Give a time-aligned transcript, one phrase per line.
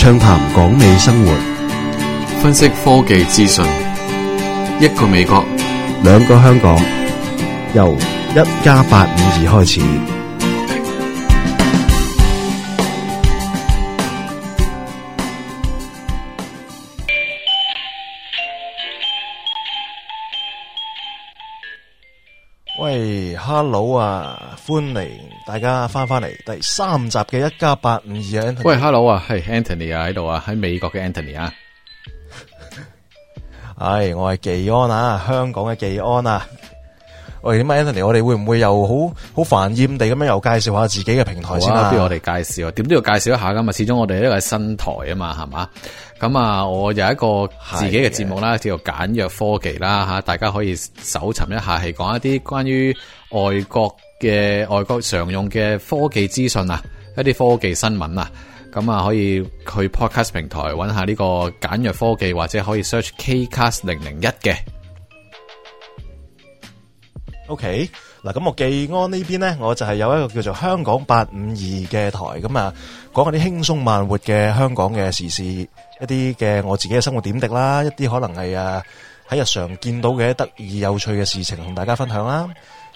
[0.00, 1.30] 畅谈港美生活，
[2.42, 3.62] 分析科技资讯。
[4.80, 5.44] 一个美国，
[6.02, 6.82] 两个香港，
[7.74, 7.94] 由
[8.30, 9.78] 一加八五二开始。
[22.82, 24.49] 喂，Hello 啊！
[24.66, 28.56] 欢迎大家翻翻嚟第三集嘅一加八五二啊！
[28.62, 31.50] 喂，Hello 啊，系 Anthony 啊喺度啊，喺美国嘅 Anthony 啊，
[33.80, 36.46] 唉，我系技安啊，香港嘅技安啊，
[37.40, 41.88] 喂，点啊，Anthony，我哋会唔会又好好烦厌地咁样又介绍下自己嘅平台先啦？
[41.88, 45.68] 不如我哋介绍，点都要介绍一下噶嘛，始终我哋呢个新台啊嘛，系嘛？
[46.20, 52.92] 咁啊，我有一个自己嘅节目啦，叫做简约科技啦吓，大家可以搜寻一下，系讲一啲关于
[53.30, 53.96] 外国。
[54.20, 56.82] 嘅外国常用嘅科技资讯啊，
[57.16, 58.30] 一啲科技新闻啊，
[58.70, 64.54] 咁啊可以去 Podcast 平台揾下呢个简约科技，或者可以 search Kcast 零零一嘅。
[67.48, 67.88] OK，
[68.22, 72.74] 嗱，咁我寄安呢边咧，我就系有一个叫做香港八五二嘅台，咁啊
[73.14, 75.66] 讲下啲轻松慢活嘅香港嘅时事，一
[76.06, 78.82] 啲嘅我自己嘅生活点滴啦，一啲可能系啊
[79.30, 82.46] 喺日常见到嘅得意有趣嘅事情，同大家分享啦。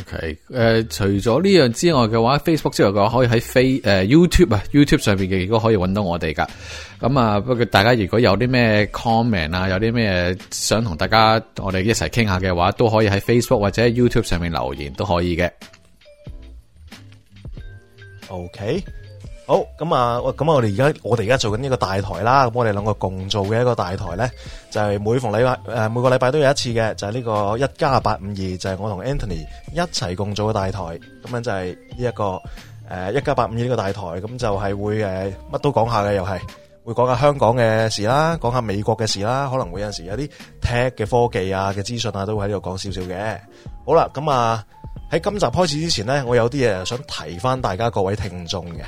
[0.00, 6.48] OK，诶，除咗呢样之外嘅话，Facebook 之外嘅话，可以喺飞诶 YouTube 啊，YouTube 上边嘅亦都可以揾到我哋噶，
[6.98, 15.50] 咁啊，不过大家如果有啲咩 comment 啊，有啲咩想同大家我哋一齐倾下嘅话，都可以喺 Facebook 或者 YouTube 上面留言都可以嘅。
[18.28, 18.82] OK。
[19.44, 20.18] 好咁啊！
[20.18, 22.46] 咁啊，我哋而家我哋而家做紧呢个大台啦。
[22.46, 24.30] 咁我哋两个共做嘅一个大台咧，
[24.70, 30.78] 就系每逢礼拜诶，每个礼拜都有一次嘅，就系呢个一加八五二，就系我同 Anthony 一齐共做嘅大台。
[30.80, 32.40] 咁样就系呢一个
[32.88, 33.92] 诶一加八五二呢个大台。
[34.00, 36.30] 咁就系会诶乜都讲下嘅，又系
[36.84, 39.48] 会讲下香港嘅事啦，讲下美国嘅事啦。
[39.52, 40.30] 可能会有阵时有啲
[40.60, 43.38] t tag 嘅科技啊嘅资讯啊，都会喺呢度讲少少嘅。
[43.84, 44.64] 好啦，咁啊
[45.10, 48.84] 喺今集开始之前咧，我有啲嘢想提翻大家各位听众嘅。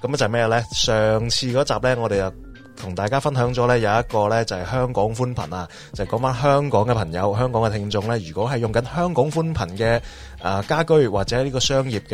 [0.00, 0.64] 咁就系咩咧？
[0.70, 2.36] 上次嗰集咧，我哋就
[2.76, 10.00] 同大家分享咗咧，有一個咧就係香港寬頻啊，就講翻香港嘅朋友、香港嘅聽眾咧，如果係用緊香港寬頻嘅
[10.40, 12.12] 啊家居或者呢個商業嘅誒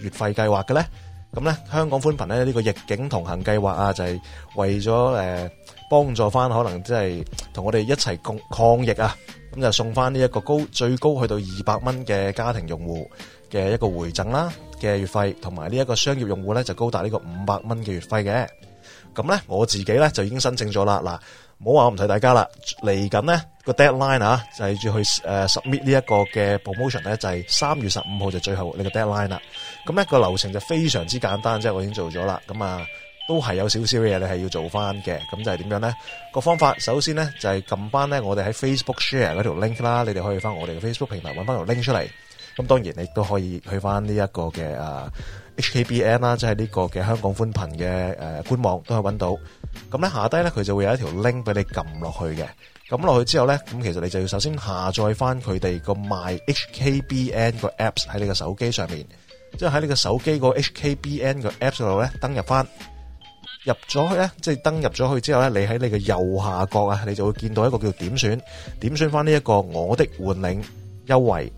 [0.00, 0.84] 月費計劃嘅咧，
[1.32, 4.20] 咁咧香港寬頻咧呢個逆境同行計劃啊，就係
[4.56, 5.48] 為咗诶
[5.88, 7.24] 幫助翻可能即係
[7.54, 9.14] 同我哋一齊抗抗疫啊，
[9.54, 13.06] 咁就送翻呢一個高最高去到二百蚊嘅家庭用戶
[13.52, 14.52] 嘅一個回贈啦。
[14.80, 18.48] 嘅月费同埋呢一个商业用户咧就高达呢个五百蚊嘅月费嘅，
[19.14, 21.00] 咁咧我自己咧就已经申请咗啦。
[21.04, 21.18] 嗱，
[21.64, 22.48] 唔好话我唔睇大家啦，
[22.82, 29.40] 嚟紧咧个 deadline 啊，就系要去诶 submit 呢一个嘅 promotion 咧，就系三月十五号就最后呢个 deadline 啦。
[29.86, 32.40] 咁呢个流程就非常之简单，即系我已经做咗啦。
[32.48, 32.82] 咁啊，
[33.28, 35.18] 都系有少少嘢你系要做翻嘅。
[35.30, 35.94] 咁就系点样咧？
[36.32, 42.08] 个方法首先咧就系揿翻咧我哋喺 Facebook share 嗰条 link 啦，你哋可以翻我哋嘅 Facebook 平台揾翻条 link 出嚟。
[42.56, 45.10] 咁當然，你都可以去翻呢一個嘅啊
[45.56, 49.36] HKBN 啦，即係呢個嘅香港寬頻嘅诶官網，都可以揾到
[49.90, 50.10] 咁咧。
[50.10, 52.46] 下低咧，佢就會有一條 link 俾你撳落去嘅。
[52.88, 59.06] 撳落去之後咧，咁其實你就要首先下載翻佢哋個賣 HKBN 个 apps 喺你個手機上面，
[59.56, 62.66] 即係喺你個手機個 HKBN 个 apps 度咧登入翻
[63.64, 68.40] 入咗去咧，即係登入咗去之後咧，你喺你嘅右下角啊，你就會見到一個叫點選
[68.80, 70.64] 點選翻呢一個我的換領
[71.06, 71.52] 優惠。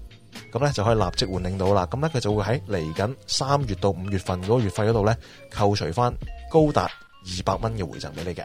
[0.52, 1.88] 咁咧就可以立即换领到啦。
[1.90, 5.16] 咁咧佢就会喺嚟紧三月到五月份嗰个月费嗰度咧
[5.50, 6.12] 扣除翻
[6.50, 8.44] 高达二百蚊嘅回赠俾你嘅。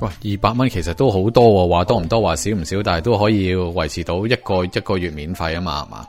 [0.00, 6.06] 喂，二百蚊其实都好多，话多唔多话少唔少，但系都可以维持到一个一个月免费啊嘛，系嘛？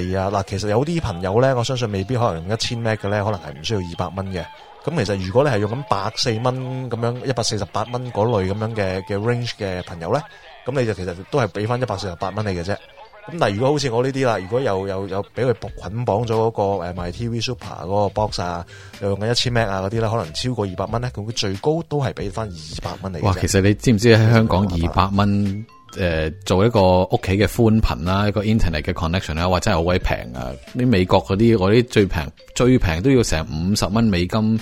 [0.00, 4.44] 系啊，嗱，其实有啲朋友咧，我相信未必可能用一千 Mbps 嘅咧，可能系唔需要二百蚊嘅。
[4.84, 10.20] 咁其实如果你系用紧百四蚊咁样一百四十八蚊嗰类咁样嘅嘅 range 嘅朋友咧。
[10.68, 12.74] 咁你就其实都系俾翻一百四十八蚊你嘅啫。
[12.74, 18.64] 咁但系如果好似我呢啲啦，如果又又又俾佢捆绑咗嗰个诶 My TV Super 嗰个 box 啊，
[19.00, 23.18] 用紧一千 Mbps 啊嗰啲咧，可能超过二百蚊咧，佢最高都系俾翻二百蚊你。
[23.24, 23.34] 哇！
[23.40, 25.66] 其实你知唔知喺香港二百蚊
[25.98, 30.50] 诶做一个屋企嘅宽频啦，一个 internet 嘅 connection 哇，真系好鬼平啊！
[30.76, 34.60] 啲美国嗰啲啲最平最平都要成五十蚊美金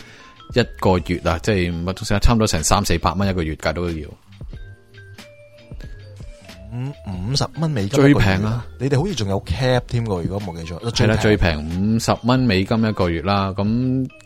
[0.54, 4.06] 一个月啊，即系乜差唔多成三四百蚊一个月计都要。
[6.76, 13.52] 五五十蚊美金最平啦，你哋好似仲有 cap 添嘅，如果冇记错系啦，最平五十蚊美金一个月啦。
[13.56, 13.64] 咁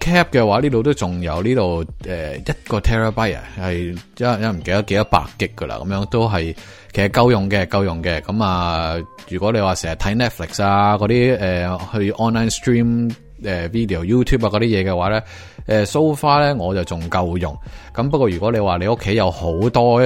[0.01, 6.57] cap 嘅话呢度都仲有呢度诶一个 terabyte 系一一唔记得几多百吉噶啦，咁样都系
[6.93, 8.21] 其实够用嘅，够用嘅。
[8.23, 8.97] 咁啊，
[9.29, 13.13] 如果你话成日睇 Netflix 啊嗰啲诶去 online stream
[13.45, 15.23] 诶 video YouTube 啊嗰啲嘢嘅话咧，
[15.67, 17.57] 诶 so far 咧我就仲够用。
[17.95, 20.03] 咁不过如果你话你屋企有好多。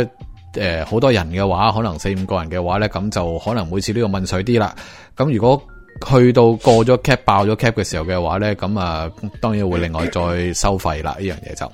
[0.60, 4.74] 诶，好多人嘅话，可能四五个人嘅话咧，咁就可能每次都要问水啲啦。
[5.16, 5.60] 咁如果
[6.06, 9.10] 去到过咗 cap 爆咗 cap 嘅时候嘅话咧，咁啊，
[9.40, 11.14] 当然会另外再收费啦。
[11.18, 11.70] 呢样嘢就，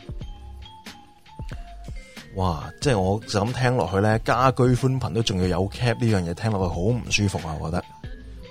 [2.36, 2.64] 哇！
[2.80, 7.54] 即系我咁听落去咧，家居宽频都仲要有 cap 呢样嘢，听落去好唔舒服啊！
[7.60, 7.84] 我觉得，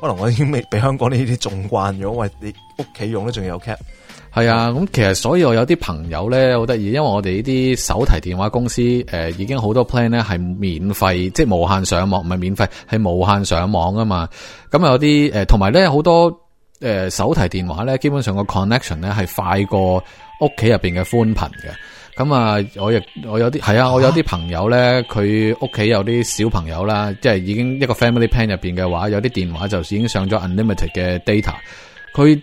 [0.02, 3.78] 可能我已经未俾香港呢啲仲惯咗，喂，你屋企用都仲要有 cap。
[4.32, 8.82] 系啊，咁其实所以我有啲朋友咧好得意，因为我哋呢啲手提电话公司
[9.12, 14.30] 诶已经好多 plan 咧系免费，即系无限上网，唔系免费系无限上网啊嘛。
[14.70, 16.32] 咁有啲诶，同埋咧好多
[16.82, 19.96] 诶手提电话咧，基本上个 connection 咧系快过
[20.42, 21.72] 屋企入边嘅宽频嘅。
[22.16, 31.56] 咁啊，我亦我有啲系啊，我有啲朋友咧，佢屋企有啲小朋友啦，即系已经一个 family plan 入边嘅话，有啲电话就已经上咗 unlimited 嘅 data，
[32.16, 32.40] 佢。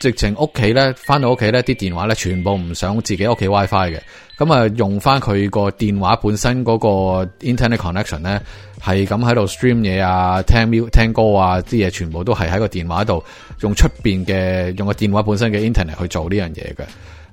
[0.00, 4.00] 直情屋企咧，翻到屋企咧，啲電話咧全部唔上自己屋企 WiFi 嘅，
[4.38, 8.40] 咁啊用翻佢個電話本身嗰個 Internet connection 咧，
[8.82, 13.22] 系咁喺度 stream 嘢啊，聽 music、歌啊，啲嘢全部都系喺個電話度，
[13.60, 16.82] 用出边嘅用個電話本身嘅 Internet 去做呢樣嘢嘅。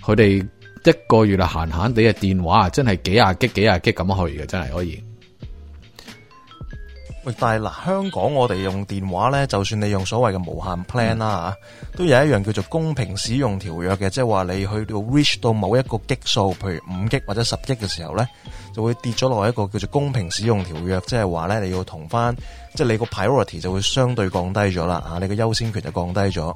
[0.03, 0.45] 佢哋
[0.83, 5.01] 一個月啊，閒閒地嘅電話啊，真係幾廿激幾廿激咁去嘅，真係可以。
[7.39, 18.27] 但系嗱，香港我哋用電話咧，就算你用所謂嘅無限 plan 啦，嚇，都有一樣叫做公平使用條約嘅，即係話你去到 reach 到某一個激數，譬如五激或者十激嘅時候咧，
[18.73, 22.33] 就會跌咗落一個叫做公平使用條約，即係話咧你要同翻，
[22.73, 26.55] 即係你個 priority 就會相對降低咗啦，嚇，你嘅優先權就降低咗。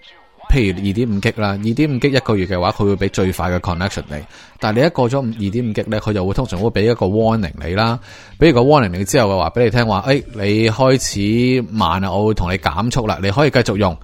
[0.51, 4.17] 譬如二点五 G 啦，二点五 G 一个月嘅话，佢会俾最快嘅 connection 你。
[4.59, 7.97] 但系你一过咗五二点五 G 咧，佢就会通常会俾一个 warning 你啦。
[8.37, 13.17] 俾如个 warning 你之后嘅话，俾你听话，诶，你开始慢啊，我会同你减速啦。
[13.23, 13.97] 你可以继续用，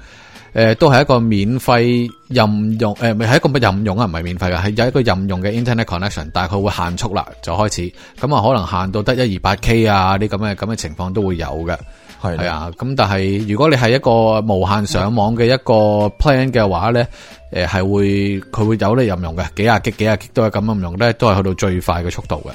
[0.54, 4.06] 诶，都系一个免费任用，诶，咪系一个乜任用啊？
[4.06, 7.92] 唔系免费噶，系有一个任用嘅 internet connection，但系佢会限速啦，就开始
[8.22, 11.78] 咁啊，可能限到得一二八 K 啊，啲咁嘅咁嘅情况都会有嘅。
[12.22, 17.08] 系系啊，咁但系如果你系一个无限上网嘅一个 plan 嘅话咧，
[17.52, 22.50] 诶系会佢会有你任用嘅，几廿 G 几廿 G 都系咁任用咧，都系去到最快嘅速度嘅。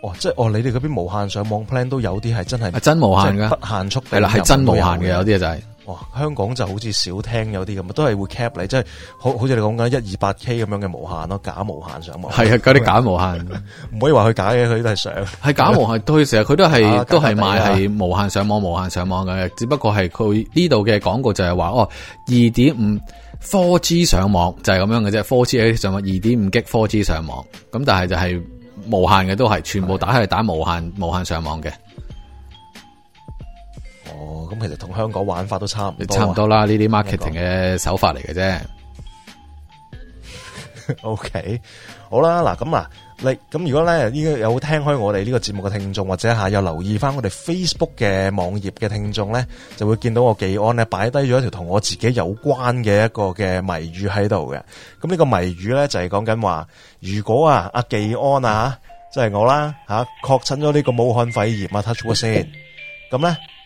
[0.00, 5.62] 哦，即系哦，你哋嗰边无限上网 plan 都有啲系真系真无限嘅，不限速系啦，系真无限嘅，有啲嘢就系。
[5.88, 5.98] 哇！
[6.16, 8.84] 香港就好似少聽有啲咁都係會 cap 你，即係
[9.16, 12.30] 好好似你講緊一二八 K 咁樣嘅無限咯，假無限上網。
[12.30, 15.12] 係啊，嗰啲假無限，唔可以話佢假嘅，佢都係上。
[15.42, 21.88] 係假無限，到成日佢都係都系買 係無限上網、無限上網嘅，只不過係佢呢度嘅廣告就係話哦，
[22.26, 27.38] 二點五科 G 上網就係咁樣嘅啫科 G 上網二點五 G 科 G 上網，
[27.72, 28.42] 咁但係就係
[28.90, 31.70] 無限嘅都係全部打系打無限無限上網嘅。
[34.20, 36.64] 哦，咁其实同香港玩法都差唔，多，差唔多啦。
[36.64, 38.58] 呢啲 marketing 嘅手法嚟嘅啫。
[41.02, 41.60] OK，
[42.10, 42.84] 好啦，嗱咁嗱，
[43.18, 49.46] 你咁如果咧，依家有听开我哋呢个节目嘅听众，或者吓有留意翻我哋 Facebook 嘅网页嘅听众咧，
[49.76, 54.60] 就会见到我技安咧摆低咗一条同我自己有关嘅一个嘅谜语喺度嘅。
[55.02, 56.66] 咁呢个谜语咧就系讲紧话，
[57.00, 58.78] 如果啊阿技安啊，
[59.12, 62.48] 即系我啦吓确诊咗呢个武汉肺炎，touch 我先，
[63.12, 63.36] 咁咧。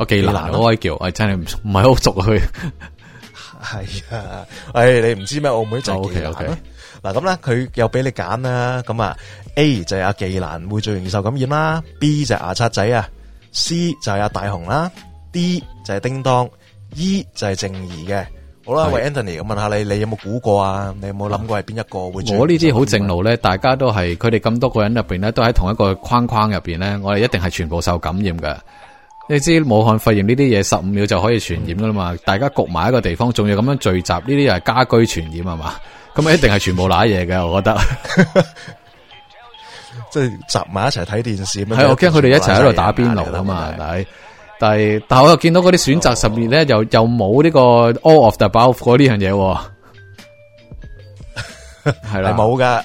[0.00, 2.40] 个技能好威叫，我真系唔系好熟佢。
[3.62, 4.40] 系啊，
[4.72, 5.48] 诶，你唔知咩？
[5.50, 6.56] 澳门就 k o 啦。
[7.02, 8.82] 嗱咁咧，佢又俾你拣啦。
[8.86, 9.14] 咁啊
[9.56, 11.82] ，A 就系阿技兰会最容易受感染啦。
[11.98, 13.06] B 就系牙刷仔啊。
[13.52, 14.90] C 就系阿大雄啦。
[15.32, 16.48] D 就系叮当。
[16.96, 18.24] E 就系静怡嘅。
[18.64, 20.94] 好啦，喂，Anthony，我问下你，你有冇估过啊？
[21.00, 22.22] 你有冇谂过系边一个会？
[22.38, 28.56] 我呢啲好正路咧，大家都系佢哋咁多个人入边咧，都喺同一个框框入边咧，我哋一定系全部受感染嘅。
[29.30, 35.74] 你知武汉肺炎呢啲嘢十五秒就可以传染噶啦嘛，大家焗埋一个地方，仲要咁样聚集，呢啲又系家居传染啊嘛，
[36.16, 37.80] 咁啊一定系全部濑嘢嘅，我觉得，
[40.10, 44.06] 即系集埋一齐睇电视，系我惊佢哋一齐喺度打边炉啊嘛，但系
[44.58, 47.60] 但系我又见到嗰啲选择十面咧，又又冇呢个
[48.00, 49.60] all of the above 呢样嘢，
[52.12, 52.84] 系啦，冇噶。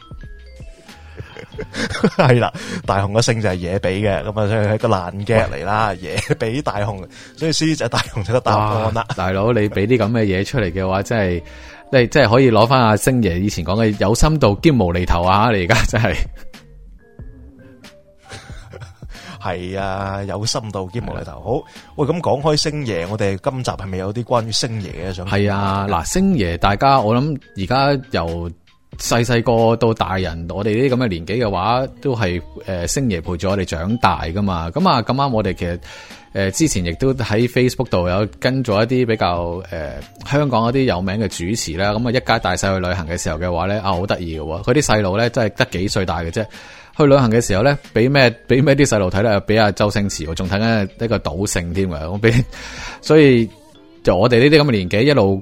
[2.27, 2.51] 系啦，
[2.85, 9.05] 大雄嘅姓就系野比嘅，咁啊，所以系个烂 g 嚟啦，野比大雄，所以狮子大雄就个答案啦。
[9.15, 11.43] 大佬，你俾啲咁嘅嘢出嚟嘅话，真系
[11.91, 15.49] 你真系可以攞翻阿星爷以前讲嘅有深度兼无厘头啊！
[15.51, 16.19] 你而家真系
[19.43, 21.31] 系啊，有深度兼无厘头。
[21.33, 21.63] 好，
[21.95, 25.13] 喂，咁讲开星爷，我哋今集系咪有啲关于星爷嘅？
[25.13, 28.49] 想系啊，嗱，星爷，大家我谂而家由
[29.01, 34.69] 细细个到大人，我哋呢啲咁嘅年纪嘅话，都系诶星爷陪住我哋长大噶嘛。
[34.69, 35.79] 咁啊咁啱，我哋其实
[36.33, 39.97] 诶之前亦都喺 Facebook 度有跟咗一啲比较诶
[40.29, 41.91] 香港嗰啲有名嘅主持啦。
[41.91, 46.45] 咁啊一家大细去旅行嘅时候嘅话咧，啊好得意嘅，佢啲细路咧真系得几岁大嘅啫。
[46.97, 49.39] 去旅行嘅时候咧，俾咩俾咩啲细路睇咧？
[49.41, 52.07] 俾阿周星驰，仲睇紧一个赌圣添啊！
[52.11, 52.31] 我俾，
[53.01, 53.49] 所以
[54.03, 55.41] 就我哋呢啲咁嘅年纪一路。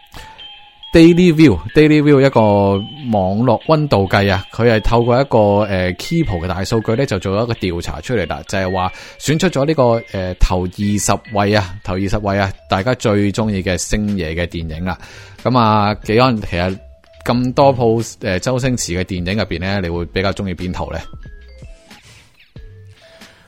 [0.91, 5.37] Daily View，Daily View 一个网络温度计啊，佢系透过一个
[5.73, 14.97] 诶 Keep 嘅大数据咧，就做一个调查出嚟啦，就系话选出咗呢个诶头二十位啊，头二十位啊，大家最中意嘅星爷嘅电影啦。
[15.41, 16.77] 咁啊，几安其实
[17.25, 21.01] 咁多铺诶周星驰嘅电影入边咧，你会比较中意边套咧？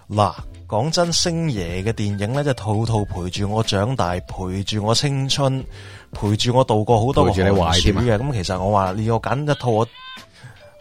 [0.10, 0.34] 嗱，
[0.72, 5.62] 讲真，星爷嘅电影咧就套套陪住我长大，陪住我青春。
[6.14, 8.18] 陪住我度过好多，陪住你坏啲嘅。
[8.18, 9.86] 咁其实我话你要拣一套我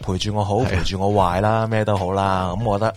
[0.01, 2.53] 陪住我好，陪住我坏啦，咩都好啦。
[2.55, 2.95] 咁我觉得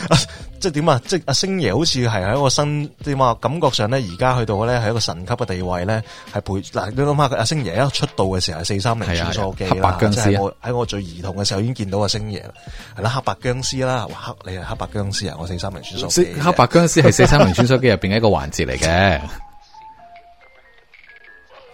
[0.60, 1.00] 即系点啊？
[1.06, 3.34] 即系阿星爷好似系喺个新点啊？
[3.40, 6.02] 感觉上咧，而家去到咧系一个神级嘅地位咧，
[6.34, 6.90] 系陪嗱。
[6.90, 12.52] 你谂下阿星爷出道嘅时候系四三零穿梭机啦，即系我喺我最儿童嘅时候已经见到阿星爷啦，
[12.96, 19.20] 系啦黑白僵尸啦，黑你系黑白僵尸啊，我四三零穿梭黑白僵尸系四三零穿梭机入边一个环节嚟嘅。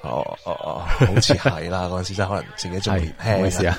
[0.07, 1.89] 哦哦哦，好似系啦。
[1.89, 3.79] 嗰阵时真系可能自己仲年轻，冇事啊。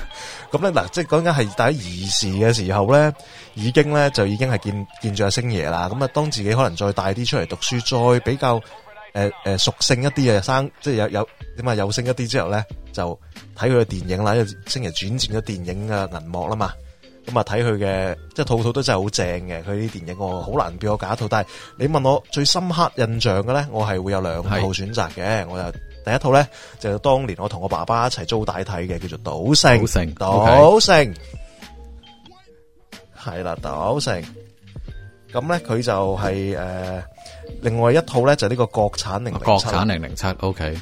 [0.50, 3.14] 咁咧嗱，即系讲紧系大家儿时嘅时候咧，
[3.54, 5.88] 已经咧就已经系见见住阿星爷啦。
[5.88, 7.80] 咁啊，当自己可能再大啲出嚟读书，
[8.12, 8.60] 再比较
[9.14, 13.18] 诶诶熟性一啲嘅生，即系有有点啊，有性一啲之后咧，就
[13.56, 14.34] 睇佢嘅电影啦。
[14.34, 16.72] 因为星爷转战咗电影嘅银幕啦嘛，
[17.26, 19.62] 咁啊睇佢嘅即系套套都真系好正嘅。
[19.64, 25.78] 佢啲电影我好难俾我拣一套，但系你问我最深刻印象嘅咧，我系会有两套选择嘅，我就。
[26.08, 26.46] 第一套咧
[26.78, 29.78] 就当年我同我爸爸一齐租大睇嘅，叫做赌城，
[30.14, 31.14] 赌城
[33.24, 34.22] 系啦，赌城
[35.30, 37.02] 咁咧佢就系诶，
[37.60, 40.74] 另外一套咧就呢个国产零国产零零七，O K，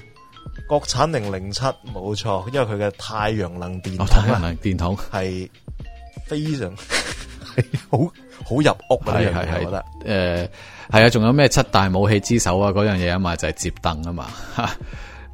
[0.69, 5.51] 国产零零七冇错，因为佢嘅太阳能电筒啊，太阳能电筒系
[6.27, 9.19] 非常系 好好入屋啊！
[9.19, 10.49] 系系得诶
[10.93, 14.27] 系啊，仲有咩七大武器之首啊嗰样嘢啊嘛，就系接凳啊嘛。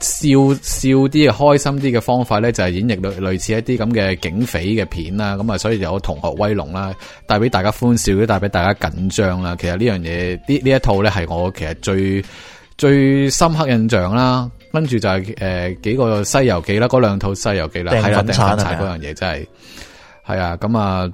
[0.00, 0.28] 笑
[0.62, 5.36] 笑啲嘅开心啲嘅方法咧，就系演绎类类似一啲咁嘅警匪嘅片啦。
[5.36, 6.94] 咁啊，所以有同学威龙啦，
[7.26, 9.54] 带俾大家欢笑，都带俾大家紧张啦。
[9.60, 12.24] 其实呢样嘢，呢呢一套咧系我其实最
[12.78, 14.50] 最深刻印象啦。
[14.72, 19.42] 跟住就系诶几个西游记啦，嗰两套西游记啦，系啊，定粉嗰样嘢真系
[20.26, 20.56] 系啊。
[20.58, 21.10] 咁啊，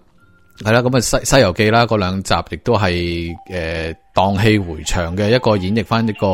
[0.59, 6.29] 系啦，咁啊西西游记啦，嗰两集亦都系诶荡气回肠嘅一个演绎翻一个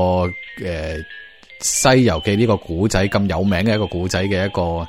[0.68, 0.98] 诶。
[1.64, 4.86] 《西游记》呢个古仔咁有名嘅一个古仔嘅一个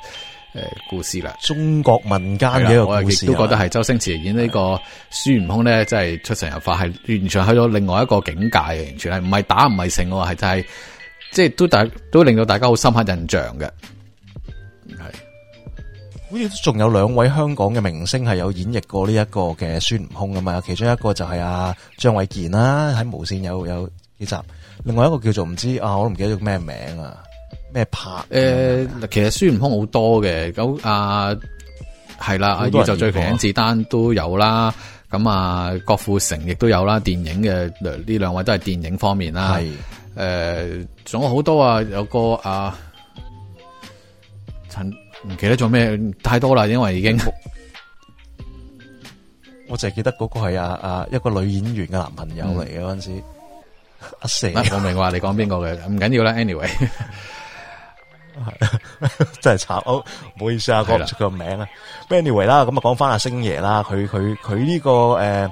[0.60, 4.78] 诶故事啦，中国民间嘅一个故事，都觉得系周星驰演呢个
[5.10, 10.66] 孙悟空咧，真系出神入化，系完全去咗另外一个境界，完全系唔系打唔系成，系就系
[11.30, 13.70] 即系都大都令到大家好深刻印象嘅。
[14.86, 15.02] 系，
[16.30, 23.88] 好似仲有两位香港嘅明星系有演绎过呢一个嘅孙悟空啊嘛，其中一个就系阿张卫健啦，喺无线有有
[24.18, 24.36] 几集。
[24.84, 27.22] 另外一个叫做唔知啊，我都唔记得叫咩名啊，
[27.72, 28.10] 咩拍？
[28.28, 31.34] 诶，其实孙悟空好多嘅，咁啊
[32.20, 34.72] 系啦，阿宇就最平，甄子丹都有啦，
[35.10, 39.58] 咁啊郭富城亦都有啦，电影嘅呢两位都系电影方面啦。
[39.58, 39.72] 系
[40.16, 42.76] 诶，仲有好多啊，有个阿
[44.68, 44.86] 陈
[45.26, 47.16] 唔记得做咩，太多啦，因为已经
[49.66, 53.10] 我净系记得嗰个系阿啊一个女演员嘅男朋友嚟嘅嗰阵时。
[54.20, 56.32] 阿成，我明话你讲边个嘅，唔紧要啦。
[56.32, 56.68] Anyway，
[59.40, 61.66] 真系惨，好唔好意思啊，讲唔出个名啊。
[62.08, 65.48] Anyway 啦，咁啊讲翻阿星爷啦，佢佢佢呢个诶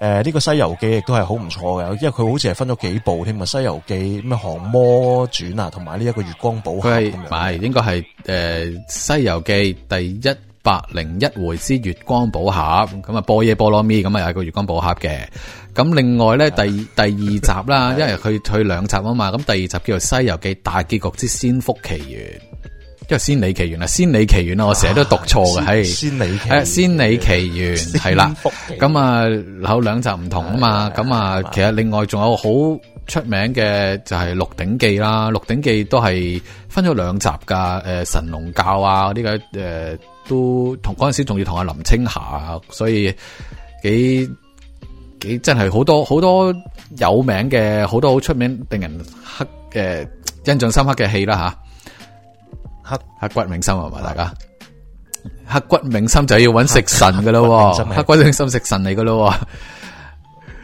[0.00, 3.40] 诶呢个西游记亦都系好唔错嘅，因为佢好似系分咗几部添。
[3.40, 10.45] 啊，《西游记咩降魔传啊，同埋呢一个月光宝盒，系咪应该系诶西游记第一。
[10.66, 12.52] 百零一回之月光宝盒
[13.00, 15.20] 咁啊，波耶波罗咪，咁啊，又个月光宝盒嘅。
[15.72, 16.62] 咁另外咧，第
[16.96, 22.40] 第二集啦， 因为佢佢两集啊嘛，咁第二集叫做《西游记》大结局之仙福奇缘，
[23.02, 28.34] 因为仙里奇缘啊，仙里奇缘啊，我成日都读错嘅，系仙里奇仙里奇缘系啦。
[28.76, 29.22] 咁啊，
[29.70, 30.92] 有两集唔同啊嘛。
[30.96, 32.42] 咁啊，其实另外仲有好
[33.06, 37.78] 出名嘅就系《鹿鼎记》啦，《鹿鼎记》都系分咗两集噶。
[37.86, 39.96] 诶，神龙教啊，呢个诶。
[40.28, 43.12] 都同嗰阵时仲要同阿林青霞，所以
[43.82, 44.26] 几
[45.20, 46.52] 几真系好多好多
[46.98, 50.08] 有名嘅好多好出名令人黑嘅
[50.50, 51.56] 印象深刻嘅戏啦
[52.84, 54.32] 吓，刻刻骨铭心系嘛，大家
[55.52, 59.32] 刻骨铭心就要揾食神噶咯，刻骨铭心食神嚟噶咯，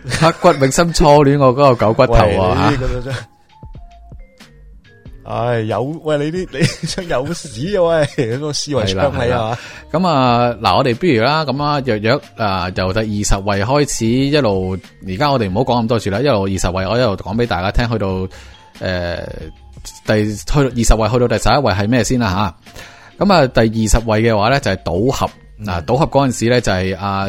[0.09, 2.73] 刻骨铭心初恋我嗰个狗骨头啊。
[5.25, 8.99] 唉，有喂你啲 你想有屎啊喂，个思维出系
[9.31, 9.57] 啊
[9.93, 18.27] 咁啊，嗱我哋不如啦，咁啊，若若啊，由第二十位开始一路，而家我哋唔好讲咁多住啦，一路二十位，我一路讲俾大家听，去到
[18.81, 19.25] 诶
[20.05, 22.57] 第去二十位，去到第十一位系咩先啦
[23.19, 23.25] 吓？
[23.25, 25.31] 咁啊，第二十位嘅话咧就系赌合
[25.69, 27.29] 啊，赌合嗰阵时咧就系啊。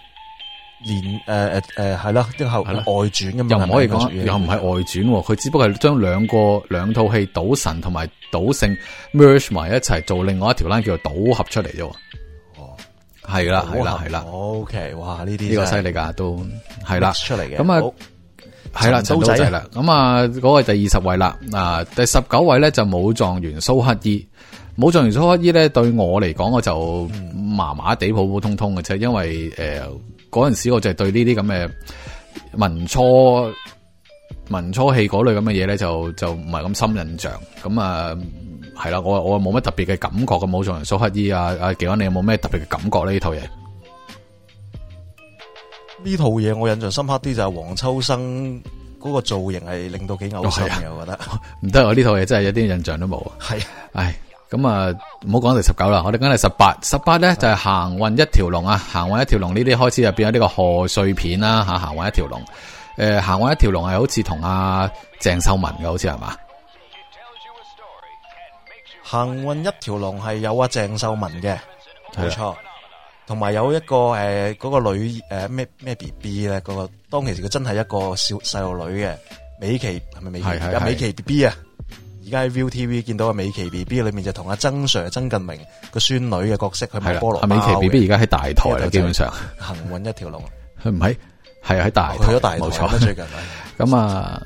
[0.83, 4.57] 连诶诶诶系啦，之后外传咁又唔可以讲，又唔系外
[5.11, 8.69] 传，佢只不过系将两个两套戏赌神同埋赌圣
[9.13, 11.85] merge 埋一齐，做另外一条 line 叫做赌侠出嚟啫。
[12.57, 12.69] 哦，
[13.35, 14.25] 系啦，系啦，系啦。
[14.31, 16.37] OK，哇，呢啲呢个犀利噶，都
[16.87, 17.55] 系啦出嚟嘅。
[17.57, 17.91] 咁啊，
[18.79, 19.63] 系啦，都系啦。
[19.71, 24.27] 咁啊，嗰个第二十位啦，啊，第十九位咧就武状元苏乞衣。
[24.77, 29.79] 武状元苏乞衣咧对我嚟讲，我就麻麻地普普通通嘅啫，因为诶。
[30.31, 31.69] 嗰阵时我就系对呢啲咁嘅
[32.53, 33.53] 文初
[34.49, 38.17] 文初戏嗰类咁嘅嘢咧就就唔系咁深印象咁啊
[38.81, 43.41] 系啦我我冇乜特别嘅感觉嘅冇人苏乞衣啊啊健安，你有冇咩特别嘅感觉咧呢套嘢？
[46.03, 48.61] 呢套嘢我印象深刻啲就系黄秋生
[48.99, 51.19] 嗰个造型系令到几呕心嘅我觉得
[51.63, 54.15] 唔得我呢套嘢真系一啲印象都冇啊系唉。
[54.51, 54.93] 咁啊，
[55.25, 62.41] 唔好讲第十九啦，我哋讲第十八，十八咧就系行运一条龙啊，行运一条龙呢啲开始就变咗呢个贺岁片啦吓，行运一条龙，
[62.97, 66.35] 诶，行运一条龙系好似同阿郑秀文嘅，好似系嘛？
[69.03, 71.57] 行运一条龙系有阿郑秀文嘅，
[72.15, 72.57] 冇错，
[73.25, 79.13] 同埋有一个诶嗰个女诶咩咩 B B 咧，嗰个当其时佢真系一个小细路女嘅，
[79.61, 80.49] 美琪系咪美琪
[80.83, 81.55] 美琪 B B 啊！
[82.25, 85.57] 而家喺 View TV 见到阿美琪 B B 里面就同阿曾 Sir 曾近明
[85.91, 87.47] 个孙女嘅角色，去卖菠萝包。
[87.47, 90.43] 美琪 B B 而家喺大台啦，基本上行运一条龙。
[90.83, 92.87] 佢唔喺，系喺大咗大台冇错。
[92.99, 93.25] 最近
[93.77, 94.41] 咁啊，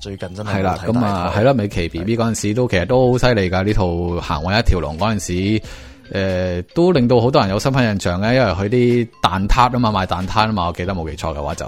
[0.00, 1.52] 最近真系啦，咁啊系啦。
[1.52, 3.84] 美琪 B B 嗰阵时都其实都好犀利噶，呢套
[4.20, 5.62] 行运一条龙嗰阵时，
[6.12, 11.66] 诶都令到好多人有深刻印象嘅，因为佢啲蛋挞啊嘛，卖蛋挞啊嘛，我记得冇记错嘅话就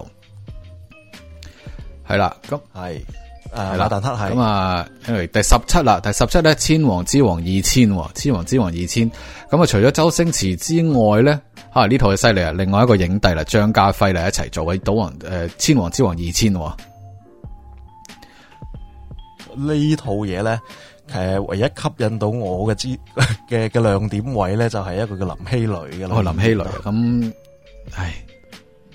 [2.06, 2.58] 系啦，咁
[2.92, 3.04] 系。
[3.54, 7.52] 诶，系啦，但系系咁啊，因为第十七啦，第十七咧《千王之王二千》
[8.14, 9.08] 《千王之王二千》，
[9.48, 11.38] 咁啊，除咗周星驰之外咧，
[11.70, 16.52] 啊呢套嘅犀利啊，另外一个影帝啦，张家辉嚟一齐做位赌王诶，《千王之王二千》
[19.56, 20.60] 呢套嘢咧，
[21.12, 22.88] 诶唯一吸引到我嘅之
[23.48, 27.32] 嘅嘅亮点位咧，就系一个叫林熙蕾嘅啦，林熙蕾咁，
[27.94, 28.14] 唉。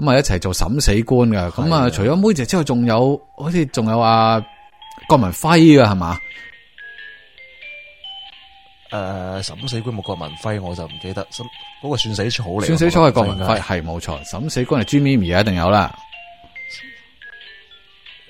[0.00, 1.48] 咁啊，一齐做审死官噶。
[1.50, 4.42] 咁啊，除咗妹姐之外，仲有好似仲有阿
[5.06, 6.16] 郭文辉啊，系嘛？
[8.92, 11.24] 诶，审死官冇郭文辉，我就唔记得。
[11.30, 11.44] 审
[11.82, 14.18] 嗰个算死草嚟，算死草系郭文辉，系冇错。
[14.24, 15.94] 审死官系朱咪咪一定有啦。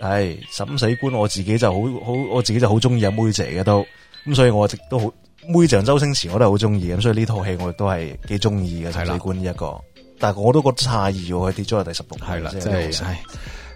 [0.00, 3.86] 系审死官，我自己就好好，我自己就好中意阿妹姐嘅都。
[4.26, 5.04] 咁所以，我亦都好
[5.46, 8.90] 妹仔，周星驰我都系好中意咁，所以呢套戏我亦都系几中意嘅。
[8.90, 9.80] 审死官呢一个。
[10.20, 13.16] 但系我都覺得诧異喎，佢跌咗去第十六，系啦，真係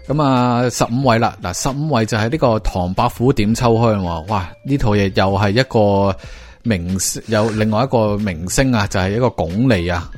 [0.07, 0.69] 咁啊！
[0.69, 4.47] 十五位啦，嗱十五位就係呢個唐伯虎點秋香喎，哇！
[4.61, 6.15] 呢套嘢又係一個
[6.61, 10.11] 明星，有另外一個明星啊，就係一個巩俐啊，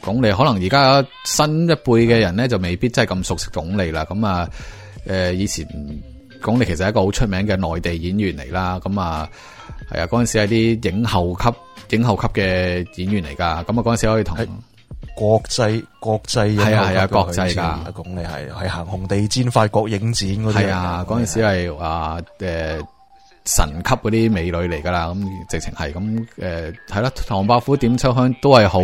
[0.00, 4.02] 巩俐可能而家新一輩嘅人咧，就未必真係咁熟悉巩俐啦。
[4.08, 4.48] 咁啊，
[5.06, 5.68] 誒以前
[6.40, 8.80] 巩俐其實係一個好出名嘅內地演員嚟啦。
[8.80, 9.28] 咁啊，
[9.92, 13.62] 係啊，嗰陣時係啲影後級、影後級嘅演員嚟噶。
[13.64, 14.36] 咁啊，嗰陣時可以同。
[15.18, 22.78] 国际国际系啊系啊国际噶，咁你系系行红地毯、法国影展嗰啲啊，嗰阵时系啊诶
[23.44, 27.10] 神级嗰啲美女嚟噶啦，咁直情系咁诶系啦。
[27.26, 28.80] 唐伯虎点秋香都系好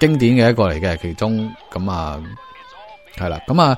[0.00, 2.18] 经典嘅一个嚟嘅，其中咁啊
[3.18, 3.76] 系啦，咁啊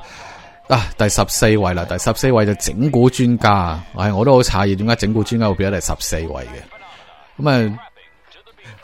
[0.69, 7.77] 啊，第十四位啦，第十四位就整蛊专家，唉，我都好诧异，点解整蛊专家会变咗第十四位嘅咁啊？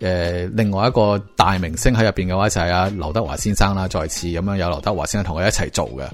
[0.00, 6.08] 诶，另外一个大明星喺入边嘅话就系阿刘德华先生啦，再次咁样有刘德华先生同佢一齐做嘅，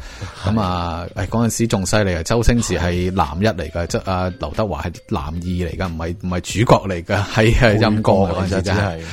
[0.44, 9.06] 咁啊，诶嗰阵时仲犀利啊，周星驰系男一嚟噶，即阿刘德华系男二嚟噶，唔系唔系主角嚟噶，系系阴哥嗰阵时真系，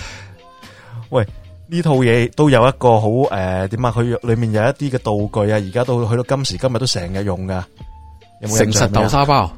[1.09, 1.25] 喂，
[1.67, 3.91] 呢套嘢都有一个好诶，点啊？
[3.91, 7.63] 佢里面有一啲嘅道具啊，而家都去到今时今日都成日用噶，
[8.47, 9.51] 成实豆沙包。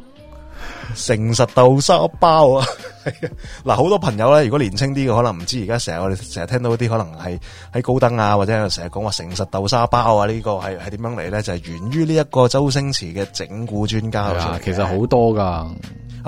[0.94, 2.66] 诚实豆沙包啊，
[3.66, 7.40] 嗱好多朋友咧，如果年青啲嘅可能唔知，而家成日我哋成日听到啲可能系
[7.74, 11.42] 喺高登啊，或者成日讲话诚实豆沙包啊，呢个系系点样嚟咧？
[11.42, 15.66] 就系源于呢一个周星驰嘅整蛊专家啊，其实好多噶啊，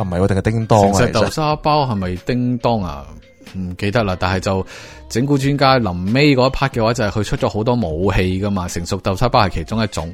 [0.04, 0.82] 唔系我定嘅叮当。
[0.82, 3.06] 诚实豆沙包系咪叮当啊？
[3.58, 4.66] 唔记得啦，但系就
[5.08, 10.14] 整蛊专家临尾嗰一 part 嘅话，就系佢出咗好多武器噶嘛，成熟豆沙包系其中一种。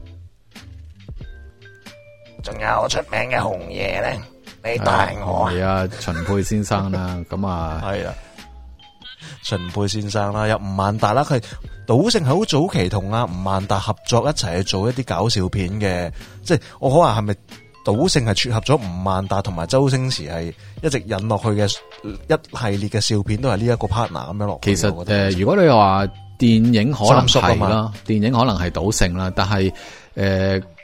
[2.43, 4.19] 仲有出名嘅红爷咧，
[4.71, 8.13] 你带我系啊，秦沛先生啦， 咁啊系啊，
[9.43, 11.41] 秦沛先生啦，有吴万达啦，佢
[11.87, 16.11] 赌圣系好早期同阿吴万达合作一齐去做一啲搞笑片嘅，
[16.43, 17.35] 即系我可能系咪
[17.85, 24.59] 赌圣系撮合咗吴万达同埋周星驰系一直引落去嘅一系列嘅笑片，都系呢一个 partner 咁样落。
[24.63, 26.05] 其实诶，如果你话
[26.39, 29.71] 电影可能系啦，电影可能系赌圣啦，但系
[30.15, 30.59] 诶。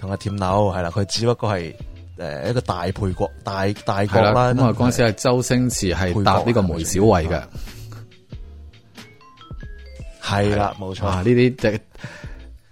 [0.00, 1.76] 同阿田楼系啦，佢只不过系
[2.16, 4.48] 诶一个大配角，大大角啦。
[4.54, 7.42] 咁啊，嗰阵时系周星驰系搭呢个梅小慧嘅，
[10.22, 11.10] 系啦，冇错。
[11.10, 11.80] 呢啲即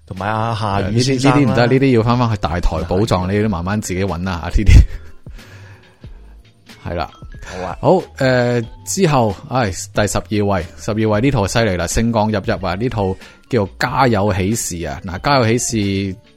[0.06, 4.48] 同埋阿夏雨呢啲唔得，呢啲要翻翻去大台宝藏，你都慢慢自己揾啦，吓。
[4.48, 4.64] 呢啲
[6.88, 7.10] 系 啦，
[7.44, 13.14] 好啊，好诶，之后唉，第十二位，十二位呢套犀利啦，星光熠熠啊，呢套
[13.50, 15.76] 叫《家有喜事》啊，嗱，《家有喜事》。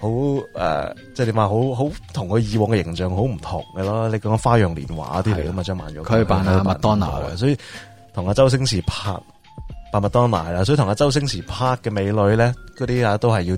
[0.00, 0.08] 好
[0.52, 4.08] 诶，即系点话好好同佢以往嘅形象好唔同嘅咯。
[4.08, 5.62] 你讲《花样年华》啲嚟噶嘛？
[5.64, 7.56] 张曼玉佢扮阿麦当娜嘅，所以
[8.14, 9.12] 同阿周星驰拍
[9.92, 10.62] 扮麦当娜啦。
[10.62, 13.56] 所以同阿周星驰拍嘅美女咧，嗰啲啊都系要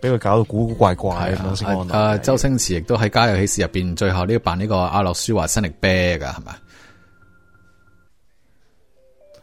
[0.00, 1.80] 俾佢搞到古古怪怪咁样先。
[1.90, 6.52] 诶，周星驰亦都喺《家有喜事》入边最后呢，扮呢个阿洛舒华新力啤噶系咪？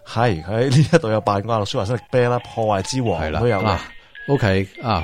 [0.05, 3.79] 系喺呢一度有扮阿洛舒华新力啤啦，破坏之王系啦都有啦。
[4.29, 5.03] OK 啊。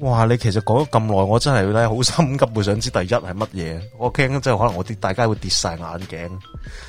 [0.00, 0.26] 哇！
[0.26, 3.80] 你其实讲咗咁耐，我真系好心急，想知第一系乜嘢？
[3.98, 6.18] 我惊真系可能我啲大家会跌晒眼镜，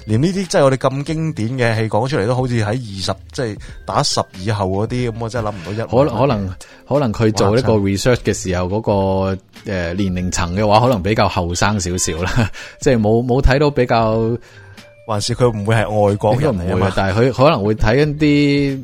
[0.06, 5.72] 连呢啲即系我哋咁经典嘅戏讲出嚟，都好似喺二十即系打十以后嗰啲咁，我真系谂唔到
[6.04, 6.08] 一。
[6.10, 6.56] 可能可能
[6.89, 9.38] 可能佢做呢个 research 嘅时候，嗰个
[9.72, 14.38] 诶年龄层嘅话，可能比较后生少少啦， 即系冇冇睇到比较，
[15.08, 18.84] 还是佢唔会系外国人唔会，但系佢可能会睇一啲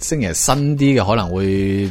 [0.00, 1.88] 星爷新啲嘅，可能会。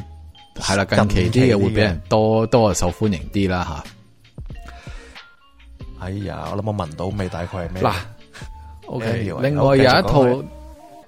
[0.60, 3.84] 系啦，近期啲嘢会俾人多多受欢迎啲啦，
[6.00, 6.06] 吓。
[6.06, 7.82] 哎呀，我谂我闻到味，大概系咩？
[7.82, 7.94] 嗱
[8.88, 10.24] ，OK，另外有一套，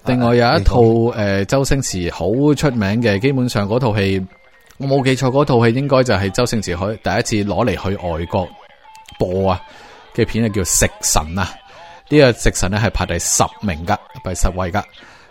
[0.06, 0.82] 另外有一套
[1.18, 4.26] 诶，周星驰好出名嘅，基本上嗰套戏
[4.78, 8.48] 我冇记错，嗰套戏应该就系周星驰去第一次攞嚟去外国
[9.20, 9.60] 播啊
[10.16, 11.52] 嘅片，啊，叫《食神》啊。
[12.10, 14.80] 呢个《食神》咧系排第十名噶，第十位噶。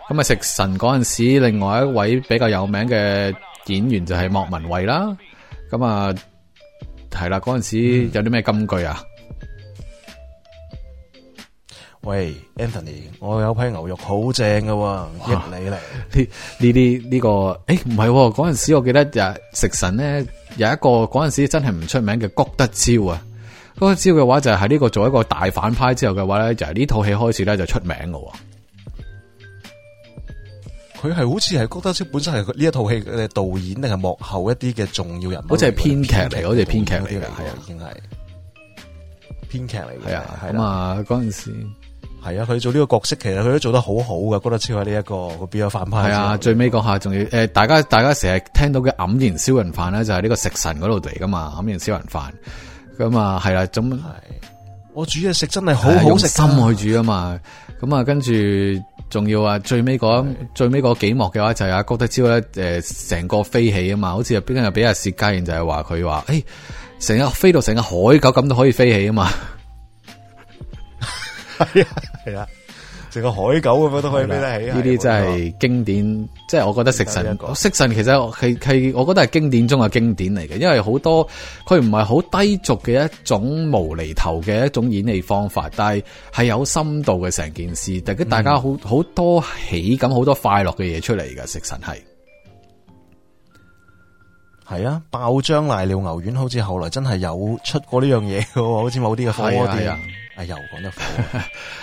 [0.09, 3.33] 咁啊，《食神》嗰阵时，另外一位比较有名嘅。
[3.67, 5.15] 演员就系莫文蔚啦，
[5.71, 6.13] 咁啊
[7.11, 9.01] 系啦，嗰阵时有啲咩金句啊？
[12.01, 17.29] 喂，Anthony，我有批牛肉好正噶，益你嚟呢呢啲呢个，
[17.67, 17.95] 诶唔系
[18.35, 19.21] 嗰阵时，我记得就
[19.53, 20.17] 食神咧
[20.57, 23.21] 有一个嗰阵时真系唔出名嘅谷德昭啊，
[23.77, 28.19] 嗰个招嘅话就系呢个做一个大反派之后嘅话咧就系呢套戏开始咧就出名噶。
[31.03, 35.47] 佢系好似系郭德超本身系呢一套戏嘅导演，定系幕后一啲嘅重要人物。
[35.49, 37.85] 好似系编剧嚟，好似编剧嗰啲嚟，系啊，已经系
[39.51, 40.07] 编剧嚟。
[40.07, 44.39] 系啊，咁啊，嗰阵时系啊，佢做呢个角色，其实佢都做得好好噶。
[44.39, 46.05] 郭德超喺呢一个佢变咗反派。
[46.05, 52.33] 系啊，最尾嗰下仲要诶，大家大家成日听到嘅黯然烧人饭咧，就系呢个食神嗰度嚟噶嘛，黯然烧人饭。
[52.97, 53.99] 咁啊，系啦，咁
[54.93, 57.39] 我煮嘢食真系好好食，心去煮啊嘛。
[57.81, 58.31] 咁啊，跟住。
[59.13, 66.43] 仲要啊，最尾嗰最尾嗰几幕嘅话就系阿郭德超咧，诶，成个飞起啊嘛，好似边间又俾阿薛家燕就系话佢话，诶，
[66.99, 69.29] 成日飞到成个海狗咁都可以飞起啊嘛，
[71.73, 71.87] 系啊，
[72.25, 72.47] 系啊。
[73.13, 76.29] 成个海狗咁样都可以拎得起，呢啲真系经典。
[76.49, 80.55] 即系我觉得食神，食神其实系系我觉得系经典中嘅经典嚟嘅。
[80.57, 81.27] 因为好多
[81.67, 86.03] 佢唔系好低俗嘅一种无厘头嘅一种演绎方法，但系
[86.35, 88.01] 系有深度嘅成件事。
[88.01, 92.01] 大家大家好好多喜感，好多快乐嘅嘢出嚟嘅食神系
[94.75, 95.01] 系啊！
[95.11, 99.85] 爆浆濑尿牛丸，好似后来真系有出过呢样嘢嘅，好似某啲嘅火啊、店，
[100.39, 101.39] 又讲得火。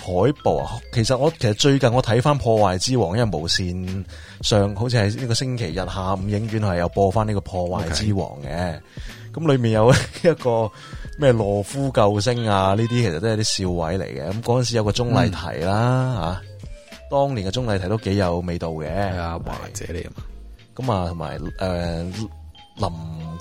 [0.00, 4.04] 海报啊，其实我其实最近我睇翻《破坏之王》，因为无线
[4.40, 8.80] 上好似系呢个星期日下午影院系有播翻呢个《破坏之王》嘅。
[9.32, 9.90] 咁里面有
[10.24, 10.68] 一个
[11.18, 14.30] 咩罗夫救星啊，呢啲其实都系啲笑位嚟嘅。
[14.32, 18.86] 咁嗰阵时有个钟丽缇啦，吓当年嘅钟丽缇都几有味道嘅。
[19.12, 20.14] 系啊，坏者嚟嘛。
[20.74, 22.12] 咁啊，同埋诶
[22.76, 22.90] 林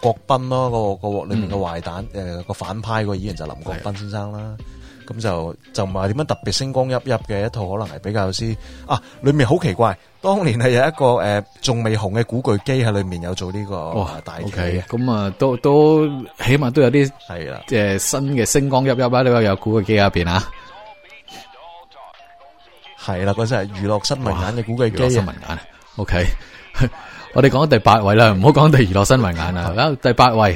[0.02, 4.58] 国斌咯，个个里面嘅坏蛋诶个反派个演员就林国斌先生啦。
[5.10, 9.02] 咁就就唔系点样特别星光熠熠嘅一套，可能系比较先啊！
[9.22, 14.12] 里面好奇怪，当年系有一个诶仲未红嘅古巨基喺里面有做呢个哇
[14.44, 16.08] ，O K，咁啊都都
[16.46, 19.22] 起码都有啲系啦，即系新嘅星光熠熠啊！
[19.24, 20.44] 呢个有古巨基入边啊，
[23.04, 25.58] 系啦，嗰阵系娱乐新闻眼嘅古巨基新闻眼
[25.96, 26.24] ，O K，
[27.34, 30.56] 我哋讲第八位啦，唔好讲第娱乐新闻眼啦，啦，第八位。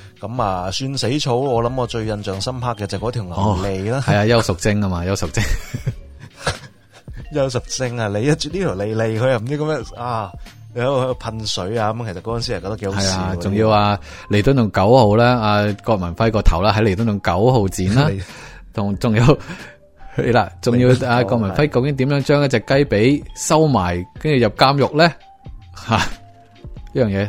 [0.21, 1.33] 咁啊，算死草！
[1.33, 5.43] 我谂我最印象深刻嘅就嗰条牛脷啦，系啊，邱淑贞啊嘛，邱淑贞，
[7.33, 8.07] 邱淑贞啊！
[8.07, 10.31] 你一住呢条狐狸，佢又唔知咁样啊，
[10.75, 12.05] 喺度喷水啊咁。
[12.07, 13.35] 其实嗰阵时系觉得几好笑。
[13.37, 18.07] 仲要啊，弥敦同九号啦，阿郭文辉个头啦，喺弥敦同九号剪啦，
[18.75, 19.25] 同仲有，
[20.17, 25.15] 系啦，仲要阿郭文辉究竟点样将一只鸡髀收埋，跟住入监狱咧？
[25.75, 26.01] 吓，呢
[26.93, 27.27] 样嘢。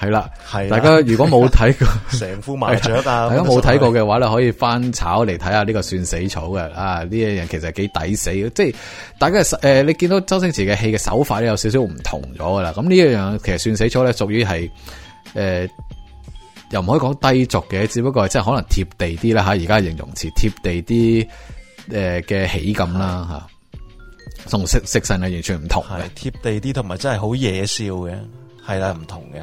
[0.00, 1.86] 系啦，系大家如果冇睇过
[2.18, 7.04] 成副麻雀啊，如果冇睇过嘅话咧，可以翻炒嚟睇下呢个算死草嘅啊！
[7.04, 8.74] 呢样其实几抵死嘅，即系
[9.18, 12.72] 大家诶，你见到周星驰嘅戏嘅手法咧有少少唔同咗噶啦。
[12.74, 14.70] 咁呢样其实算死草咧，属于系
[15.34, 15.68] 诶，
[16.70, 19.50] 又唔可以讲低俗嘅，只不过系即系可能贴地啲啦吓。
[19.50, 21.28] 而家形容词贴地啲
[21.94, 23.46] 诶嘅喜感啦
[24.44, 28.14] 吓，同《食食神》系完全唔同嘅，贴地啲同埋真系好野笑嘅，
[28.66, 29.42] 系啦唔同嘅。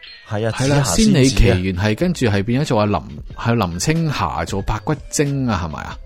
[0.39, 2.99] 系啦，仙履奇缘系跟住系变咗做阿林，
[3.43, 5.97] 系林青霞做白骨精啊，系咪啊？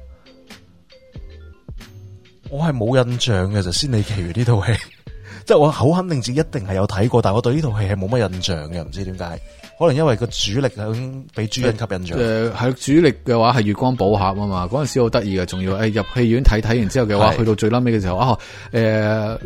[2.49, 4.71] 我系冇印象嘅就仙履奇缘呢套戏，
[5.45, 9.39] 即系我好肯定自己一定系有睇过，但系我对呢套戏系冇乜印象嘅，唔知点解？
[9.77, 12.17] 可能因为个主力响俾朱茵吸引咗。
[12.17, 18.35] 诶，系主力嘅话系月光宝盒啊嘛，嗰阵时好得意嘅，仲要诶入戏院睇睇完之后嘅话，去到最屘尾嘅时候啊
[18.71, 19.37] 诶。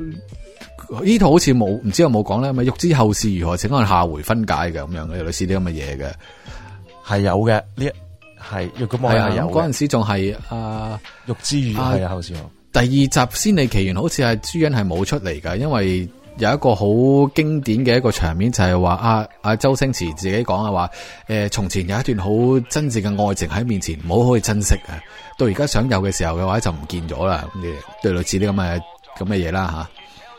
[1.02, 7.86] 呢套好似冇唔知有冇讲咧，咪欲知后事如何，请按下回分解嘅咁样嘅类似啲咁嘅嘢嘅，系有嘅呢，
[8.50, 12.34] 系欲咁系有嗰阵时仲系啊欲知欲系啊后事。
[12.72, 16.86] 第二集《仙履奇缘》好似系朱茵系冇出嚟噶，因为有一个好
[17.36, 20.90] 经典嘅一个场面就系话啊阿周星驰自己讲啊话，
[21.28, 22.26] 诶从前有一段好
[22.70, 24.98] 真挚嘅爱情喺面前，唔好可以珍惜啊，
[25.38, 27.46] 到而家想有嘅时候嘅话就唔见咗啦。
[27.56, 28.76] 咁嘅对类似呢咁嘅
[29.24, 29.99] 咁嘅嘢啦吓。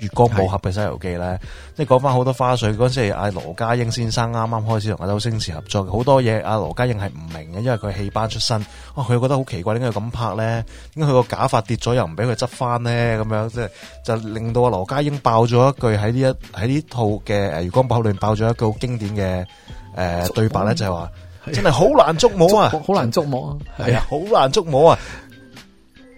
[0.00, 1.38] 月光宝盒嘅《西游记》咧，
[1.76, 2.70] 即系讲翻好多花絮。
[2.76, 8.58] 嗰阵时阿罗家英先生啱啱开始同阿周星驰合作，好多嘢阿罗家英系唔明嘅，因为佢戏班出身，
[8.94, 10.64] 佢觉得好奇怪，点解咁拍咧？
[10.94, 13.22] 点解佢个假发跌咗又唔俾佢执翻咧？
[13.22, 13.68] 咁样即系
[14.02, 16.18] 就令到阿罗家英爆咗一句喺呢
[16.52, 19.46] 一喺呢套嘅《月光宝盒》里爆咗一句好经典嘅
[19.96, 21.10] 诶对白咧，就系话
[21.52, 24.98] 真系好难捉摸啊，好难捉摸啊，系啊，好难捉摸啊！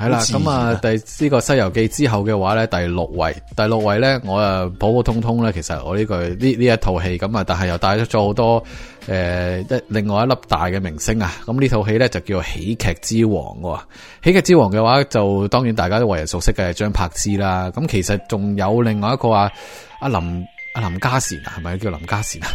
[0.00, 8.64] 系啦，咁啊，第呢个《西游记》之后嘅话咧，第六位，第六位咧，我啊普普通通咧，其实我呢句呢呢一套戏咁啊，但系又带出咗好多
[9.08, 13.44] 诶一另外一粒大嘅明星啊，咁呢套戏咧就叫喜剧之王，
[14.24, 19.52] 喜剧之王嘅话就当然大家都为人熟悉嘅张柏芝啦，咁其实仲有另外一个阿
[20.00, 20.46] 阿林
[20.76, 22.48] 阿林嘉善啊，系咪叫林嘉善啊？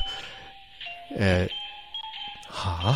[1.20, 1.48] 诶
[2.52, 2.96] 吓？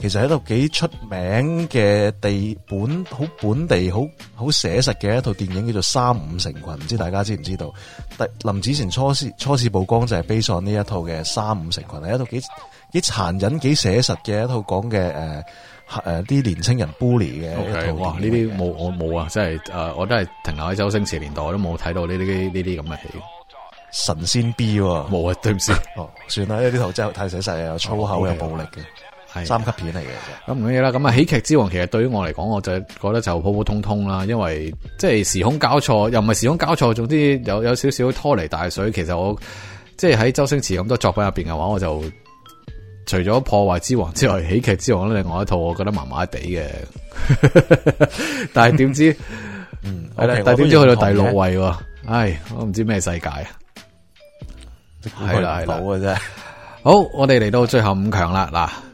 [0.00, 4.00] 其实喺度几出名嘅地本好本地好
[4.34, 7.72] 好写实嘅一套电影叫做《三五成群》，唔知大家知唔知道？
[8.42, 12.40] 林子祥初次初次曝光就系《悲怆》呢一套嘅《三五成群》，系一套几
[12.92, 15.42] 几残忍、几写实嘅一套讲嘅诶
[16.04, 17.94] 诶啲年青人 bully 嘅一套。
[18.02, 18.18] 哇！
[18.18, 23.08] 呢啲冇我冇啊，真系诶，我都系停留喺周星驰年代，都冇睇到呢啲呢啲咁嘅戏。
[23.92, 25.36] 神仙 B，冇啊！
[25.40, 28.84] 对唔住，哦，算啦，呢啲真系太写实啊，粗口又暴力嘅。
[29.44, 30.08] 三级片嚟嘅，
[30.46, 30.90] 咁唔要啦？
[30.92, 34.24] 咁啊喜剧之王其实对于我嚟讲，我就觉得就普普通通啦。
[34.26, 38.92] 因为即系时空交错，又唔系时空交错，总之有有少少拖泥带水。
[38.92, 39.36] 其实我
[39.96, 42.04] 即系喺周星驰咁多作品入边嘅话，我就
[43.06, 46.62] 除咗破坏之王之外，喜剧之王咧，外一套我觉得麻麻地嘅。
[48.52, 49.16] 但系点知，
[49.82, 51.58] 嗯，系啦，但系点知去到第六位，
[52.06, 53.38] 唉，我唔知咩世界啊，
[55.02, 56.14] 系啦，系啦，嘅啫。
[56.82, 58.93] 好，我哋嚟到最后五强啦，嗱。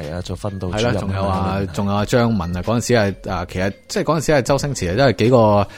[0.00, 2.86] 系啊，做分到系啦，仲有啊，仲有阿张敏啊，嗰阵时
[3.20, 5.68] 系啊，其实即系嗰阵时系周星驰啊，因为几个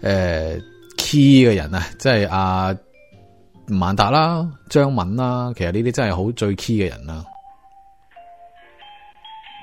[0.00, 0.58] 诶
[0.96, 2.74] key 嘅人啊，即系阿
[3.68, 7.22] 吴孟达啦、张敏啦，其实呢啲真系好最 key 嘅人啦。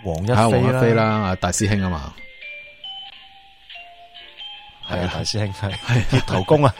[0.03, 2.14] 黄一飞啦，啊大师兄啊嘛，
[4.88, 6.72] 系啊大师兄系，系铁头功啊。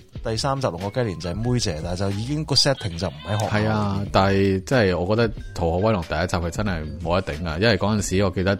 [0.23, 3.59] 第三集龙个鸡年就系妹姐，但系就已经个 setting 就唔喺学。
[3.61, 7.57] 系啊，但系即系我觉得《逃学威龙》第一集系真系冇得顶啊！
[7.59, 8.57] 因为嗰阵时我记得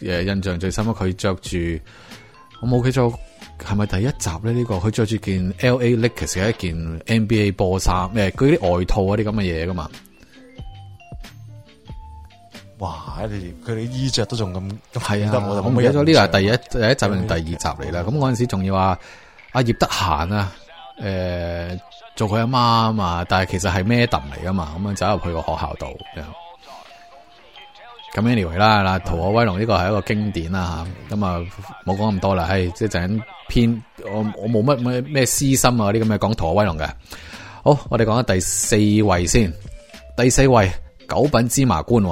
[0.00, 1.56] 诶印象最深啊，佢着住
[2.60, 3.10] 我冇记错
[3.66, 4.52] 系咪第一集咧？
[4.52, 9.90] 呢个佢着住件 L A Lakers 嘅一件 N B A 波衫，咩嗰啲外套嗰啲咁嘅嘢噶嘛？
[12.80, 12.96] 哇！
[13.22, 15.32] 佢哋佢哋衣着都仲咁咁系啊！
[15.34, 18.02] 我就我冇咗呢个系第一第一集定第二集嚟啦。
[18.06, 18.96] 咁嗰阵时仲要话
[19.52, 20.52] 阿叶德娴啊。
[21.00, 21.78] 诶，
[22.16, 25.86] 做佢阿妈啊嘛，但系其实系咩墩嚟噶嘛，咁样走入去个学校度。
[28.14, 31.38] 咁 anyway 啦，嗱《逃学威龙》呢个系一个经典啦吓，咁啊
[31.86, 33.82] 冇讲咁多啦，系即系整偏，
[34.12, 36.86] 我我冇乜咩咩私心啊啲咁嘅讲《逃学威龙》嘅。
[37.62, 39.52] 好，我哋讲下第四位先，
[40.16, 40.68] 第四位
[41.08, 42.02] 九品芝麻官。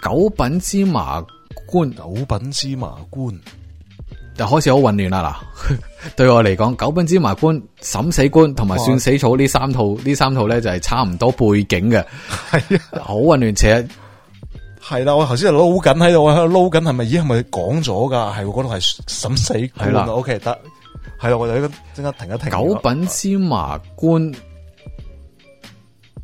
[0.00, 1.24] 九品芝麻
[1.66, 3.34] 官，九品芝麻官。
[4.38, 5.20] 就开始好混乱啦
[5.56, 5.76] 嗱，
[6.14, 12.04] 对我嚟讲，九品芝麻官、审死官同埋算死草呢三套呢三套咧就系差唔多背景嘅，
[12.68, 13.86] 系啊，好混乱且
[14.88, 17.04] 系啦，我头先就捞紧喺度，我喺度捞紧系咪？
[17.04, 18.32] 咦，系咪讲咗噶？
[18.36, 20.58] 系嗰度系审死官啦，OK 得，
[21.20, 22.50] 系啦，我哋依家即刻停一停。
[22.50, 24.32] 九品芝麻官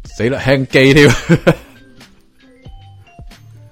[0.04, 1.10] 死啦，轻机添。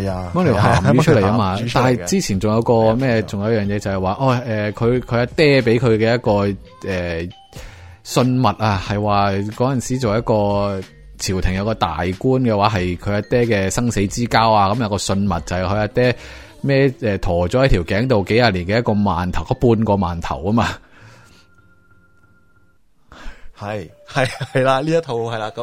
[0.00, 1.56] 系啊，咁你咸鱼出嚟啊嘛！
[1.74, 3.20] 但系之前仲有个咩？
[3.22, 6.58] 仲有一样嘢就系话，哦，诶，佢佢阿爹俾佢嘅一个
[6.90, 7.28] 诶
[8.02, 10.82] 信物啊，系话嗰阵时做一个
[11.18, 14.68] 朝廷有个大官嘅话，系佢阿爹嘅生死之交啊！
[14.72, 16.16] 咁有个信物就系佢阿爹
[16.62, 20.68] 咩诶驮咗喺条颈度几廿年嘅一个馒头，个半个馒头啊嘛，
[23.60, 24.20] 系系
[24.54, 25.62] 系啦，呢一套系啦咁。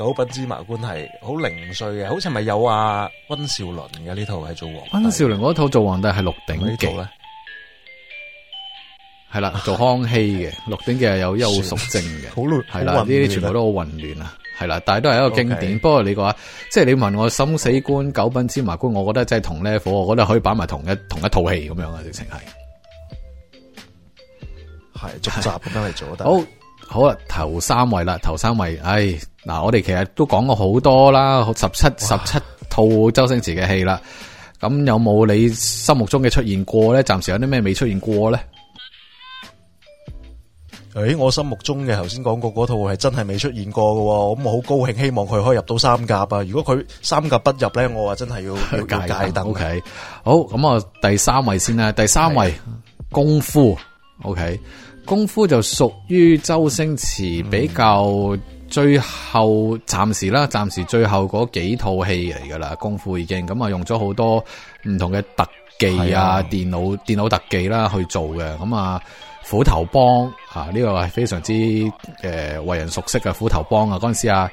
[0.00, 4.90] 九品芝麻官系好零碎嘅，好似咪有阿温兆伦嘅呢套系做皇帝。
[5.06, 7.06] 温兆伦嗰套做皇帝系六鼎记咧，
[9.30, 12.30] 系啦做康熙嘅六鼎记系有优淑症嘅，
[12.72, 15.78] 系啦呢啲全部都好混乱啊，系啦，但系都系一个经典。
[15.80, 16.34] 不过你话
[16.72, 24.22] 即系你问我生死观、九品芝麻官，我觉得真系同咧火，我觉得可以摆埋同一同一套戏咁样啊，直情系
[24.98, 26.46] 系续集咁样嚟做得。
[26.92, 29.02] 好啦，头三位啦，头三位，唉，
[29.46, 32.38] 嗱，我哋其实都讲过好多啦，十七十七
[32.68, 32.82] 套
[33.12, 34.00] 周星驰嘅戏啦，
[34.58, 37.00] 咁有冇你心目中嘅出现过咧？
[37.04, 38.40] 暂时有啲咩未出现过咧？
[40.94, 46.42] 诶，我心目中嘅头先讲过嗰套系真系未出现过嘅，咁我好高兴，希望佢可以入到三甲啊！
[46.42, 48.82] 如果佢三甲不入咧，我话真系要要
[49.28, 49.46] 戒等。
[49.48, 49.82] O K，
[50.24, 52.52] 好，咁啊，第三位先啦，第三位
[53.12, 53.78] 功夫
[54.24, 54.58] ，O K。
[55.10, 58.06] 功夫就属于周星驰比较
[58.68, 64.36] 最后暂时啦，暂时最后嗰几套戏嚟噶啦，功夫已经咁啊，用咗好多
[64.88, 65.44] 唔同嘅特
[65.80, 69.02] 技啊，电脑电脑特技啦去做嘅，咁啊，
[69.42, 71.52] 斧头帮吓呢个系非常之
[72.22, 74.48] 诶为人熟悉嘅，斧头帮啊，嗰阵时啊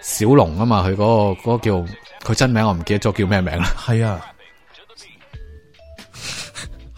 [0.00, 1.84] 小龙啊嘛，佢嗰个个叫
[2.24, 4.18] 佢真名我唔记得咗叫咩名啦，系啊。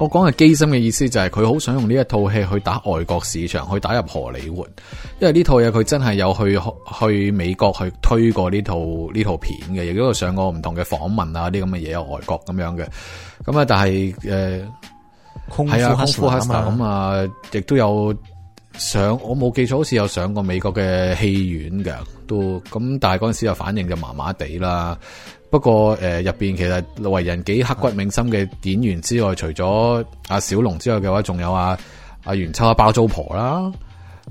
[0.00, 4.66] 我讲系基心嘅意思就系佢好想用呢一套戏去打外国市场，去打入荷里活，
[5.18, 6.58] 因为呢套嘢佢真系有去
[6.98, 8.78] 去美国去推过呢套
[9.12, 12.86] 呢套片嘅，亦都有上过唔同嘅访问啊啲咁嘅嘢，有外国咁样嘅。
[13.44, 14.66] 咁啊，但系诶，
[15.50, 18.14] 空空腹黑嘛咁啊，亦都有
[18.78, 21.92] 上，我冇记错好似有上过美国嘅戏院嘅，
[22.26, 24.96] 都咁，但系嗰阵时又反应就麻麻地啦。
[25.50, 31.76] 不过诶，入边其实为人几刻骨铭心嘅演员之外，除咗阿小龙之外嘅话，仲有阿
[32.22, 33.70] 阿袁秋阿包租婆啦，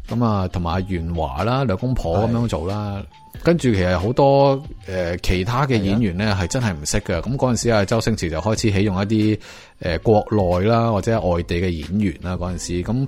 [0.07, 3.03] 咁啊，同埋阿袁华啦，两公婆咁样做啦，
[3.43, 7.19] 跟住其实好多诶其他嘅演员咧，系真系唔识嘅。
[7.19, 9.39] 咁嗰阵时啊，周星驰就开始起用一啲
[9.81, 13.07] 诶国内啦，或者系外地嘅演员啦，嗰阵时咁，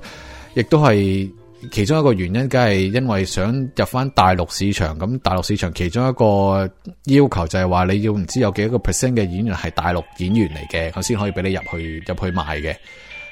[0.55, 1.34] 亦都系。
[1.70, 6.72] 其中一个原因，梗系因为想入翻大陆市场，咁大陆市场其中一个
[7.14, 12.76] 要求就系话，你要唔知有几多个 percent 嘅演员系大陆演员嚟嘅，佢先可以俾你入去入去卖嘅。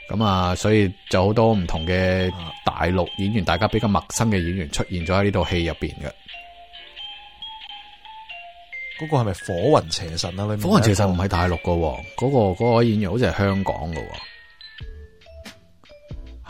[0.09, 2.31] 咁啊，所以就好多唔同嘅
[2.65, 6.05] 大陆演员，大家比较陌生嘅演员出现咗喺呢套戏入边嘅。
[9.01, 10.45] 嗰个系咪火云邪神啊？
[10.45, 14.01] 火云邪神唔喺大陆噶，嗰个嗰个演员好似系香港噶。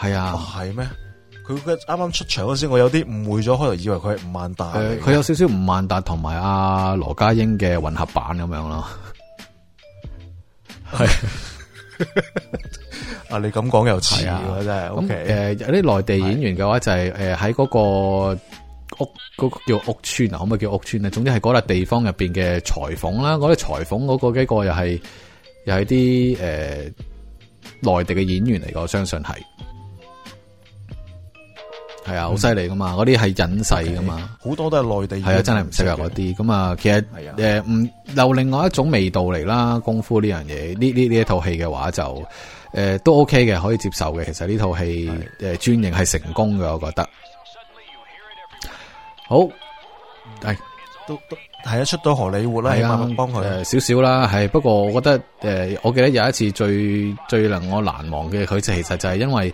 [0.07, 0.85] 系啊，系咩？
[1.57, 4.73] 佢啱啱出场嗰时，我有啲误会咗，开头以为佢系吴孟达。
[4.75, 8.85] 佢有少少吴孟达同埋阿罗家英嘅混合版咁样咯，
[10.97, 11.03] 系。
[13.29, 14.71] 啊，你咁讲又似啊，真系。
[14.71, 18.35] 咁诶，有啲内地演员嘅话就系诶喺嗰个屋
[19.37, 21.09] 嗰叫屋村啊，可唔可以叫屋村咧？
[21.11, 24.99] 总之系嗰笪地方入边嘅裁缝啦，嗰啲裁缝嗰个几个又系
[25.65, 25.95] 又系
[26.33, 26.91] 啲诶
[27.81, 29.27] 内地嘅演员嚟，我相信系。
[32.05, 32.93] 系啊，好犀利噶嘛！
[32.93, 35.21] 嗰啲系隐世噶嘛，好多都系内地。
[35.25, 36.35] 系啊，真系唔适合嗰啲。
[36.35, 37.05] 咁啊，其实
[37.37, 39.79] 诶，唔有另外一种味道嚟啦。
[39.79, 42.23] 功夫呢样嘢，呢呢呢一套戏嘅话就
[42.73, 44.23] 诶都 OK 嘅，可以接受嘅。
[44.25, 47.07] 其实呢套戏诶专营系成功嘅，我觉得。
[49.27, 49.41] 好
[50.41, 50.57] 系
[51.07, 51.37] 都都
[51.69, 54.47] 系啊，出到荷里活啦，系啊，帮佢少少啦，系。
[54.47, 59.53] 不过我觉得诶，我记得有一次最最令我难忘嘅，佢其实就系因为。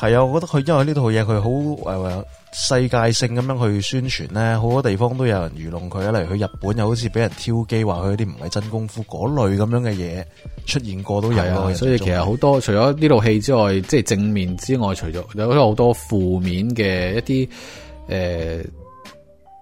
[0.00, 1.48] 系啊，我觉得佢因为呢套嘢佢好
[1.88, 6.00] 诶世界性咁样去宣传咧，好多地方都有人愚弄佢。
[6.10, 10.20] 例如去日本又好似俾人挑机话佢啲唔系真功夫嗰类咁样嘅嘢
[10.66, 11.74] 出现过都有。
[11.74, 17.48] 所以其实好多除咗呢套戏之外，即系正面之外，除咗有好多负面嘅一啲
[18.08, 18.66] 诶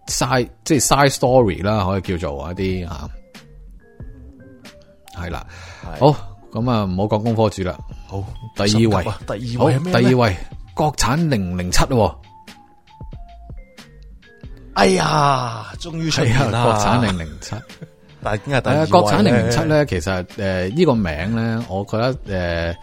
[0.09, 3.07] s i z e 即系 s i z e story 啦，可以叫做一啲吓，
[5.25, 5.47] 系啦，
[6.01, 6.32] 好。
[6.53, 7.79] 咁啊，唔好讲功科主啦。
[8.07, 8.23] 好，
[8.55, 10.37] 第二位，第二位第二位，
[10.75, 11.83] 国产零零七。
[14.75, 16.65] 哎呀，终于出现啦！
[16.65, 17.57] 国产零零七，
[18.23, 22.75] 但 系第二国产零零七咧，其实诶呢个名咧，我觉得诶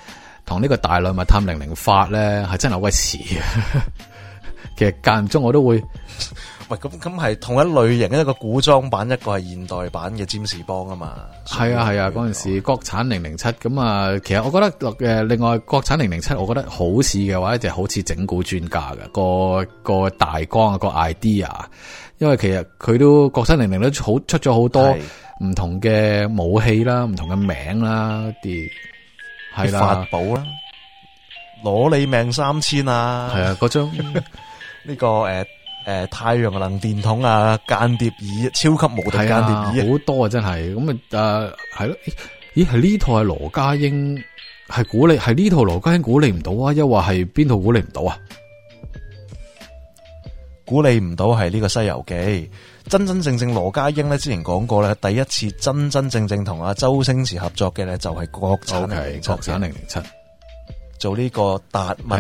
[0.45, 3.17] 同呢个大量物探零零发咧，系真系好鬼似
[4.77, 5.83] 其实间唔中我都会。
[6.69, 11.13] 喂，咁咁系同一类型嘅一个古装版，一个系现代版嘅占士邦啊嘛。
[11.45, 21.49] 系啊系啊，嗰阵时国产零零七咁啊，其实我觉得，诶，另外国产零零七，我觉得好似嘅话，就好似整蛊专家嘅个个大纲啊，个 idea，
[22.19, 24.93] 因为其实佢都国产零零都好出咗好多
[25.43, 28.69] 唔同嘅武器啦，唔同嘅名啦啲
[29.65, 30.45] 系啦，法宝啦，
[31.63, 33.31] 攞你命三千啊！
[33.33, 33.91] 系啊，嗰张
[34.85, 35.43] 呢个诶。
[35.89, 41.97] 诶，太阳能电筒啊，间谍椅、超级无敌间谍椅，好多啊，真系咁啊，诶系咯，
[42.53, 48.15] 咦，系呢套系罗家英系鼓励，系呢套罗家英鼓励唔到啊，一话系边套鼓励唔到啊？
[50.63, 52.13] 鼓励唔到系呢个《西游记》，
[52.87, 59.99] 真真正正罗家英咧，之前讲过咧，第一次真真正正同阿周星驰合作嘅咧，就系国产国产零零七。
[60.99, 62.19] 做呢个达文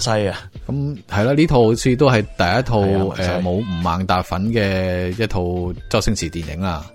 [0.00, 2.80] 西啊，咁系啦，呢套好似都系第一套
[3.16, 5.40] 诶冇吴孟达粉嘅一套
[5.90, 6.86] 周星驰电影啊，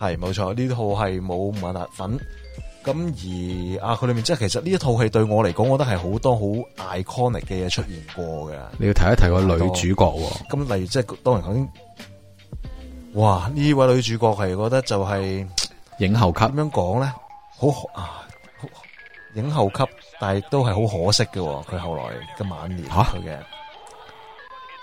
[0.00, 0.74] 系冇错，呢套
[1.06, 2.18] 系冇孟达粉。
[2.82, 6.42] 咁而啊，佢里面即系其实呢一套戏对我嚟讲，我觉得系好多好
[6.96, 8.54] iconic 嘅嘢出现过嘅。
[8.78, 10.48] 你要提一提个女主角喎。
[10.50, 11.68] 咁例如即系当然响，
[13.14, 15.46] 哇呢位女主角系觉得就系
[15.98, 16.38] 影后级。
[16.38, 17.12] 咁样讲咧？
[17.58, 18.20] 好啊，
[18.58, 18.68] 好
[19.32, 19.82] 影后级，
[20.20, 21.64] 但系都系好可惜嘅。
[21.64, 22.02] 佢后来
[22.38, 23.38] 嘅晚年佢嘅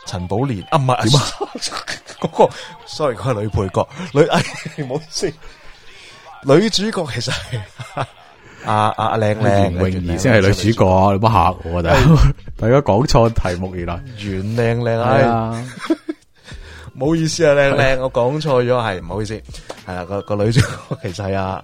[0.08, 1.26] 陈宝莲啊，唔系点啊？
[2.20, 2.54] 嗰个
[2.88, 4.24] sorry，佢系女配角，女
[4.86, 5.32] 唔好意思。
[6.46, 7.62] 女主角其实系
[8.66, 11.82] 阿阿阿靓靓袁儿先系女主角，你乜吓我？
[11.84, 11.84] 就
[12.58, 15.64] 大家讲错题目原来袁靓靓啊，
[16.96, 20.70] 唔好意思啊，靓靓，我讲错咗，系唔好意思，系啦，个个女主角
[21.04, 21.64] 其实系啊。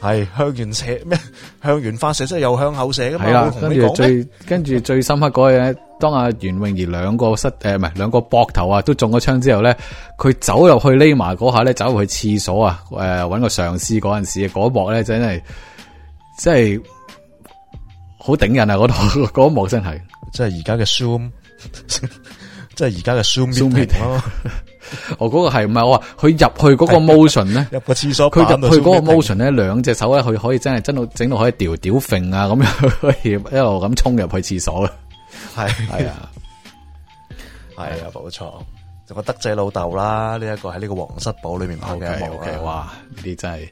[0.00, 1.18] 系向完射咩？
[1.62, 3.24] 向完发射即系又向后射噶嘛？
[3.26, 9.76] 系啦，跟住最跟住最深刻嗰样，当阿袁咏仪两个膝诶唔系两个膊头啊都中咗枪之后咧，
[10.16, 15.42] 佢走入去匿埋嗰下咧，走入去厕所啊诶，揾个上司嗰阵时嗰幕咧，真系
[16.38, 16.80] 真系
[18.18, 18.74] 好顶人啊！
[18.76, 18.94] 嗰度
[19.28, 19.90] 嗰幕真系，
[20.32, 21.30] 即系而家嘅 s o o w
[22.74, 24.18] 即系而家嘅 s o o n 咩咯？
[25.18, 28.30] 我嗰个系唔系我话佢入去嗰个 motion 咧， 入个厕所。
[28.30, 34.90] 佢入去嗰个 motion 咧，两只手咧，佢可以真系真到整到可以掉屌揈啊咁样， 一路咁冲入去厕所嘅。
[34.90, 36.30] 系系啊，
[37.74, 38.62] 系啊，冇错，
[39.08, 42.30] 就个德仔老豆啦，呢一个喺呢个皇室堡里面拍嘅。
[42.30, 43.68] O K，哇，呢啲真系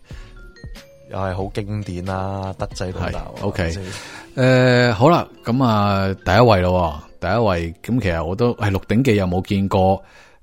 [1.11, 3.19] 又系好经典啊，德仔老豆。
[3.49, 3.73] O K，
[4.37, 10.01] 诶，好啦，咁啊，第一位咯，第一位，咁其实我都系《鹿鼎记》又冇见过。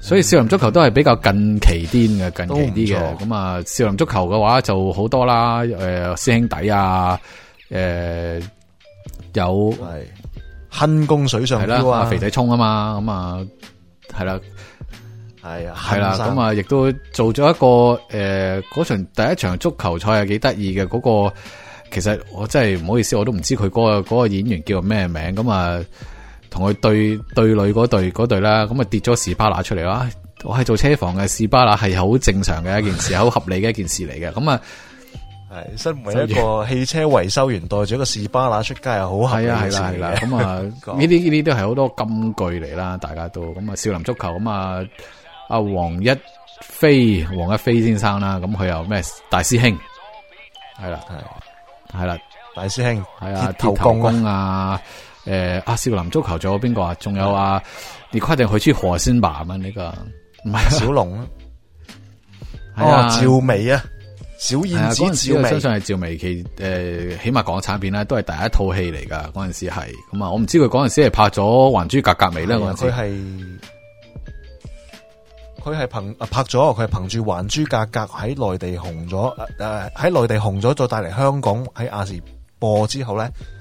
[0.00, 3.62] 所以少林足球都系比较近期啲嘅，近期啲嘅咁啊！
[3.66, 7.18] 少林足球嘅话就好多啦，诶，师兄弟啊，
[7.70, 8.40] 诶，
[9.34, 13.46] 有，系，轻功水上漂啊，肥仔冲啊嘛，咁啊，
[14.18, 14.40] 系啦，
[15.42, 21.34] 系啊，系啦，咁啊，亦都做咗一个，诶，嗰场第一场足球赛系几得意嘅，嗰个，
[21.90, 25.82] 其实我真系唔好意思，我都唔知佢嗰个个演员叫咩名，咁啊。
[26.50, 30.08] 同佢对对垒嗰对嗰对啦，咁啊跌咗士巴拿出嚟啦，
[30.44, 34.60] 我系做车房嘅，士巴拿系好正常嘅一件事，好合理嘅一件事嚟嘅，咁啊
[35.50, 40.16] 系，身为一个 汽车维修员，带住一个士巴拿出街系好合理嘅事嚟嘅。
[40.18, 44.86] 咁啊 呢啲呢啲都系好多金句嚟啦，大家都咁啊少林足球咁啊
[45.48, 46.08] 阿黄一
[46.62, 49.68] 飞黄一飞先生啦，咁佢又咩大师兄
[50.78, 52.18] 系啦系系啦
[52.54, 54.80] 大师兄系啊铁头功啊！
[55.28, 56.94] 诶，阿少林足球组边个啊？
[56.94, 57.62] 仲有啊？
[58.10, 59.44] 你夸定佢出何仙吧？
[59.46, 59.90] 啊呢个
[60.44, 61.26] 唔系小龙啊，
[62.76, 63.84] 系 啊赵薇啊，
[64.38, 65.50] 小燕子赵薇。
[65.50, 69.30] 相信系赵薇，其诶起码港产片咧都系第一套戏嚟噶。
[69.34, 71.30] 嗰阵时系咁啊，我唔知佢嗰阵时系拍咗
[71.72, 72.56] 《还珠格格》未咧。
[72.56, 73.58] 嗰阵时佢系
[75.62, 82.18] 佢系凭啊拍咗，佢系凭住《还珠格格》喺内地红咗诶，喺内地红咗，再带嚟香港喺亚视
[82.58, 83.30] 播之后咧。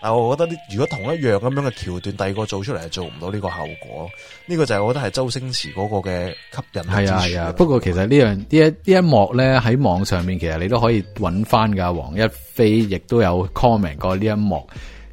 [0.00, 4.08] 但我觉得如果同一样咁样嘅桥段第二个做出嚟系做唔到呢个效果，
[4.46, 7.52] 呢个就系我觉得系周星驰嗰个嘅吸引系啊系啊。
[7.56, 11.88] 不过其实呢样呢一呢一幕咧喺网上面，其实你都可以揾翻噶。
[11.92, 14.64] 黄一飞亦都有 comment 过呢一幕，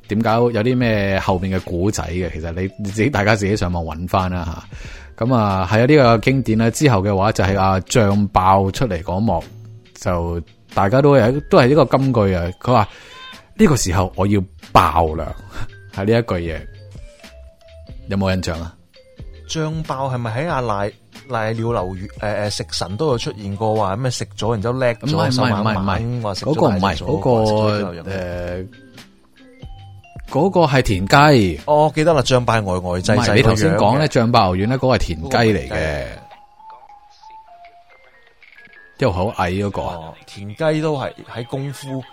[0.08, 2.30] 点解有啲咩后边嘅古仔嘅？
[2.32, 4.46] 其实你自己大家自己上网揾翻啦
[5.18, 5.26] 吓。
[5.26, 6.70] 咁啊系啊，呢个经典啦。
[6.70, 9.44] 之后嘅话就系阿仗爆出嚟嗰幕
[9.96, 10.40] 就
[10.76, 12.52] 大家都有都系一个金句啊。
[12.62, 12.88] 佢话。
[13.58, 14.42] 呢个时候我要
[14.72, 15.34] 爆啦！
[15.96, 16.60] 系呢一句嘢
[18.10, 18.76] 有冇印象啊？
[19.48, 20.92] 酱爆系咪喺阿赖
[21.30, 21.98] 赖尿流丸？
[22.20, 25.06] 诶诶，食神都有出现过话咩食咗，然之后叻咗。
[25.06, 28.68] 唔系唔系唔系，唔嗰个唔系嗰个诶，
[30.30, 31.62] 嗰个系田鸡。
[31.66, 33.36] 哦，记得啦，酱爆外外仔仔。
[33.36, 36.06] 你头先讲咧，酱爆牛丸咧，嗰个系田鸡嚟嘅，
[38.98, 40.14] 又好矮嗰个。
[40.26, 42.04] 田鸡都系喺功夫。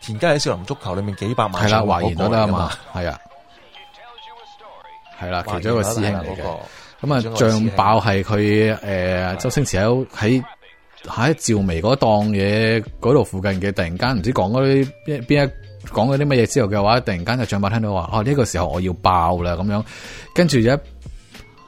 [0.00, 3.20] 田鸡喺少林足球里面几百万，系啦，华贤都得啊嘛，系啊，
[5.20, 6.56] 系啦，其中一个师兄嚟嘅。
[7.02, 10.44] 咁啊，仗爆系佢诶，周星驰喺喺
[11.04, 19.84] 喺赵薇嗰档嘢嗰度附近嘅，突然间唔知讲嗰啲边边一讲嗰啲乜嘢之后嘅话，突然间就仗爆听到话，哦呢个时候我要爆啦咁样，
[20.34, 20.68] 跟住一。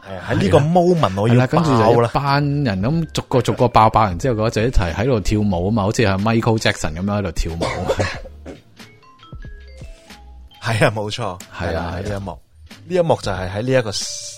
[0.05, 2.11] 系喺呢个 moment，我要跟住好啦！
[2.13, 8.53] 班人咁逐个逐个爆爆完之后，嗰一一齐喺度跳舞啊嘛，好似系 Michael Jackson 咁样喺度跳舞。
[10.61, 12.39] 系啊，冇错，系啊，呢一幕
[12.89, 13.93] 呢一幕就系喺呢一个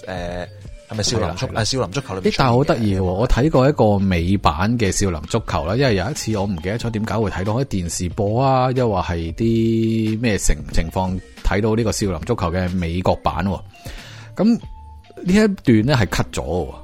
[0.06, 0.48] 诶，
[0.90, 1.54] 系咪少林足？
[1.64, 2.20] 少林足球？
[2.20, 3.04] 边，但系好得意喎！
[3.04, 13.42] 我睇过一个美版嘅少林足球啦，因为有一次我唔记得咗点解会睇到喺电视播啊，又话系啲咩情情况睇到呢个少林足球嘅美国版，
[14.36, 14.60] 咁。
[15.24, 16.74] 呢一段咧系 cut 咗嘅，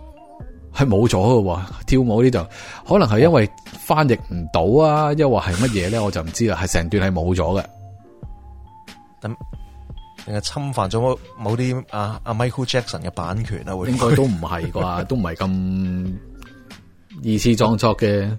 [0.79, 1.63] 系冇咗嘅。
[1.87, 2.47] 跳舞呢就
[2.89, 6.59] 可能系因为翻译唔到啊，又或系乜嘢咧，我就唔知啦。
[6.63, 7.65] 系成段系冇咗嘅。
[9.21, 9.35] 咁
[10.25, 13.73] 定系侵犯咗某啲阿阿 Michael Jackson 嘅版权啊？
[13.87, 16.15] 应该都唔系啩， 都唔系咁
[17.25, 18.39] 二次创作嘅，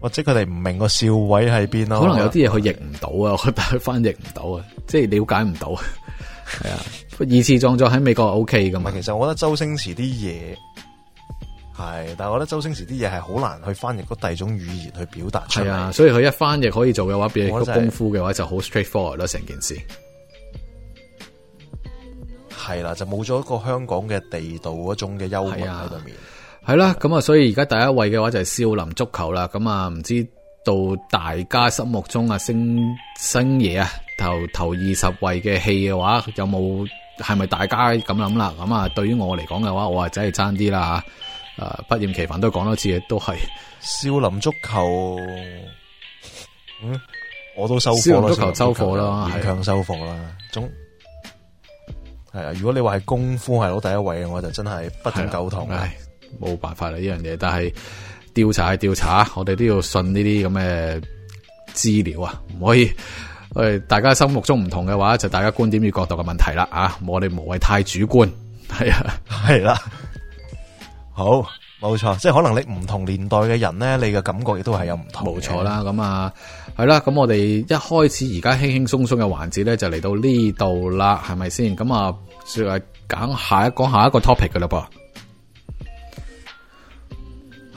[0.00, 2.00] 或者佢哋唔明个笑位喺边咯。
[2.02, 6.78] 可能有啲嘢佢译唔到啊，佢翻译唔到啊，即系了解唔到系啊。
[7.18, 8.90] 二次创作喺美国 O K 噶嘛？
[8.90, 15.92] 其实我觉得周星驰啲嘢系，但系我觉得周星驰啲嘢系好难去翻译嗰第二种语言去表达出嚟。
[15.92, 19.74] 所以佢一翻译可以做嘅话，俾如功夫嘅话就好 straightforward 咯，成件事
[22.54, 26.16] 系啦，就冇咗一个香港嘅地道嗰种嘅幽默喺度面。
[26.64, 29.48] 系啦，咁啊，所以而家第一位嘅话就系少林足球啦。
[29.52, 30.24] 咁啊，唔知
[30.64, 30.72] 道
[31.10, 32.78] 大家心目中啊星
[33.18, 36.86] 星爷啊头头二十位嘅戏嘅话，有冇？
[37.22, 38.52] 系咪大家咁谂啦？
[38.58, 41.02] 咁啊，对于我嚟讲嘅话，我啊真系争啲啦
[41.56, 41.64] 吓。
[41.64, 43.28] 诶，不厌其烦都讲多次，都系
[44.10, 45.16] 少林足球。
[46.82, 47.00] 嗯，
[47.56, 48.00] 我都收货
[48.30, 50.36] 足球收货啦，系强收货啦。
[50.50, 50.64] 总
[52.32, 55.68] 系啊，如果你话系功夫系攞第一位，嘅，我就真系不断苟同。
[55.68, 55.94] 唉，
[56.40, 57.36] 冇办法啦呢样嘢。
[57.38, 57.72] 但系
[58.34, 61.04] 调查系调查，我哋都要信呢啲咁嘅
[61.74, 62.90] 资料啊，唔可以。
[63.54, 68.26] 诶，大家心目中唔同嘅话，就大家观点与角度嘅问题啦，啊，我哋无谓太主观，
[68.78, 69.14] 系啊，
[69.46, 69.76] 系啦，
[71.12, 71.44] 好，
[71.78, 76.32] 冇错，即系可能你唔同年代嘅人咧，你嘅感觉亦都系有唔同，冇错啦，咁啊，
[76.78, 77.76] 系啦，咁我哋一开
[78.08, 81.76] 始而家轻轻松松嘅环节咧，就嚟到呢度啦，系咪先？
[81.76, 84.82] 咁啊，说嚟讲下一讲下一个 topic 噶啦噃，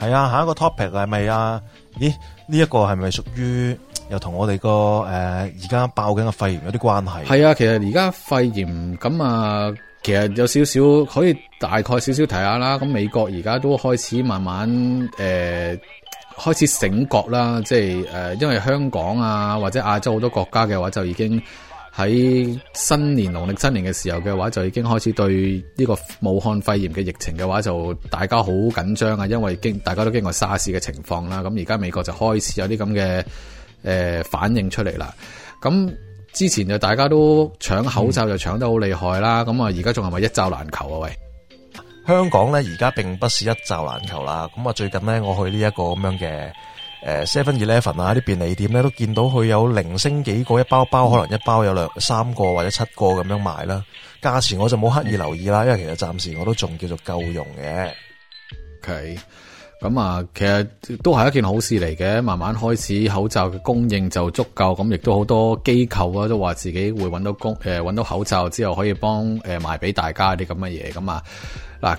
[0.06, 1.60] 系啊，下一个 topic 系咪啊？
[2.00, 2.10] 咦，
[2.46, 3.76] 呢一个系咪属于？
[4.08, 7.10] 又同我哋个诶而家爆紧嘅肺炎有啲关系。
[7.28, 12.78] 系啊，其实而家肺炎咁啊，其实有少少可以大概少少睇下啦。
[12.78, 14.68] 咁美国而家都开始慢慢
[15.18, 15.78] 诶
[16.38, 21.40] 开始醒觉啦，即系诶因为香港啊或者亚洲好多国家嘅话就已经
[21.92, 31.40] 喺新年农历新年嘅时候嘅话就已经开始对呢个武汉肺炎嘅疫情嘅话就大家好紧张啊，因为经大家都经过沙士嘅情况啦。
[31.42, 33.24] 咁而家美国就开始有啲咁嘅。
[33.86, 35.14] 诶，反映出嚟啦！
[35.62, 35.96] 咁
[36.32, 39.44] 之前就大家都抢口罩，就抢得好厉害啦。
[39.44, 41.08] 咁啊，而家仲系咪一罩难求啊？
[41.08, 41.16] 喂，
[42.06, 44.48] 香港咧而家并不是一罩难求啦。
[44.56, 46.52] 咁啊，最近咧我去呢一个咁样嘅
[47.04, 53.84] 诶 Seven Eleven 啊啲便利店咧，都见到佢有零星几个一包包，可能一包有两三个或者七个咁样卖啦。
[54.20, 57.86] 价钱我就冇刻意留意啦，因为其实暂时我都仲叫做够用嘅。
[58.82, 59.22] 好。
[59.86, 60.64] 咁啊，其实
[60.96, 71.22] 都系一件好事嚟嘅，慢慢开始口罩嘅供应就足够，咁亦都好多机构啊都话自己会揾到工，诶揾到口罩之后可以帮诶卖俾大家啲咁嘅嘢，咁啊
[71.80, 71.96] 嗱，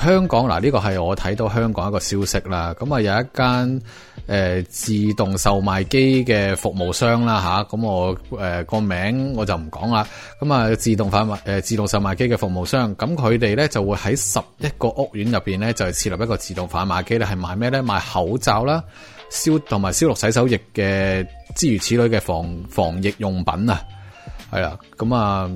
[0.00, 3.82] 香港嗱呢个系我睇到香港一个消息啦，咁啊有一间。
[4.26, 10.04] 誒自動售賣機嘅服務商啦吓，咁我誒個名我就唔講啦。
[10.40, 17.80] 咁啊，自動販賣誒自動售賣機嘅服務商，咁佢哋咧就會喺十一個屋苑入邊咧，就設立一個自動販賣機咧，係賣咩咧？
[17.80, 18.82] 賣口罩啦，
[19.30, 21.24] 消同埋消毒洗手液嘅，
[21.54, 23.80] 之如此類嘅防防疫用品啊，
[24.50, 25.48] 係啊，咁啊。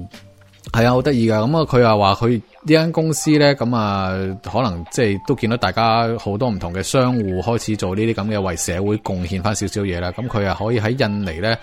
[0.72, 1.36] 系啊，好得意噶。
[1.40, 4.10] 咁啊，佢又话佢呢间公司咧，咁啊，
[4.42, 10.12] 可能即系都见到大家好多唔同嘅商户开始做呢啲咁嘅为社会贡献翻少少嘢啦。
[10.12, 11.58] 咁佢啊可以喺印尼咧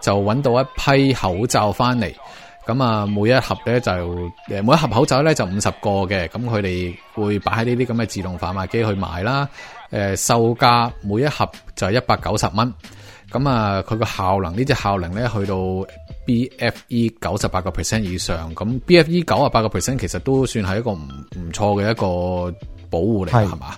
[0.00, 2.14] 就揾到一批口罩翻嚟，
[2.64, 3.92] 咁啊每一盒咧就
[4.48, 6.28] 诶每一盒口罩咧就五十个嘅。
[6.28, 9.48] 咁佢哋会摆喺呢啲咁嘅自动贩卖机去卖啦。
[9.90, 12.72] 诶售价每一盒就一百九十蚊。
[13.30, 15.56] 咁啊佢个效能呢只效能咧去到。
[16.26, 21.00] BFE 九十八个 percent 以上，咁 BFE 九啊八个 percent 其实都算系一个唔
[21.38, 22.56] 唔错嘅一个
[22.90, 23.76] 保护嚟，系嘛？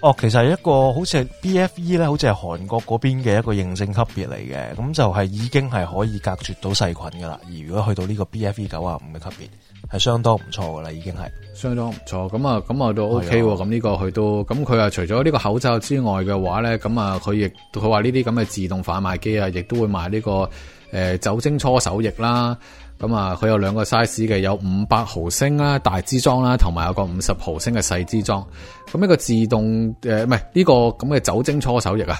[0.00, 7.40] 哦，其实系一个好似系 BFE 咧，好似系韩国嗰边嘅一个认证级别嚟嘅，咁就系已经系可以隔绝到细菌噶啦。
[7.44, 9.48] 而如果去到呢个 BFE 九啊五嘅级别，
[9.92, 11.18] 系相当唔错噶啦，已经系
[11.54, 12.28] 相当唔错。
[12.30, 13.42] 咁啊，咁啊都 OK。
[13.42, 20.48] 咁呢个佢都，咁佢啊除咗呢个口罩之外嘅话咧，咁啊佢亦佢话呢啲咁嘅自动贩卖机啊，亦都会卖呢个。
[20.92, 22.56] 诶，酒精搓手液啦，
[23.00, 28.46] 咁啊，佢有两个 size 嘅，有五百毫升啦，大支装啦，同埋有个五十毫升嘅细支装。
[28.90, 32.16] 咁一个自动诶，唔系呢个咁嘅酒精搓手液啊，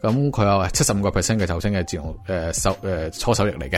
[0.00, 3.76] 咁佢有七十五个 percent 嘅酒精嘅自动诶手诶搓手液嚟嘅。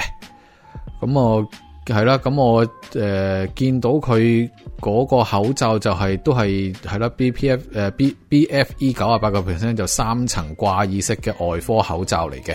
[1.01, 1.43] 咁我
[1.87, 2.67] 系啦，咁我
[3.01, 12.55] 诶见到佢嗰个口罩就系都系系啦，B P F 诶 B B F E 九啊八个 percent 就三层挂耳式嘅外科口罩嚟嘅。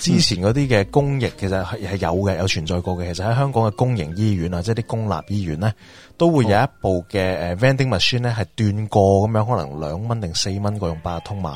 [0.00, 3.12] 之前嗰啲嘅公役，其實係有嘅，有存在過嘅。
[3.12, 5.72] 其實喺香港嘅公營醫院啊，即系啲公立醫院咧，
[6.16, 11.50] 都會有一部嘅诶 vending machine 咧，係斷過咁樣，可能兩蚊定四蚊个用八通买，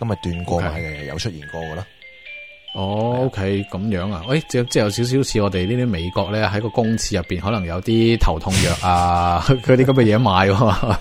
[0.00, 1.84] 咁咪斷過买嘅有出現過嘅啦。
[2.76, 4.22] 哦，OK，咁樣啊？
[4.28, 10.96] 喂，即即有少少似我哋呢啲美國咧，喺個公廁入边可能有啲頭痛藥啊，嗰 啲咁嘅嘢買。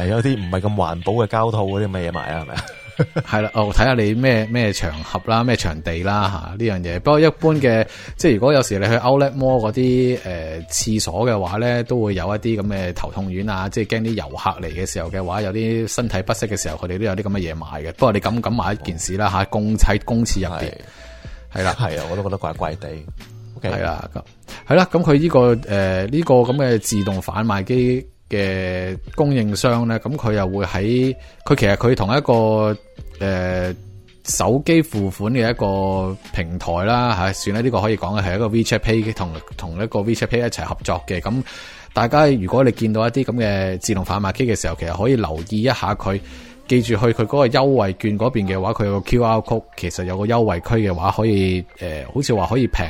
[0.00, 2.54] 系有啲唔系咁环保嘅胶套嗰啲咁嘅嘢卖啊，系咪？
[3.28, 7.00] 系 啦，哦，睇下你咩咩场合啦，咩场地啦吓呢样嘢。
[7.00, 7.84] 不过一般嘅，
[8.16, 17.92] 即系如果有时你去 Outlet m 摸嗰啲诶厕所嘅话咧，都会有一啲咁嘅头痛丸啊，即系惊啲游客嚟嘅时候嘅话，有啲身体不适嘅时候，佢哋都有啲咁嘅嘢卖嘅。
[17.94, 20.70] 不过你敢敢买一件事啦吓，公厕公厕入边
[21.54, 22.88] 系啦，系啊，我都觉得怪怪地，
[23.62, 24.20] 系啦咁，
[24.68, 28.06] 系啦，咁佢呢个诶呢个咁嘅自动贩卖机。
[28.32, 31.14] 嘅供应商咧，咁佢又会喺
[31.44, 33.74] 佢其实佢同一个诶
[34.24, 41.20] 手机付款嘅一个平台啦吓，算啦，呢个可以讲嘅系一个 WeChat Pay 同同一个 WeChat Pay 一齐合作嘅。
[41.20, 41.42] 咁
[41.92, 46.18] 大家如果你见到一啲咁嘅自动贩卖机嘅时候，其实可以留意一下佢
[46.66, 52.86] 记住去佢嗰个优惠券嗰边嘅话，佢有个 Q R code，其实有个优惠区嘅话，可以诶好似话可以平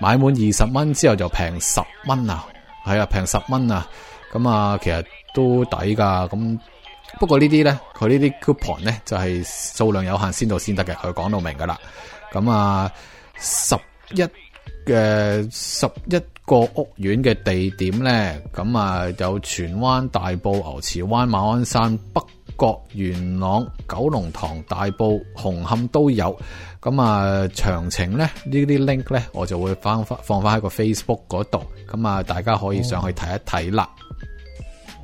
[0.00, 2.44] 买满二十蚊之后就平十蚊啊，
[2.86, 3.84] 系啊，平十蚊啊。
[4.32, 5.04] 咁啊，其实
[5.34, 6.26] 都抵噶。
[6.28, 6.58] 咁
[7.18, 10.94] 不过呢啲咧，佢呢啲 coupon 咧就系数量有限，先到先得嘅。
[10.96, 11.78] 佢讲到明噶啦。
[12.32, 12.90] 咁啊，
[13.38, 13.74] 十
[14.10, 14.22] 一
[14.86, 22.20] 嘅十一个屋苑嘅地点咧，咁啊有荃湾大埔牛池湾马鞍山北
[22.58, 26.38] 角元朗九龙塘大埔红磡都有。
[26.82, 31.64] 咁啊，详情咧呢啲 link 咧，我就会翻翻放翻喺个 Facebook 嗰度。
[31.90, 33.38] 咁啊，大家可以上去睇一
[33.70, 33.88] 睇啦。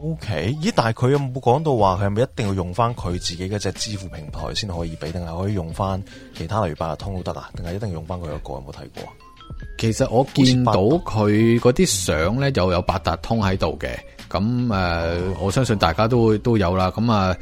[0.05, 0.71] O K，咦？
[0.77, 6.01] 但系佢有冇讲到话佢系咪一定要用翻佢自己嗰只支付平台先可以俾，定系可以用翻
[6.37, 7.49] 其他例如八达通都得啊？
[7.57, 8.29] 定系一定用翻佢个？
[8.35, 9.13] 有冇睇过啊？
[9.79, 13.89] 其实我见到佢嗰啲相咧就有八达通喺度嘅。
[14.31, 16.91] 咁诶，我相信大家都都有啦。
[16.91, 17.35] 咁啊，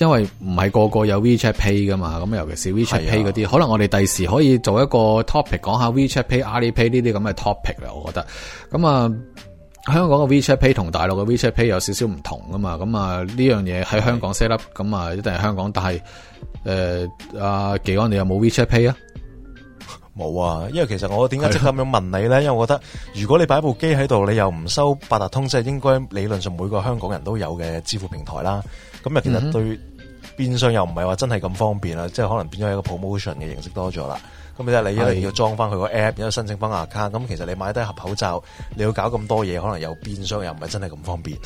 [0.00, 2.18] 因为唔系个个有 WeChat Pay 噶嘛。
[2.18, 7.92] 咁尤其是 WeChat Pay 嗰啲，可能我哋第时可以做一个 topic 讲下 WeChat Pay、Alipay 呢啲咁嘅 topic 啦。
[7.92, 8.26] 我觉得
[8.72, 9.12] 咁啊。
[9.92, 15.70] 香港嘅 WeChat Pay 同大陆嘅 WeChat Pay 有少少唔同噶嘛，咁啊呢样嘢喺香港 set up，咁啊一定系香港。
[15.72, 16.02] 但系
[16.64, 17.08] 诶，
[17.38, 18.96] 阿奇安，你有冇 WeChat Pay 啊？
[20.16, 22.42] 冇啊，因为其实我点解即刻咁样问你咧？
[22.42, 22.82] 因为我觉得
[23.14, 28.62] 如果你摆部机喺度，你又唔收八达通，即系应该理论上每个香港人都有嘅支付平台啦。
[29.02, 29.78] 咁啊，其实对
[30.36, 34.20] 变相又唔系话真系咁方便啦，即系可能变咗一个 promotion 嘅形式多咗啦。
[34.58, 37.08] 咁即你一定要装翻佢个 app，一系申请翻牙卡。
[37.08, 38.42] 咁其实你买低盒口罩，
[38.74, 41.36] 你要搞咁多嘢，可能又变相又唔系真系咁方便。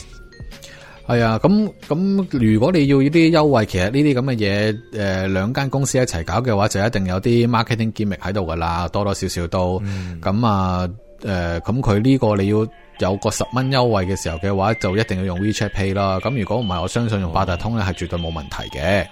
[1.10, 9.78] 系啊，咁咁如果你要呢啲优惠，其实呢啲咁嘅嘢，诶两间公司一齐搞嘅话，就一定有啲 marketing gimmick 喺度噶啦，多多少少都。
[10.22, 10.88] 咁啊，
[11.24, 16.18] 诶，咁佢呢个你要有个十蚊优惠嘅时候嘅话，就一定要用 WeChat Pay 啦。
[16.20, 19.04] 咁如果唔系，我相信用八达通咧系绝对冇问题嘅。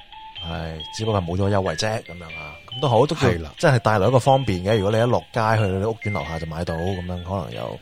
[0.47, 3.27] 系，只不过冇咗优惠啫，咁样啊，咁都好，都系，
[3.59, 4.77] 即系带来一个方便嘅。
[4.77, 7.81] 如果你一落街去你屋苑楼下就买到，咁样可能有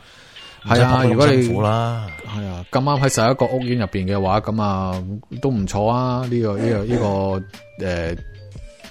[0.76, 1.04] 系啊。
[1.04, 5.04] 如果你辛苦啦，系啊，咁啱喺十一个屋苑入边嘅话，咁啊
[5.40, 6.26] 都唔错啊。
[6.28, 8.12] 呢个呢个呢个诶，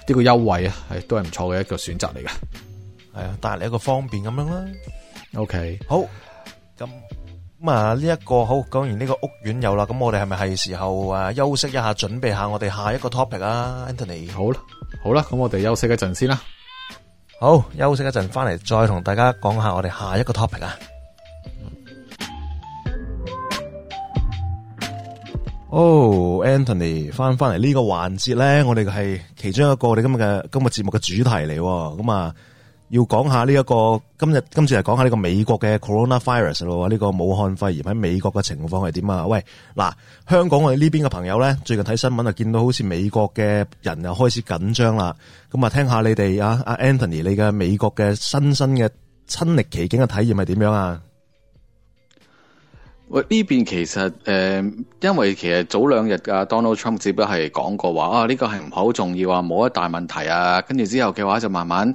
[0.06, 2.28] 呢个优惠啊，系都系唔错嘅一个选择嚟嘅。
[3.12, 4.64] 系啊，带嚟一个方便咁样啦。
[5.34, 5.98] OK，好，
[6.78, 6.88] 咁。
[7.60, 14.30] 咁啊，呢一个好讲完呢个屋苑有啦，咁我哋系咪系时候啊休息一下，准备下我哋下一个 topic 啊，Anthony？
[14.30, 14.60] 好啦，
[15.02, 16.40] 好啦，咁我哋休息一阵先啦。
[17.40, 20.76] 好，休息一阵，翻嚟再同大家讲下我哋下一个 topic 啊。
[25.70, 32.32] 哦，Anthony，翻翻嚟呢个环节咧，我哋系其中一个我哋今日嘅今日节目嘅主题嚟喎，咁啊。
[32.90, 39.26] 要讲下呢一个今日今次嚟讲下呢个美国嘅 corona virus 咯，呢个武汉肺炎喺美国嘅情况系点啊？
[39.26, 39.42] 喂，
[39.76, 39.92] 嗱，
[40.26, 45.14] 香港我哋呢边嘅朋友咧，最近睇新闻啊，见到好似美国嘅人又开始紧张啦。
[45.50, 48.88] 咁啊，听下你哋啊，阿 Anthony 你嘅美国嘅新身嘅
[49.26, 50.98] 亲历其境嘅体验系点样啊？
[53.08, 54.64] 喂，呢边其实诶，
[55.02, 61.94] 因为其实早两日阿 Donald Trump 只不过系讲过话啊，呢个系唔好重要啊，冇一大问题啊，跟住之后嘅话就慢慢。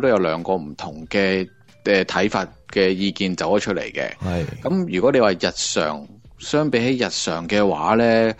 [0.00, 1.48] 都有两个唔同嘅
[1.84, 6.06] 诶睇法嘅意见走咗出嚟嘅，系咁如果你话日常
[6.38, 8.34] 相比起日常嘅话咧，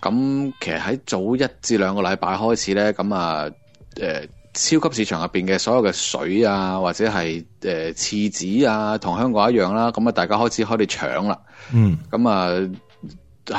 [0.00, 3.46] 咁其实喺早一至两个礼拜开始咧，咁啊
[3.96, 11.38] 诶超级市场入边嘅所有嘅水啊，或者系诶厕纸啊，同香港一样啦，咁啊大家开始开始抢啦，
[11.72, 12.48] 嗯，咁啊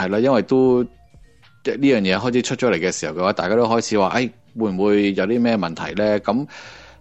[0.04, 6.18] 系啦，因为都呢样嘢开始出咗嚟嘅时候嘅话，大家都开始话，诶会唔会有啲咩问题咧？
[6.20, 6.48] 咁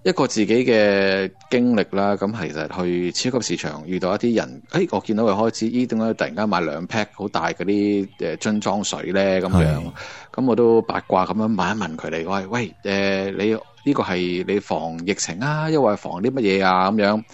[0.04, 9.94] 一个自己嘅经历啦，咁其实去超级市场遇到一啲人，哎，我见到佢开始咦，点解突然间买两 pack 好大嗰啲诶樽装水咧，咁样，
[10.34, 17.24] 咁我都八卦咁样问一问佢哋，喂喂，诶，你呢个系你防疫情啊，因为防啲乜嘢啊，咁样，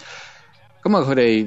[0.82, 1.46] 咁啊，佢哋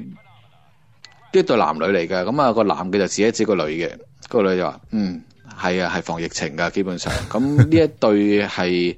[1.33, 3.91] 呢对男女嚟嘅，咁啊个男嘅就指一指个女嘅，
[4.27, 5.21] 个女就话，嗯，
[5.61, 8.97] 系啊，系防疫情噶，基本上，咁呢一对系。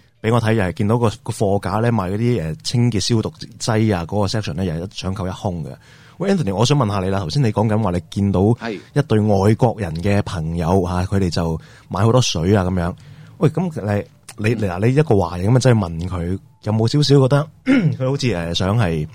[0.21, 5.69] 俾我睇又系见到个个货架咧卖嗰啲诶清洁消毒剂啊，嗰个 section 咧又系一抢购一空嘅。
[6.17, 11.59] 喂，Anthony，我想问下你啦，头先你讲紧话你见到系一对外国人嘅朋友吓，佢哋就
[11.89, 12.95] 买好多水啊咁样。
[13.39, 14.05] 喂，咁你
[14.37, 17.49] 你嗱你一个华人咁啊，真系问佢有冇少少觉得
[17.97, 19.07] 佢好似诶想系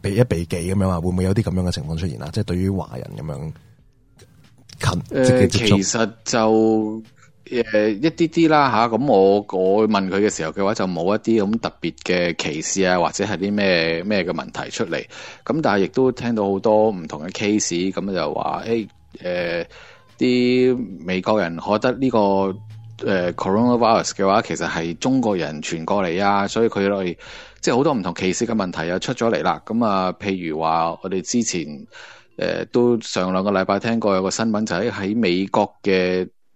[0.00, 0.98] 避一避忌咁样啊？
[0.98, 2.30] 会唔会有啲咁样嘅情况出现啊？
[2.32, 3.42] 即系对于华人咁样
[4.80, 7.02] 近诶，其实就。
[7.48, 14.96] 誒一啲啲啦吓，咁我我問佢嘅時候嘅話，就冇一啲咁特別嘅歧視啊，或者係啲咩咩嘅問題出嚟。
[15.44, 18.88] 咁但係亦都聽到好多唔同嘅 case，咁就話诶
[19.22, 19.64] 诶
[20.18, 22.52] 啲美國人覺得呢個誒
[23.34, 27.16] coronavirus 嘅話，其實係中國人傳過嚟啊，所以佢哋
[27.60, 29.62] 即係好多唔同歧視嘅問題又出咗嚟啦。
[29.64, 31.62] 咁啊，譬如話我哋之前
[32.38, 36.28] 誒都上兩個禮拜聽過有個新聞就喺喺美國嘅。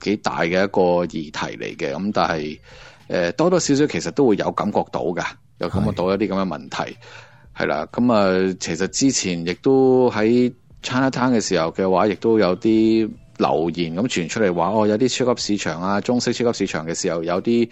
[0.00, 2.60] 几大嘅一个议题嚟嘅，咁但系，
[3.08, 5.22] 诶多多少少其实都会有感觉到嘅，
[5.58, 6.76] 有感觉到一啲咁嘅问题，
[7.58, 7.86] 系啦。
[7.92, 17.68] 咁啊，其实之前亦都喺 China Town 嘅时候嘅话，亦都有啲留言咁传出嚟，话哦有啲超级市场啊，中式超级市场嘅时候有啲，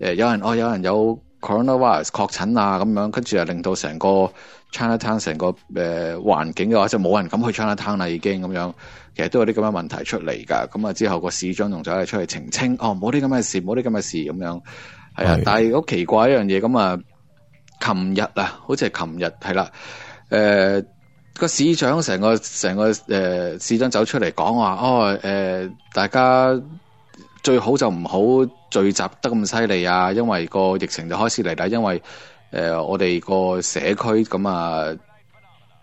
[0.00, 4.30] 诶有人哦有人有 Coronavirus 确诊啊，咁样跟住啊令到成个。
[4.78, 8.74] o 一摊成个诶环境嘅话，就冇人敢去 o 一摊啦，已经咁样。
[9.16, 10.68] 其实都有啲咁嘅问题出嚟噶。
[10.70, 14.60] 咁啊之后个市长仲走嚟出嚟澄清，哦，冇啲咁嘅事，冇啲咁嘅事咁样。
[15.16, 16.98] 系啊，但系好奇怪一样嘢，咁啊，
[17.80, 19.70] 琴日啊，好似系琴日系啦。
[20.28, 20.84] 诶，
[21.34, 26.60] 个市长成个成个诶，市长走出嚟讲话，哦，诶，大家
[27.42, 28.20] 最好就唔好
[28.70, 32.02] 聚集得咁犀利啊，因为个疫情就开始嚟啦，因为。
[32.56, 34.86] 诶，我哋个社区咁啊，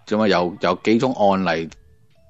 [0.08, 1.70] 咁啊有有几种案例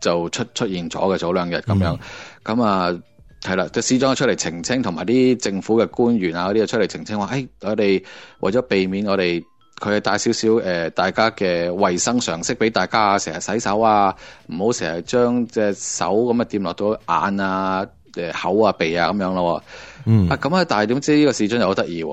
[0.01, 1.97] 就出出现咗嘅，早两日咁样，
[2.43, 2.91] 咁啊
[3.39, 8.03] 系啦，啲市长出嚟澄清，同埋啲政府嘅官员啊嗰啲啊出嚟澄清话，诶，我哋
[8.41, 9.41] 为咗避免我哋
[9.81, 14.13] 佢带少少诶，大家嘅卫生常识俾大家啊，成日洗手啊，
[14.47, 19.63] 唔好成日将只手咁啊掂落到眼啊、诶口啊、鼻啊咁样咯，
[20.05, 22.03] 嗯啊，咁啊，但系点知呢个市长又好得意。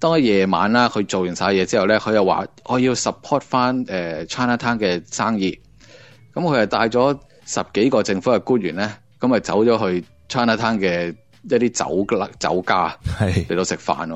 [0.00, 5.60] 当夜晚啦，佢做完晒嘢之后咧，佢又话我要 support 翻诶 China Town 嘅生意。
[6.32, 8.90] 咁佢系带咗十几个政府嘅官员咧，
[9.20, 14.08] 咁啊走咗去 China Town 嘅一啲酒酒家，系嚟到食饭。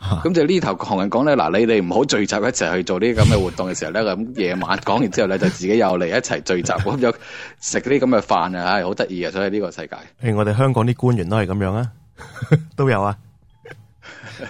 [0.00, 7.12] 咁就呢头穷人讲咧嗱，你哋唔好聚集一齐去做呢啲咁嘅活动嘅时候咧，咁夜晚讲完之后咧，就自己又嚟一齐聚集，咁就
[7.60, 9.30] 食啲咁嘅饭啊，系好得意啊！
[9.32, 11.88] 所以呢个世界，诶，我哋香港啲官员都系咁样啊，
[12.76, 13.16] 都有啊。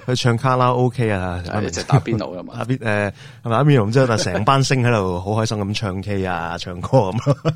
[0.06, 3.12] 去唱卡拉 OK 啊，或者打邊爐啊嘛， 打邊誒係
[3.44, 7.34] 咪打边炉之后，但成班星喺度好開心咁唱 K 啊，唱歌咁。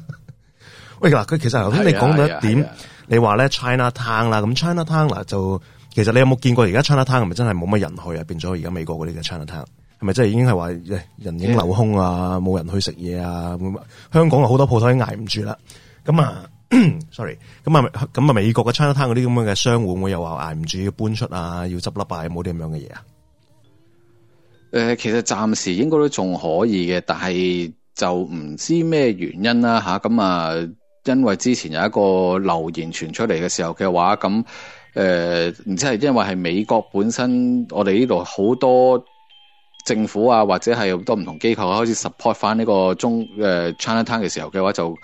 [1.00, 2.68] 喂，嗱，佢其實頭先你講到一點，
[3.06, 5.60] 你話咧 China Town 啦，咁 China Town 嗱就
[5.94, 8.24] 其實你有冇見過而家 China Town 係咪真係冇乜人去啊？
[8.26, 9.62] 變咗而家美國嗰啲嘅 China Town
[10.00, 10.70] 係咪真係已經係話
[11.18, 12.40] 人影流空啊？
[12.40, 13.56] 冇人去食嘢啊？
[14.12, 15.56] 香港啊好多鋪頭都捱唔住啦，
[16.04, 16.55] 咁啊～
[17.12, 23.02] sorry，咁啊，咁啊，美国嘅 China Town 嗰啲咁样嘅商户，我又话挨唔住要搬出啊，要执笠啊，有冇啲咁样嘅嘢啊？
[24.72, 29.98] 诶，其实暂时应该都仲可以嘅，但系就唔知咩原因啦吓。
[30.00, 30.50] 咁啊，
[31.04, 34.44] 因为之前有一个留言传出嚟嘅时候嘅话，咁
[34.94, 39.02] 诶，唔知系因为系美国本身，我哋呢度好多
[39.86, 44.96] 政府啊，或者系好多唔同机构开始 support 翻呢个中诶 China Town 嘅时候嘅话就。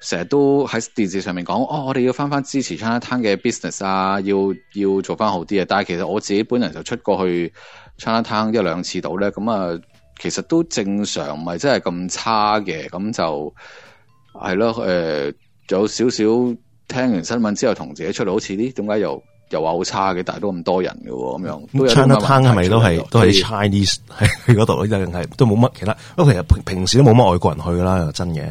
[0.00, 4.34] 成日都喺電視上面講，哦，我哋要翻翻支持 China Town 嘅 business 啊，要
[4.72, 5.66] 要做翻好啲啊！
[5.68, 7.52] 但系其實我自己本人就出過去
[7.98, 9.78] China Town 一兩次到咧，咁啊，
[10.18, 12.88] 其實都正常，唔係真系咁差嘅。
[12.88, 13.54] 咁就
[14.32, 15.34] 係咯，誒，
[15.68, 16.24] 有少少
[16.88, 20.22] 聽完新聞之後，同自己出嚟好似啲，點解又又話好差嘅？
[20.24, 21.88] 但系都咁多人嘅喎，咁樣。
[21.94, 25.92] China Town 係咪都係都系 Chinese 喺嗰度一就係都冇乜其他。
[26.16, 28.46] 咁其實平平時都冇乜外國人去啦，真嘅。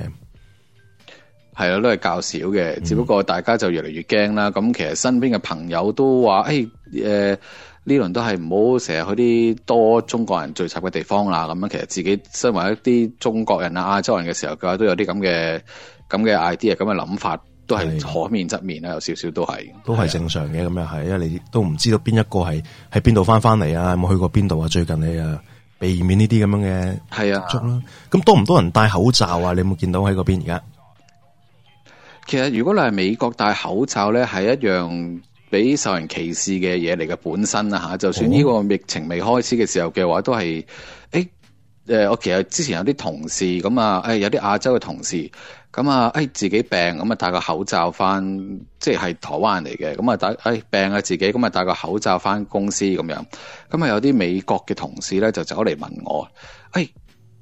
[1.59, 4.49] 系啦，都系较少嘅，只不过大家就越嚟越惊啦。
[4.49, 6.65] 咁其实身边嘅朋友都话：，诶，
[7.03, 7.37] 诶
[7.83, 9.09] 呢轮都系唔好成日去
[9.53, 11.45] 啲多中国人聚集嘅地方啦。
[11.49, 15.59] 咁样其实自己身为一啲中国人啊、亚洲人嘅时候，佢话都有啲咁嘅
[16.09, 17.37] 咁嘅 idea、咁嘅谂法，
[17.67, 19.51] 都系可面侧面啦，有少少都系，
[19.83, 20.65] 都系正常嘅。
[20.65, 23.91] 咁又系，因为你都唔知道边一个系喺边度翻翻嚟啊？
[23.91, 24.67] 有冇去过边度啊？
[24.69, 25.37] 最近你啊，
[25.77, 27.43] 避免呢啲咁样嘅系啊，
[28.09, 29.51] 咁多唔多人戴口罩啊？
[29.51, 30.61] 你有冇见到喺嗰边而家？
[32.29, 35.19] 其實如果你係美國戴口罩咧，係一樣
[35.49, 37.97] 俾受人歧視嘅嘢嚟嘅本身啊吓。
[37.97, 40.63] 就算呢個疫情未開始嘅時候嘅話，都係
[41.09, 41.27] 诶
[41.87, 45.31] 诶，我其實之前有啲同事咁啊，誒有啲亞洲嘅同事
[45.73, 53.23] 咁啊，誒自己病咁啊戴個口罩翻，即係台灣嚟嘅咁啊戴诶病啊自己咁啊戴個口罩翻公司咁樣，
[53.71, 56.27] 咁啊有啲美國嘅同事咧就走嚟問我
[56.73, 56.89] 誒。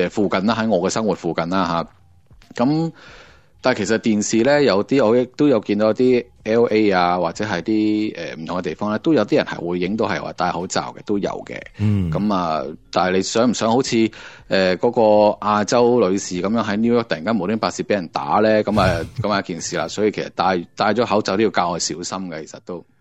[0.00, 1.66] 诶附近啦，喺我嘅生活附近啦
[2.54, 2.64] 吓。
[2.64, 2.92] 咁
[3.62, 11.60] 但系其实电视咧有啲，我都有见到啲 L A 啊，或者系啲诶唔同嘅地方咧，都有啲人系会影到系话戴口罩嘅，都有嘅。
[11.78, 12.62] 嗯，咁啊，
[12.92, 13.96] 但系你想唔想好似
[14.48, 18.62] 诶嗰个亚洲女士咁样喺 New York 突然间无端白百事俾人打咧？
[18.62, 19.88] 咁啊，咁啊一件事啦。
[19.88, 22.84] 所以其实戴戴咗口罩都要格外小心嘅，其实都。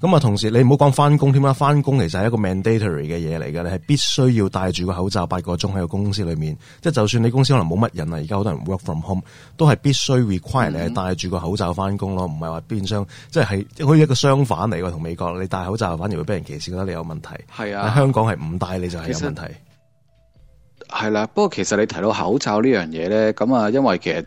[0.00, 6.56] 咁啊，同時你唔好講翻工添啦，翻工其實係一個 mandatory 嘅嘢嚟嘅，你係必須要戴住個口罩八個鐘喺個公司裏面。
[6.80, 9.22] 即系就算你公司可能冇乜人啊，而家好多人 work from home，
[9.56, 13.42] 都係必須 require 你係戴住個口罩翻工咯，唔係話變相即係
[13.74, 17.30] 系好似一個相反嚟嘅同美國，你戴口罩反而會俾人歧視得你有問題。
[17.52, 19.42] 係啊，香港係唔戴你就係有問題。
[20.88, 24.24] 係啦，不過其實你提到口罩呢樣嘢咧，咁啊，因為其實。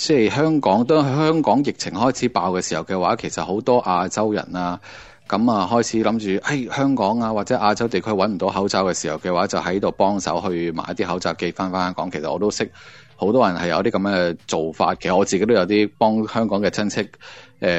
[0.00, 4.80] 即係香港，當香港疫情開始爆嘅時候嘅話，其實好多亞洲人啊，
[5.28, 12.10] 咁啊開始諗住，誒香港啊或者亞洲地區揾唔到口罩嘅時候嘅話，就喺度幫手去買啲口罩寄翻翻香港。
[12.10, 12.72] 其實我都識
[13.16, 17.08] 好多人係有啲咁嘅做法，其實我自己都有啲幫香港嘅親戚誒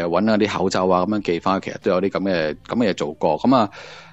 [0.03, 3.67] 揾下啲口罩啊咁樣寄翻，其實都有啲咁嘅咁嘅做過，咁啊。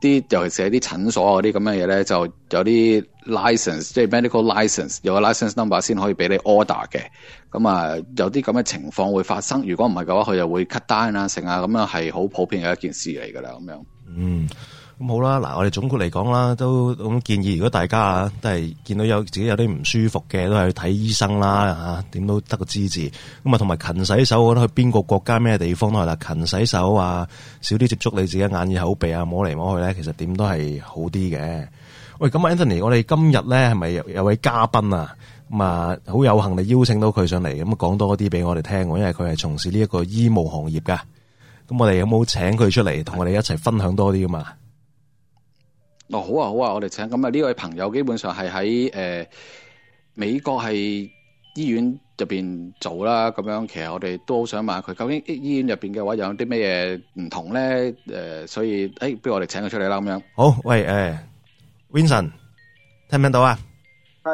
[0.00, 7.00] 啲尤其是喺啲診所嗰啲咁嘅嘢咧，就有啲 license，即係 medical license，有個 license number 先可以俾你 order 嘅。
[7.50, 9.64] 咁啊，有啲咁嘅情況會發生。
[9.66, 13.50] 如果唔係嘅話，佢又會 cut down 啊，成啊咁樣係好普遍嘅一件事嚟㗎啦。
[13.60, 13.78] 咁樣
[14.14, 14.48] 嗯。
[14.98, 21.66] 咁好啦，嗱，我哋總括嚟講啦，都咁建議，如果大家啊都系見到有自己有啲唔舒服嘅，都係去睇醫生啦
[22.04, 23.08] 嚇，點都得個支持。
[23.44, 27.28] 咁啊，同埋勤洗手，我覺得去邊個國家咩地方都係啦，勤洗手啊，
[27.60, 31.68] 少啲接觸你自己眼耳口鼻啊，摸嚟摸去咧，其實點都係好啲嘅。
[32.18, 35.14] 喂，咁 Anthony，我哋今日咧係咪有有位嘉賓啊？
[35.48, 40.94] 咁啊，好有幸地邀請到佢上嚟，咁講多啲俾我哋聽，因為佢係從事呢一個醫務行業噶。
[41.68, 44.44] 咁我哋有冇請佢出嚟同我哋一齊分享多啲噶嘛？
[46.10, 49.28] 哦，好啊，好啊，我哋请咁啊呢位朋友基本上系喺诶
[50.14, 51.10] 美国系
[51.54, 51.84] 医院
[52.16, 57.94] 入边做啦，咁样其实我哋都好想问佢究竟医院入边嘅话有啲咩嘢唔同咧？
[58.08, 60.22] 诶，所以诶，不如我哋请佢出嚟啦，咁样。
[60.34, 61.18] 好，喂，诶
[61.92, 62.30] ，Vincent，
[63.10, 63.54] 听唔听到啊？
[64.24, 64.30] 系。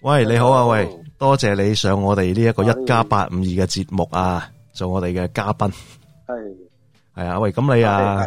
[0.00, 5.68] 喂，你好啊，喂，多谢你上我哋呢一个一加八五二嘅节目啊，做我哋嘅嘉宾。
[5.68, 6.68] 系。
[7.14, 8.26] 系啊，喂，咁你啊？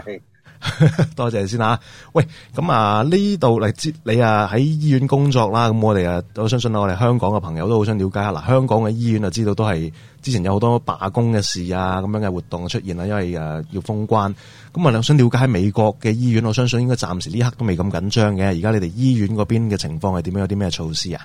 [1.16, 1.80] 多谢先吓，
[2.14, 14.34] 喂，咁啊呢度嚟接你啊喺医院工作啦，咁我哋啊我相信我哋香港嘅朋友都好想了解下嗱，香港嘅医院啊知道都系之前有好多罢工嘅事啊咁样嘅活动出现啦，因为诶要封关，
[14.74, 21.22] 咁啊想了解喺美国嘅医院，我相信应该暂时呢刻都未咁紧张嘅，而家你哋医院嗰边嘅情况系点样，有啲咩措施啊？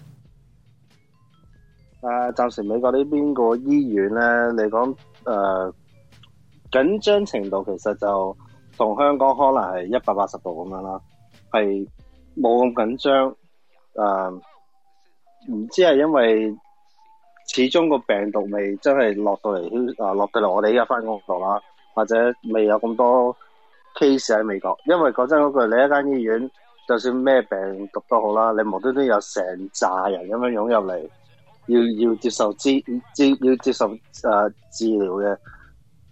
[2.03, 4.23] 诶，暂时美国呢边个医院咧
[4.65, 4.85] 你讲
[5.25, 5.73] 诶
[6.71, 8.37] 紧张程度其实就。
[8.81, 10.99] 同香港可能系一百八十度咁样啦，
[11.53, 11.59] 系
[12.35, 13.29] 冇咁紧张。
[13.95, 16.57] 诶，唔知系因为
[17.47, 21.61] 始终个病毒未真系落到嚟，诶落到嚟，我哋依家翻工度啦，
[21.95, 22.17] 或者
[22.55, 23.37] 未有咁多
[23.99, 24.75] case 喺美国。
[24.87, 26.51] 因为讲真嗰句，你一间医院
[26.89, 29.43] 就算咩病毒都好啦，你无端端有成
[29.75, 30.99] 扎人咁样涌入嚟，
[31.67, 32.81] 要要接受治
[33.15, 35.37] 治要接受诶治疗嘅，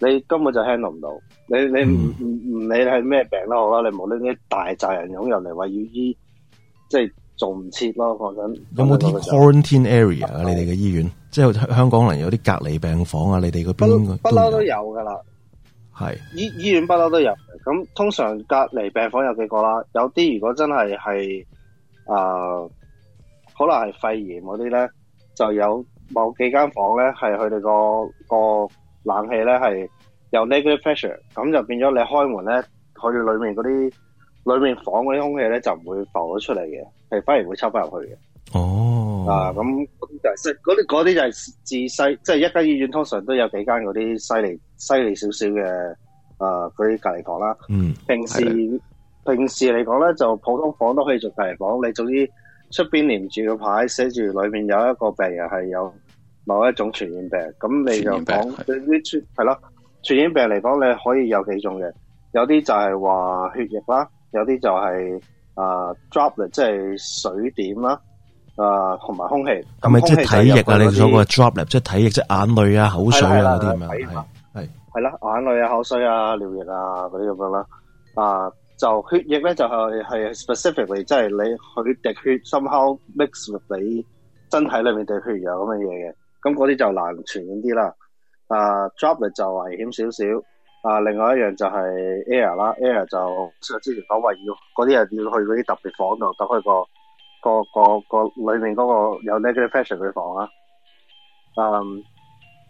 [0.01, 1.09] 你根本就 handle 唔到。
[1.51, 2.25] 你你唔唔
[2.61, 6.15] 唔，理系咩病都好啦，你无端啲大责人涌入嚟，话要医，
[6.91, 8.15] 即系做唔切咯。
[8.37, 15.19] 讲紧有冇啲？Quarantine area，你哋嘅医院，即系香港可能有啲隔离病房啊，你哋嗰边不嬲都有噶啦。
[15.99, 17.31] 系医医院不嬲都有。
[17.65, 21.47] 咁通常隔离病房有几个啦，有啲如果真系系
[22.05, 22.59] 啊，
[23.57, 24.87] 可能系肺炎嗰啲咧，
[25.35, 28.69] 就有某几间房咧系佢哋个个
[29.05, 29.91] 冷气咧系。
[30.31, 32.65] 由 negative pressure，咁就变咗你开门咧，
[32.95, 38.59] 佢里面嗰啲里面房嗰啲空气咧就唔会浮咗出嚟嘅，系反而会抽翻入去嘅。
[38.59, 45.91] 哦，啊，咁啲就系嗰啲嗰啲就系自细，即系一间医院通常都有几间嗰啲犀利犀利少少嘅
[46.39, 47.57] 啊，嗰啲隔离房啦。
[47.71, 51.79] 嗯，平时平时嚟讲咧，就普通房都可以做隔离房。
[51.83, 52.31] 你总之
[52.71, 55.93] 出边连住个牌，写住里面有一个病人系有
[56.45, 58.51] 某一种传染病，咁你就讲
[59.03, 59.59] 系咯。
[60.03, 61.93] 传染病嚟讲，你可以有几种嘅，
[62.33, 64.69] 有啲就系话血液啦，有啲就
[65.21, 66.63] 系啊 droplet，即
[66.99, 68.01] 系水点啦，
[68.57, 69.51] 啊同埋空气，
[69.83, 70.79] 系咪即系体液啊？
[70.79, 77.67] 你所讲嘅 droplet，即系体液，即系眼泪啊、口水啊嗰啲咁样系系啦，眼泪啊、口水啊、尿液啊嗰啲咁样啦，
[78.15, 84.05] 啊就血液咧就系系 specifically，即系你佢滴血，somehow mix with 你
[84.53, 86.13] 身体里面滴血有咁嘅嘢嘅，
[86.43, 87.93] 咁嗰啲就难传染啲啦。
[88.49, 90.25] 啊，drop 就危险少少。
[90.83, 91.73] 啊，另外一样就系
[92.31, 96.83] air 啦，air 就之前讲话要嗰啲人要去嗰啲特别房度，打开个
[97.43, 100.49] 个个个里面嗰个有 medical fashion 嘅房啦。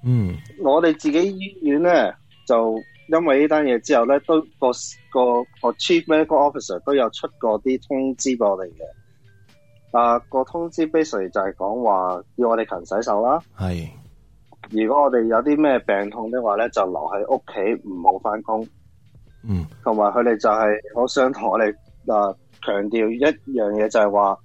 [0.05, 2.13] 嗯，嗯，我哋自己医院咧，
[2.47, 2.75] 就
[3.13, 4.73] 因为呢单嘢之后咧，都个
[5.13, 8.85] 个个 chief medical officer 都有出过啲通知我哋嘅。
[9.99, 13.39] 啊，个通知 basic a l l y 就系讲话要我哋勤洗手啦。
[13.59, 13.98] 系。
[14.71, 18.67] 如果我哋有啲咩病痛嘅话咧，就留喺屋企唔好翻工。
[19.47, 21.75] 嗯，同埋佢哋就系，我想同我哋
[22.07, 23.19] 嗱强调一
[23.53, 24.39] 样嘢，就系话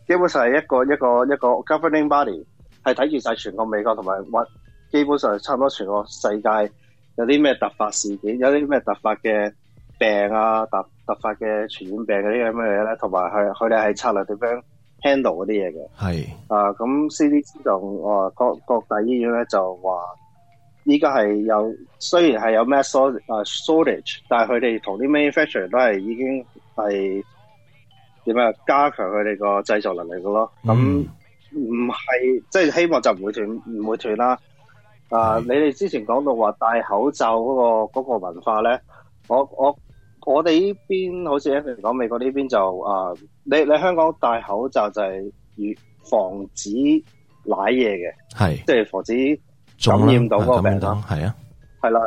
[0.08, 2.34] 基本上系一个一个一个 governing body，
[2.84, 4.44] 系睇住晒全个美国同埋或
[4.92, 6.74] 基本上差唔多全个世界
[7.18, 9.54] 有啲咩突发事件，有啲咩突发嘅。
[10.04, 14.64] 病啊，突突发嘅传染病嗰啲咁嘅嘢咧，同埋佢佢哋系策略点样
[15.00, 20.02] handle 嗰啲嘢嘅，系啊咁 CDC 就啊各各大医院咧就话，
[20.84, 22.98] 依家系有虽然系有 m a s s
[23.66, 26.46] shortage，但系佢哋同啲 manufacture r 都系已经
[26.90, 27.26] 系
[28.26, 30.74] 点啊加强佢哋个制造能力嘅咯，咁
[31.54, 33.48] 唔系即系希望就唔会断
[33.80, 34.38] 唔会断啦。
[35.10, 38.78] 啊，你哋之前讲到话戴口罩嗰个嗰个文化咧，
[39.28, 39.74] 我我。
[40.26, 43.12] 我哋呢边好似譬如讲美国呢边就啊，
[43.44, 45.74] 你你香港戴口罩就系预
[46.10, 46.22] 防
[46.56, 46.70] 止
[47.46, 51.36] 濑嘢嘅，系即系防止感染到嗰个病毒，系啊，
[51.82, 52.00] 系啦。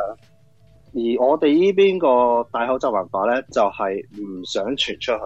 [0.93, 5.19] 而我哋呢边个戴口罩办法咧，就系唔想传出去。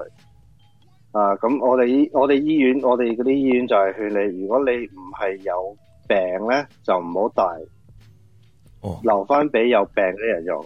[1.11, 5.76] 啊，咁我哋我哋医院我哋嗰啲医院就系劝你，如果你唔系有
[6.07, 6.18] 病
[6.49, 7.43] 咧，就唔好戴，
[9.03, 10.65] 留翻俾有病嘅啲人用。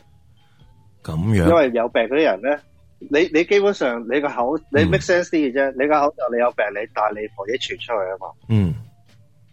[1.14, 2.60] 因为有病嗰啲人咧，
[3.00, 8.28] 你你基本上你个口你 make sense 啲嘅啫，你个口罩你有病你，带你防疫传出去啊嘛。
[8.50, 8.74] 嗯，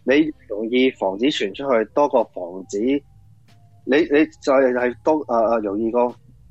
[0.03, 5.99] 你容易防止传出去多过防止，你你就系系多诶诶容易个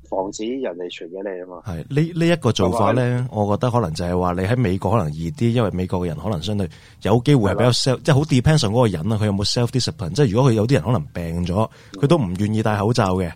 [0.09, 1.61] 防止人哋传俾你啊嘛。
[1.65, 6.65] 系呢呢一个做法咧，我觉得可能就系话你喺美国可能易啲，因为美国嘅人可能相对
[7.01, 10.13] 有机会系比较 self 即系好 d e p e n d e n 嗰个人啊，佢有冇 self discipline？
[10.13, 13.29] 即系如果佢有啲人可能病咗，佢都唔愿意戴口罩嘅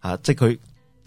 [0.00, 0.56] 吓，即系佢。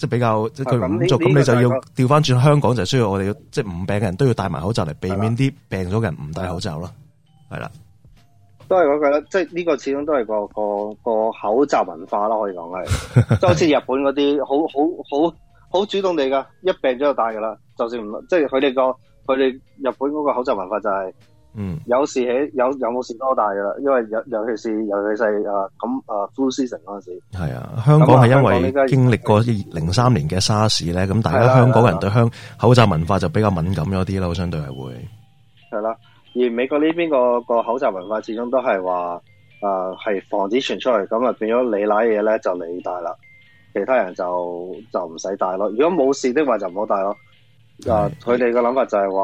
[0.03, 6.89] 即比较即佢五族咁，你就要调翻转香港就需要我哋要即五病嘅人都要戴埋口罩嚟避免啲病咗嘅人唔戴口罩咯，
[7.49, 7.71] 系啦，
[8.67, 14.57] 都系嗰个啦，即呢个始终都系个个个口罩文化咯，可以讲系， 即好似日本嗰啲好
[15.23, 15.35] 好好
[15.69, 18.81] 好主动地噶，一病咗就戴噶啦，就算唔即佢哋个
[19.25, 19.59] 佢哋日
[19.97, 21.15] 本嗰个口罩文化就系。
[21.55, 25.29] 嗯，有事起有有冇事多大噶啦，因为尤尤其是尤其是诶
[25.77, 34.93] 咁诶 full season 嗰阵时系啊，香港系因为经历过零三年嘅沙士咧，咁大家香港人对香口罩文化就比较敏感咗啲咯，相对系会
[35.69, 35.95] 系啦。
[36.35, 39.21] 而美国呢边个个口罩文化始终都系话
[39.61, 43.13] 诶系防止传出嚟，咁啊变咗你攋嘢咧就你戴啦，
[43.75, 44.23] 其他人就
[44.91, 45.69] 就唔使戴咯。
[45.77, 47.15] 如果冇事的话就唔好戴咯。
[47.85, 47.89] 诶，
[48.23, 49.23] 佢哋嘅谂法就系话。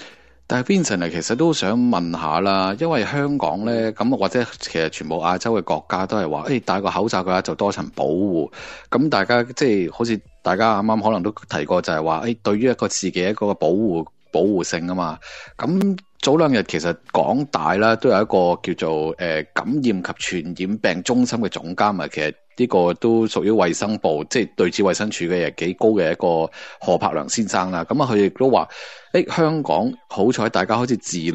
[0.51, 8.51] 但系 Vincent 其實都想問下啦，因為香港咧咁或者其實全部亞洲嘅國家都係話，誒戴個口罩嘅話就多層保護。
[8.89, 15.17] 咁大家即係好似大家啱啱可能都提過，就係話誒對於一個自己一個保护保護性啊嘛。
[15.57, 19.15] 咁早兩日其實港大啦都有一個叫做誒
[19.53, 22.33] 感染及傳染病中心嘅總監啊，其實。
[22.61, 27.83] 呢個都屬於衛生部，即係對此衛生署嘅人幾高嘅一個何柏良先生啦。
[27.85, 28.67] 咁啊，佢亦都話：，
[29.13, 31.31] 誒香港好彩，大家開始自律。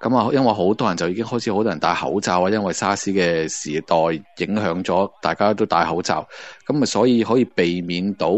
[0.00, 3.96] 咁啊，因為好多人就已經開始好多人戴口罩啊，因為沙士嘅時代
[4.44, 6.26] 影響咗，大家都戴口罩。
[6.66, 8.30] 咁啊，所以可以避免到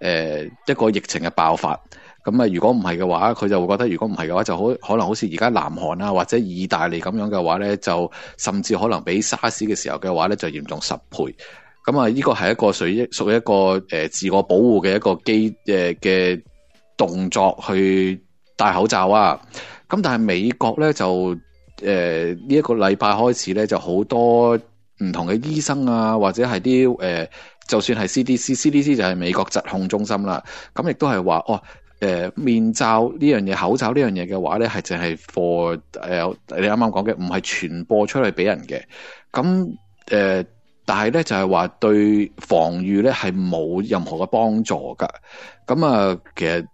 [0.00, 1.78] 誒一個疫情嘅爆發。
[2.24, 11.34] 咁啊，如果唔係嘅話，佢就會覺得如果唔係嘅話，就可可能好似而家南韓啊，或者意大利咁樣嘅話咧，就甚至可能比沙士嘅時候嘅話咧，就嚴重十倍。
[11.86, 13.52] 咁啊，呢个系一个属于属一个
[13.90, 16.42] 诶自我保护嘅一个机诶嘅
[16.96, 18.20] 动作去
[18.56, 19.40] 戴口罩啊。
[19.88, 21.36] 咁但系美国咧就
[21.82, 24.56] 诶呢一个礼拜开始咧就好多
[24.98, 27.30] 唔同嘅医生啊，或者系啲诶
[27.68, 30.42] 就算系 CDC，CDC 就系美国疾控中心啦。
[30.74, 31.62] 咁亦都系话哦，
[32.00, 36.18] 诶面罩呢样嘢，口罩呢样嘢嘅话咧系净系 for 诶
[36.48, 38.82] 你啱啱讲嘅，唔系传播出去俾人嘅。
[39.30, 39.70] 咁
[40.08, 40.44] 诶。
[40.86, 45.06] 但系咧，就系话对防御咧系冇任何嘅帮助噶。
[45.66, 46.66] 咁啊，其实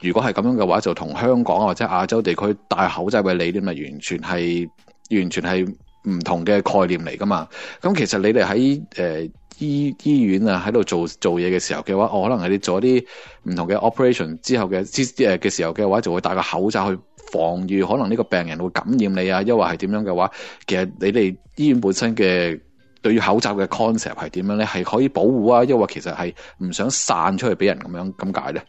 [0.00, 4.68] 如果系咁样嘅话，就同香港或者亚洲地区戴口罩嘅理念，咪完全系
[5.10, 5.62] 完全系
[6.08, 7.46] 唔同嘅概念嚟噶嘛？
[7.82, 13.06] 咁其实你哋喺诶医医院啊，喺度做做嘢嘅时候嘅话，我可能系你做一啲
[13.50, 16.98] 唔同嘅 operation 之后嘅，诶嘅时候嘅话，就会戴个口罩去
[17.30, 20.30] 防御，可能呢个病人会感染你啊，又或系点样嘅话，
[20.66, 22.58] 其实你哋医院本身嘅。
[23.02, 24.66] 对于口罩嘅 concept 系点样咧？
[24.66, 26.34] 系可以保护啊，抑或其实系
[26.64, 28.62] 唔想散出去俾人咁样咁解咧？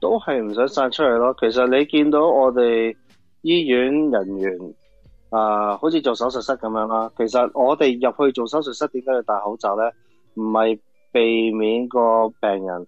[0.00, 1.34] 都系唔想散出去咯。
[1.38, 2.94] 其实你见到我哋
[3.42, 4.52] 医院人员
[5.30, 7.10] 啊，好似做手术室咁样啦。
[7.16, 9.84] 其实我哋入去做手术室，点解要戴口罩咧？
[10.34, 10.80] 唔系
[11.12, 12.86] 避免个病人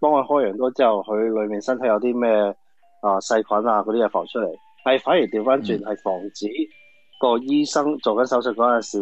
[0.00, 2.30] 帮佢开完刀之后，佢里面身体有啲咩
[3.00, 6.46] 啊细菌啊嗰啲嘢放出嚟，系反而调翻转系防止。
[7.24, 8.98] 个医生做紧手术嗰阵时，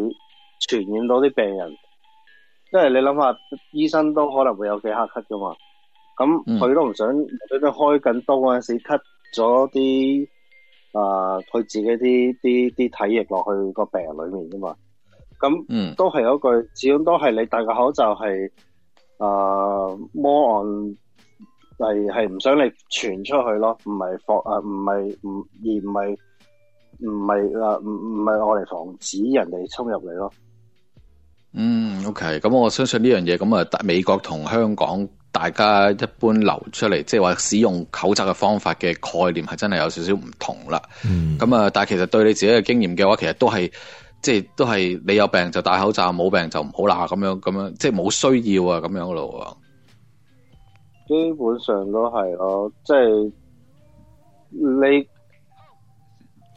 [0.68, 1.70] 传染到啲病人，
[2.72, 3.36] 因为你谂下，
[3.72, 5.54] 医生都可能会有几下咳噶嘛，
[6.16, 7.26] 咁佢都唔想你
[7.60, 8.98] 都开紧刀嗰阵时，咳
[9.34, 10.28] 咗啲
[10.92, 14.76] 啊，佢自己啲啲啲体液落去个病人里面噶嘛，
[15.40, 18.22] 咁都系嗰句，始终都系你戴个口罩系
[19.18, 26.22] 啊，摸按系系唔想你传出去咯，唔系防诶，唔系唔而唔系。
[26.98, 30.32] 唔系啊，唔唔系我嚟防止人哋冲入嚟咯。
[31.54, 40.80] 嗯，OK，咁我相信呢样嘢，咁啊，美国同香港大家一般流出嚟，即系话使用口罩嘅方法嘅概念系真系有少少唔同啦。
[41.04, 43.70] 嗯，咁啊，但系其实对你自己嘅经验嘅话，其实都系
[44.22, 49.56] 即系都系你有病就戴口罩，冇病就唔好啦，咁样咁样，即系冇需要啊，咁样咯。
[51.08, 53.34] 基本上都系咯，即系
[54.52, 55.11] 你。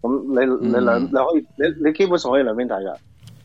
[0.00, 2.96] 咁你你两你可以你你基本上可以两边睇噶，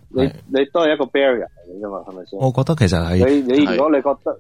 [0.09, 2.39] 你你都系一个 barrier 嚟噶嘛，系咪先？
[2.39, 4.39] 我觉得其实系你你如果你觉得。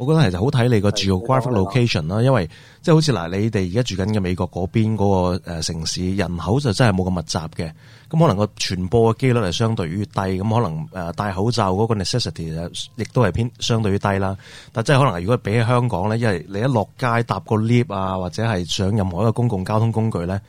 [0.00, 1.86] 我覺得其实好睇你個 g e o g r a p h i c l o c a
[1.86, 2.46] t i o n 啦，因為
[2.80, 7.70] 即系好似嗱，你哋而家住緊嘅美國嗰邊嗰個城市人口就真係冇咁密集嘅，
[8.08, 14.34] 咁可能個傳播嘅機率係相對於低，咁可能诶戴口罩嗰個 necessity 亦都係偏相對於低啦。
[14.72, 20.40] 但即真係可能如果比香港咧，因為你一落街搭個 lift 啊，或者係上任何一個公共交通工具咧，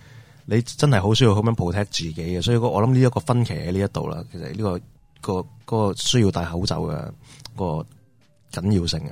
[0.45, 2.41] 你真係好需要咁樣 protect 自己嘅。
[2.41, 4.23] 所以我谂諗呢一個分歧喺呢一度啦。
[4.31, 4.79] 其實呢
[5.19, 6.93] 個个、嗰需要戴口罩嘅
[7.57, 7.85] 個
[8.53, 9.11] 緊要性啊。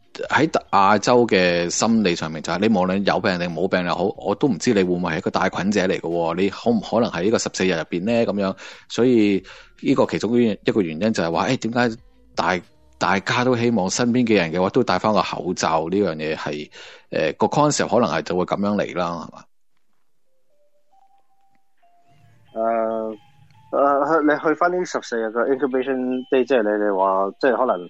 [0.13, 6.35] 喺亞洲嘅心理上面，就係你無論有病定冇病又好，我都唔知你會唔會係一個帶菌者嚟嘅喎？
[6.35, 8.55] 你可唔可能喺呢個十四日入边咧咁樣？
[8.89, 9.41] 所以
[9.81, 11.97] 呢個其中一個原因就係話，誒點解
[12.35, 12.59] 大
[12.99, 16.69] 大家都希望身邊嘅人嘅話都戴翻個口罩呢樣嘢係
[17.11, 19.43] 诶個 concept 可能係就會咁樣嚟啦，系嘛？
[23.71, 25.95] 誒诶、去你去翻呢十四日嘅 incubation
[26.29, 27.89] day，即係你哋話，即係可能。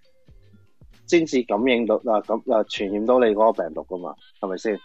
[1.11, 4.79] 先至感染到嗱咁啊傳染到你嗰個病毒噶嘛，係咪先？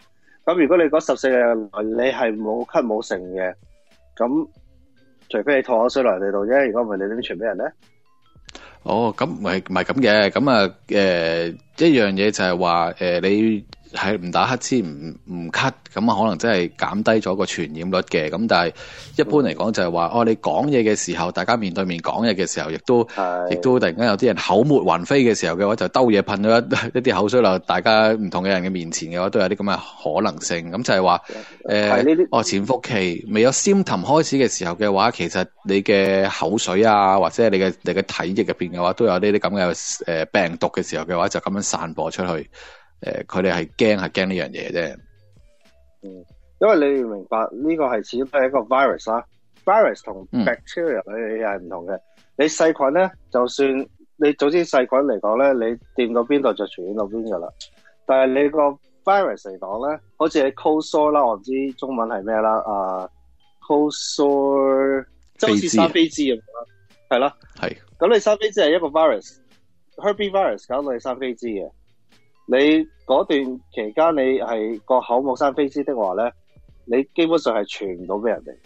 [0.44, 3.54] 咁如果你嗰十四日內你係冇咳冇成嘅，
[4.16, 4.48] 咁
[5.30, 7.72] 除非你唾咗水落嚟地度啫，如果唔係你点傳俾人咧？
[8.82, 13.64] 哦，咁唔係唔系咁嘅，咁啊诶一樣嘢就係話诶你。
[13.92, 18.28] 系唔打黑黐唔唔咳，咁啊可能真系減低咗個傳染率嘅。
[18.30, 18.72] 咁但係
[19.16, 23.02] 一般嚟講就係話，哦你講嘢嘅時候，大家面對面講嘢嘅時候，亦都
[23.48, 30.70] 亦都突然間有啲人口沫雲飛嘅時候嘅話，就兜嘢噴咗一啲口水流，大家唔同嘅人嘅面前嘅話，都有啲咁嘅可能性。
[30.72, 31.20] 咁就係話，
[31.68, 42.50] 啲哦潛伏期未有先騰開始嘅時候嘅話，其實你嘅口水啊，或者你嘅你嘅體液入边嘅話，都有呢啲咁嘅诶病毒嘅時候嘅話，就咁樣散播出去。
[43.00, 44.96] 诶，佢哋系惊系惊呢样嘢啫。
[46.02, 46.24] 嗯，
[46.60, 49.24] 因为你要明白呢个系始不系一个 virus 啦
[49.64, 51.98] ，virus 同 bacteria 咧系唔同嘅。
[52.38, 53.86] 你细菌咧，就算
[54.16, 57.48] 你总之细菌嚟讲咧，你掂到边度就传染到边噶啦。
[58.06, 58.58] 但系你个
[59.04, 62.60] virus 嚟讲咧，好似你 c o sore 啦，我唔知中文系咩啦。
[62.66, 63.10] 啊
[63.68, 65.04] c o sore
[65.38, 66.64] 即好似生飞滋咁啦，
[67.10, 67.36] 系啦，
[67.68, 67.76] 系。
[67.98, 71.70] 咁你生飞滋系一个 virus，herpivirus 搞到你生飞滋嘅。
[72.46, 72.54] 你
[73.06, 76.32] 嗰段期间，你系个口目生飞丝的话咧，
[76.84, 78.58] 你基本上系传唔到俾人哋。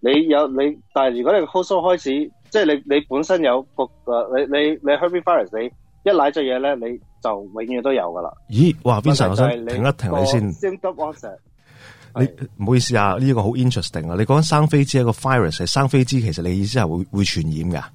[0.00, 2.10] 你有你，但系如果你 h o 好疏开始，
[2.50, 3.84] 即系你你本身有个
[4.36, 5.70] 诶，你你你 h e r b i v i r u s 你
[6.10, 8.30] 一奶只嘢咧，你就永远都有噶啦。
[8.50, 8.76] 咦？
[8.82, 10.52] 哇！Vincent，我想停一停你先。
[10.76, 11.14] j a m e
[12.18, 12.26] 你
[12.62, 14.16] 唔好意思啊，呢个好 interesting 啊。
[14.18, 17.90] 你讲生飞丝一个 virus，生飞丝其实你意思系会会传染噶？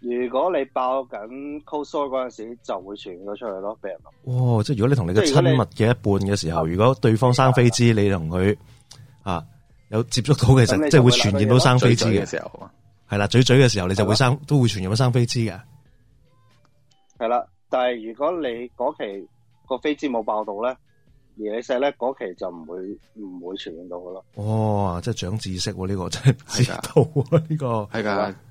[0.00, 4.32] 如果你爆紧 close 嗰阵时，就会传咗出去咯，俾人谂。
[4.58, 8.56] 哦，即系如果你同你嘅亲密嘅一半嘅时候，如果对方生飞滋，你同佢
[9.22, 9.44] 啊
[9.90, 12.24] 有接触到，其实即系会传染到生飞滋嘅。
[12.26, 12.50] 时候。
[13.10, 15.60] 系啦，嘴嘴嘅时候你就会生，都会传染到生飞滋嘅。
[17.18, 18.46] 系啦，但系如果你
[18.76, 19.28] 嗰期
[19.68, 20.68] 个飞滋冇爆到咧，
[21.36, 22.80] 而你食咧嗰期就唔会
[23.16, 24.24] 唔会传染到噶咯。
[24.36, 28.34] 哦，即系长知识呢个真系知道呢个系噶。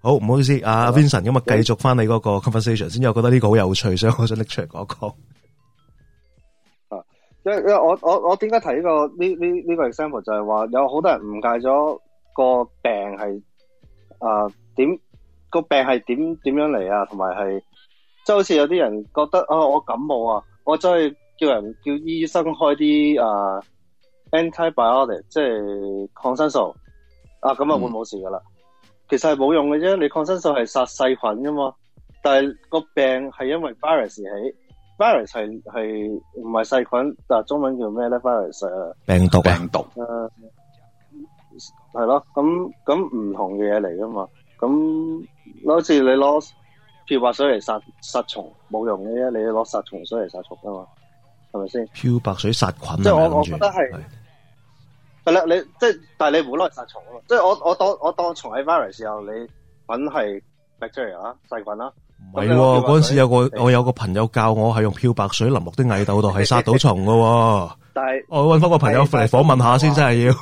[0.00, 5.08] 好唔好意思，阿 Vincent 咁啊，继续翻你嗰个 conversation 先，因为我觉得呢个好有趣，所以我想拎出嚟讲讲。
[6.88, 7.02] 啊，
[7.44, 11.98] 因为因为我我我点解提呢个呢呢呢个 example 就系话有好多人误解咗
[12.32, 13.44] 个病系
[14.20, 14.46] 啊
[14.76, 14.88] 点
[15.50, 17.58] 个病系点点样嚟啊，同埋系
[18.24, 23.60] 即系好似有啲人觉得啊我感冒啊，我真系叫人叫医生开啲啊
[24.30, 26.72] antibiotic 即系抗生素
[27.40, 28.40] 啊，咁啊会冇事噶啦。
[29.08, 31.72] 其实系冇用嘅啫，你抗生素系杀细菌噶嘛，
[32.22, 34.22] 但系个病系因为 virus 起
[34.98, 36.08] ，virus 系系
[36.42, 40.04] 唔系细菌，但系中文叫咩咧？virus 病毒病毒，诶，
[41.58, 44.28] 系咯，咁咁唔同嘅嘢嚟噶嘛，
[44.58, 45.26] 咁
[45.66, 46.48] 好似你攞
[47.08, 50.86] 漂白水嚟杀杀虫冇用嘅啫，你要攞杀虫水嚟杀虫噶嘛，
[51.52, 51.86] 系咪先？
[51.94, 53.78] 漂白水杀菌，即系我我觉得系。
[55.26, 57.16] 系啦，你即系，但系你唔好攞嚟杀虫啊！
[57.28, 59.30] 即系我我当我当虫喺 Virus 时候，你
[59.86, 60.42] 搵系
[60.80, 61.92] Bacteria 细菌啦。
[62.34, 67.76] 唔系喎，嗰阵时有个我有个朋友教我系用漂白水淋落啲蚁豆度，系杀到虫噶。
[67.92, 70.32] 但系我搵翻个朋友嚟访问下先，真系要。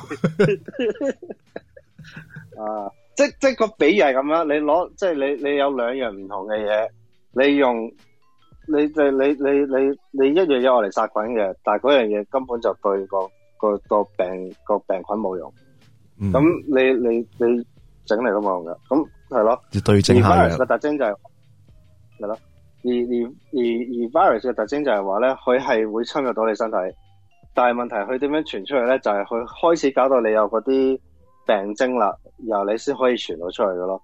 [2.63, 6.87] 啊，即即个比系咁样，你攞即系你你有两样唔同嘅嘢，
[7.33, 7.85] 你用
[8.67, 9.77] 你你你你
[10.11, 13.17] 你一样嘢我嚟杀菌嘅，但系嗰样嘢根本就对个。
[13.57, 14.25] 个个病
[14.63, 15.51] 个病菌冇用，
[16.31, 17.65] 咁你你你
[18.05, 18.77] 整嚟都冇用噶。
[18.89, 19.59] 咁系咯。
[19.71, 20.57] 要对症下啊。
[20.57, 21.11] 个特征就系，
[22.19, 22.37] 系咯。
[22.83, 26.77] 而而而而 virus 嘅特征就系话咧，佢系会侵入到你身体，
[27.53, 28.99] 但系问题佢点样传出嚟咧？
[28.99, 30.99] 就系佢开始搞到你有嗰啲
[31.45, 32.15] 病征啦，
[32.47, 34.01] 然后你先可以传到出去噶咯。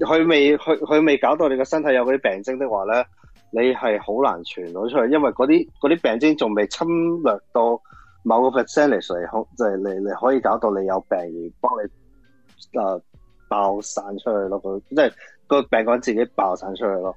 [0.00, 3.04] 佢未佢佢未搞到你个身体有嗰啲病征的话咧，
[3.50, 6.88] 你系好难传到出去，因为嗰啲嗰啲病征仲未侵
[7.22, 7.78] 略到。
[8.24, 13.02] 某个 percentage 嚟即系你你可以搞到你有病而帮你诶
[13.48, 17.14] 爆散出去咯，个即系个病菌自己爆散出去咯。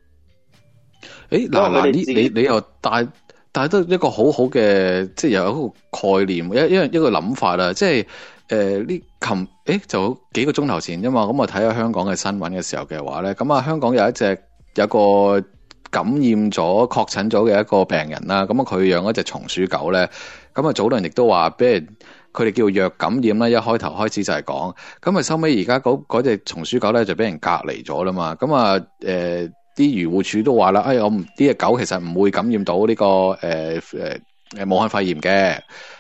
[1.29, 3.07] 诶，嗱嗱，你你又带
[3.53, 8.07] 带得一个好好嘅，即系有一个概念，一一一个谂法啦，即系
[8.49, 8.87] 诶呢
[9.21, 14.25] 琴诶就几个钟头前啫嘛，咁我睇下香港嘅新闻嘅时候嘅话咧，咁啊香港有一只
[14.75, 15.49] 有一个。
[15.89, 20.09] 感染咗、確診咗嘅一個病人啦，咁啊佢養一隻松鼠狗咧，
[20.53, 21.87] 咁啊早轮亦都話，俾人。
[22.33, 34.19] 佢哋叫弱感染啦，一開頭開始就係講，咁啊收尾而家嗰嗰只松鼠狗咧就俾人隔離咗啦嘛，咁啊誒啲漁護處都話啦，哎我唔啲只狗其實唔會感染到呢個誒誒誒
[34.69, 35.53] 武漢肺炎嘅，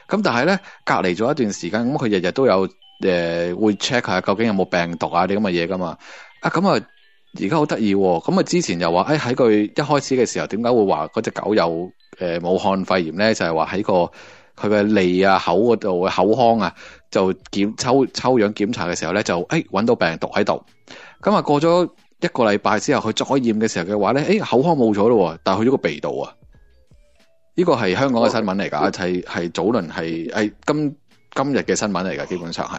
[0.07, 2.71] 咁但係咧隔離咗一段時間，咁佢日日都有誒
[3.55, 5.97] 會 check 下究竟有冇病毒啊啲咁嘅嘢噶嘛，
[6.41, 6.85] 啊咁啊。
[7.39, 13.31] 而家好得意喎，咁啊之前又話，诶喺佢一開始嘅時候點解會話嗰只狗有誒武漢肺炎咧？
[13.35, 13.93] 就係話喺個
[14.59, 16.73] 佢嘅脷啊、口嗰度嘅口腔啊，
[17.11, 20.65] 就检抽抽樣檢查嘅時候咧，就诶揾到病毒喺度。
[21.21, 21.85] 咁啊過咗
[22.21, 26.33] 一個禮拜之後，佢再驗嘅時候嘅話咧，誒口腔冇咗咯，但係去咗個鼻度啊。
[27.55, 30.97] 呢個係香港嘅新聞嚟㗎，系係早輪係係今
[31.35, 32.77] 今日嘅新聞嚟㗎，基本上係。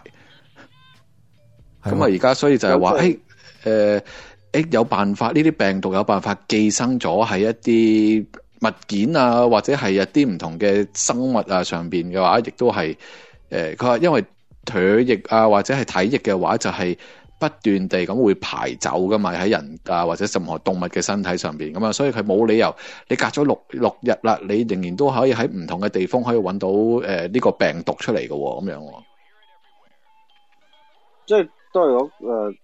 [1.91, 3.19] 咁啊而家所以就係話，诶。
[3.63, 4.01] 誒。
[4.51, 8.25] 诶，有辦法呢啲病毒有辦法寄生咗喺一啲
[8.61, 12.95] 物件啊，或者係一啲唔同嘅生物啊上边嘅話，亦都係
[13.49, 14.23] 诶，佢話因為
[14.65, 16.97] 唾液啊或者係體液嘅話，就係
[17.39, 22.75] 不斷地咁會排走噶嘛，喺人啊或者任何動物嘅身體上边咁啊，所以佢冇理由
[23.07, 26.69] 你隔咗六六日啦，你仍然都可以喺唔同嘅地方可以揾到
[27.07, 29.03] 诶呢個病毒出嚟嘅咁樣喎，
[31.27, 32.55] 即係都係嗰誒。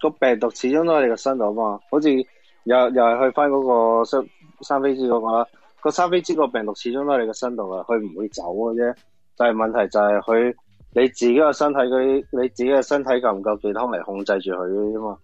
[0.00, 3.66] 个病毒始终都系你个身度啊嘛，好似又又系去翻嗰
[3.98, 4.24] 个三
[4.62, 5.46] 三飞猪咁讲啦。
[5.80, 8.94] 个三飞猪个病毒始终都系你个身度啊，佢唔会走嘅啫。
[9.36, 10.54] 但系问题就系佢
[10.94, 15.16] 你自己个身体嗰啲，你自己嘅身体够唔够健康嚟控制住佢啫嘛？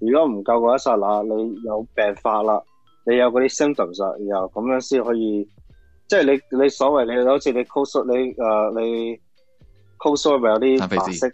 [0.00, 2.60] 如果唔够嗰一刹那你有病发啦，
[3.06, 5.48] 你有嗰啲 symptoms，然后咁样先可以，
[6.08, 8.24] 即系你你所谓你好似你 c o s 你诶
[8.76, 9.20] 你
[9.98, 11.28] 咳嗽会有啲白色。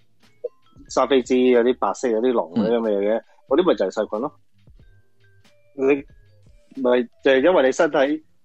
[0.88, 4.32] 沙飞枝有啲白色有啲浓嗰咁嘅嘢嘅，嗰啲咪就系细菌咯。
[5.74, 7.96] 你咪就系因为你身体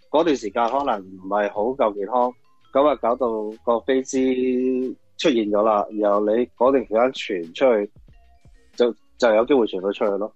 [0.09, 2.33] 嗰段时间可能唔系好够健康，
[2.73, 3.27] 咁啊搞到
[3.63, 7.91] 个飞枝出现咗啦，然后你嗰段时间传出去，
[8.75, 10.33] 就就有机会传到出去咯。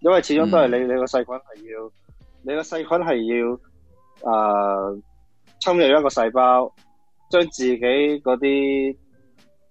[0.00, 1.90] 因为始终都系你你个细菌系要，
[2.42, 5.02] 你个细菌系要诶
[5.60, 6.70] 侵入一个细胞，
[7.30, 8.96] 将自己嗰啲。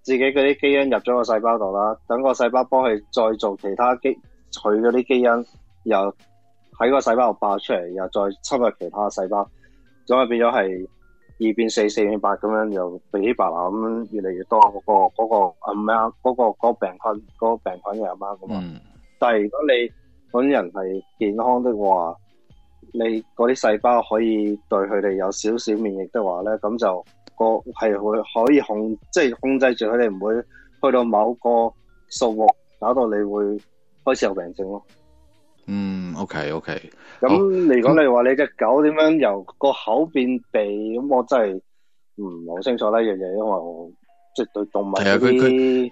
[0.03, 4.09] 自己嗰啲基因入咗个细胞度啦，等个细胞帮佢再做其他基，
[4.51, 5.55] 佢嗰啲基因
[5.89, 5.97] 又
[6.77, 9.49] 喺个细胞度爆出嚟，又再侵入其他细胞，
[10.05, 10.89] 咁啊变咗系
[11.49, 18.37] 二变四，四变八咁样又变起白流咁，越嚟越多嗰个嗰个啊咩啊，个嗰个病菌嗰个病菌嘅啊嘛，
[19.17, 19.89] 但系如果你
[20.33, 22.13] 本人系健康的话，
[22.91, 22.99] 你
[23.37, 27.05] 嗰啲细胞可以对佢哋有少少免疫的话咧，咁就。
[27.35, 31.71] 个系会可以控，即系控制住佢哋唔会去到某个
[32.09, 32.47] 数目，
[32.79, 33.45] 搞到你会
[34.05, 34.83] 开始有病症咯。
[35.65, 36.81] 嗯，OK OK。
[37.21, 37.29] 咁
[37.67, 41.63] 嚟讲，你话你只狗点样由个口变鼻，咁我真系
[42.21, 43.89] 唔好清楚呢样嘢，因为我
[44.35, 45.91] 即系对动物系嗰啲。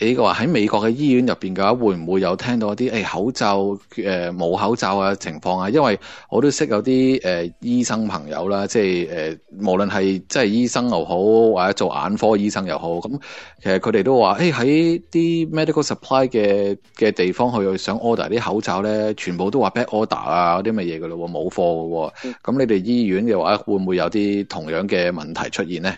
[0.00, 3.58] 你話喺美國嘅醫院入邊嘅話，會唔會有聽到一啲誒口罩
[3.94, 5.70] 誒冇口罩嘅情況啊？
[5.70, 5.96] 因為
[6.30, 13.20] 我都識有啲誒醫生朋友啦，即係誒無論係即係醫生又好，或者做眼科醫生又好，咁
[13.62, 22.32] 其實佢哋都話：誒喺啲 medical supply 嘅嘅地方去想 order 啲口罩咧，全部都話 bad order 啊，嗰啲乜嘢嘅咯，冇貨嘅。
[22.42, 25.96] 咁你哋醫院嘅話，會唔會有啲同樣嘅問題出現咧？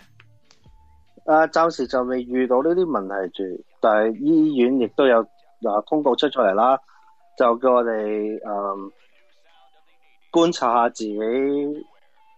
[1.27, 1.45] 啊！
[1.47, 3.43] 暂时就未遇到呢啲问题住，
[3.81, 5.21] 但系医院亦都有
[5.61, 6.77] 嗱公告出咗嚟啦，
[7.37, 8.91] 就叫我哋诶
[10.31, 11.17] 观察下自己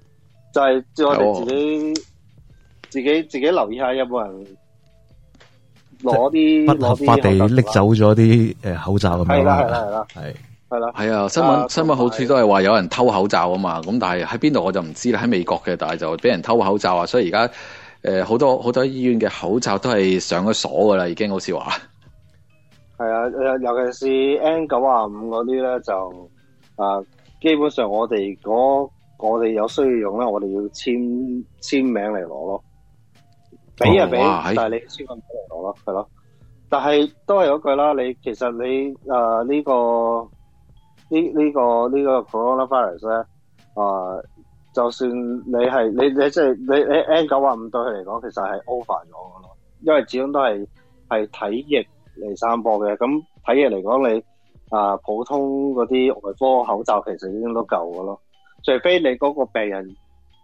[0.51, 1.93] 就係即我哋自己
[2.89, 4.45] 自己自己留意下，有冇人
[6.01, 10.35] 攞啲不合法地拎走咗啲诶口罩咁樣係啦係啦係啦係
[10.71, 11.27] 系啦系啊！
[11.27, 15.19] 新聞新聞好似都係話有人偷口罩啊嘛，咁但係喺邊度我就唔知啦。
[15.23, 17.53] 喺美國嘅，但係就俾人偷口罩啊，所以而家
[18.03, 21.73] 诶好多好多醫院嘅口罩都係上咗鎖噶啦，已經好似話。
[22.99, 23.23] 系啊，
[23.59, 24.05] 尤其
[24.37, 26.29] 是 N 九啊五嗰啲咧，就
[26.75, 26.99] 啊，
[27.39, 28.89] 基本上我哋嗰
[29.19, 30.93] 我哋有需要用咧，我哋要签
[31.61, 32.63] 签名嚟攞咯，
[33.77, 34.19] 俾啊俾，
[34.53, 36.09] 但系你签个名嚟攞咯，系咯。
[36.67, 39.15] 但系都系嗰句啦，你其实你诶
[39.47, 40.27] 呢个
[41.09, 43.15] 呢呢个呢个 c o r o n a virus 咧
[43.75, 44.19] 啊，
[44.73, 51.87] 就算你系你你即系你你 N 九啊五对佢嚟讲，其实系 over 咗噶咯，因为始终都系系体液。
[52.19, 53.07] 嚟散播嘅，咁
[53.45, 54.21] 睇嘢嚟讲，你
[54.69, 58.21] 啊普通嗰啲外科口罩其实已经都够嘅咯，
[58.63, 59.87] 除非你嗰个病人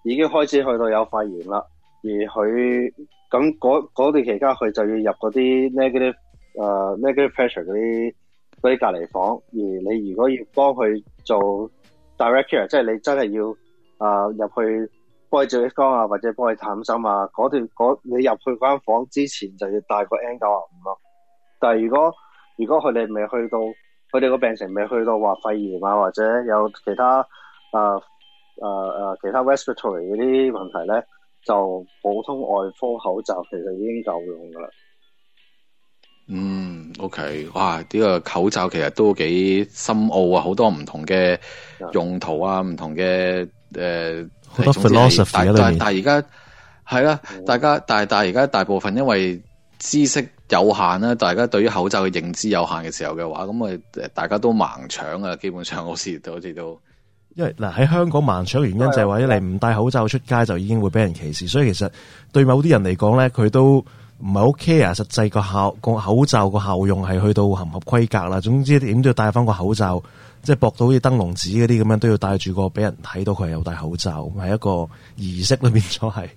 [0.04, 1.64] 已经开始去到有肺炎啦，
[2.04, 2.94] 而佢
[3.30, 6.16] 咁嗰嗰段期间佢就要入嗰啲 negative
[6.64, 8.14] 啊 negative pressure 嗰啲
[8.62, 11.40] 嗰啲隔离房，而你如果要帮佢做
[12.18, 13.54] direct care，即系你真系要
[13.98, 14.92] 啊入去
[15.30, 17.62] 佢照光啊，或者帮佢探心啊，嗰段
[18.04, 20.98] 你入去嗰间房之前就要带个 N 九十五咯。
[21.66, 22.14] 但系如果
[22.58, 23.58] 如果佢哋未去到
[24.12, 27.18] 佢哋个病情未去到话肺炎啊，或者有其他
[27.72, 27.80] 诶
[28.62, 31.04] 诶诶其他 respiratory 嗰啲问题咧，
[31.44, 34.70] 就普通外科口罩其实已经够用噶啦。
[36.28, 41.38] 嗯，OK，哇，呢个口罩其实都几深奥啊，好多唔同嘅
[41.94, 46.28] 用途啊，唔同嘅诶，好多 philosophy，但但系而家
[46.88, 49.42] 系啦，大家但系但系而家大部分因为。
[49.80, 53.78] 知识有限啦，大家对于口罩嘅认知有限嘅时候嘅话，咁咪
[54.14, 55.36] 大家都盲抢啊！
[55.38, 56.80] 基本上好似好似都，
[57.36, 61.92] 因为嗱喺香港盲抢嘅原因就系话，一嚟唔戴口罩出街就已经会俾人歧视，所以其实
[62.32, 68.40] 对某啲人嚟讲咧，佢都唔系好 care 实际个效个口罩个效用系去到合唔合规格啦。
[68.40, 70.02] 总之点都要戴翻个口罩，
[70.44, 74.88] 即系博到好似灯笼纸嗰啲咁样，都要戴住个俾人睇到佢系有戴口罩，系一个
[75.18, 76.30] 仪式都变咗系。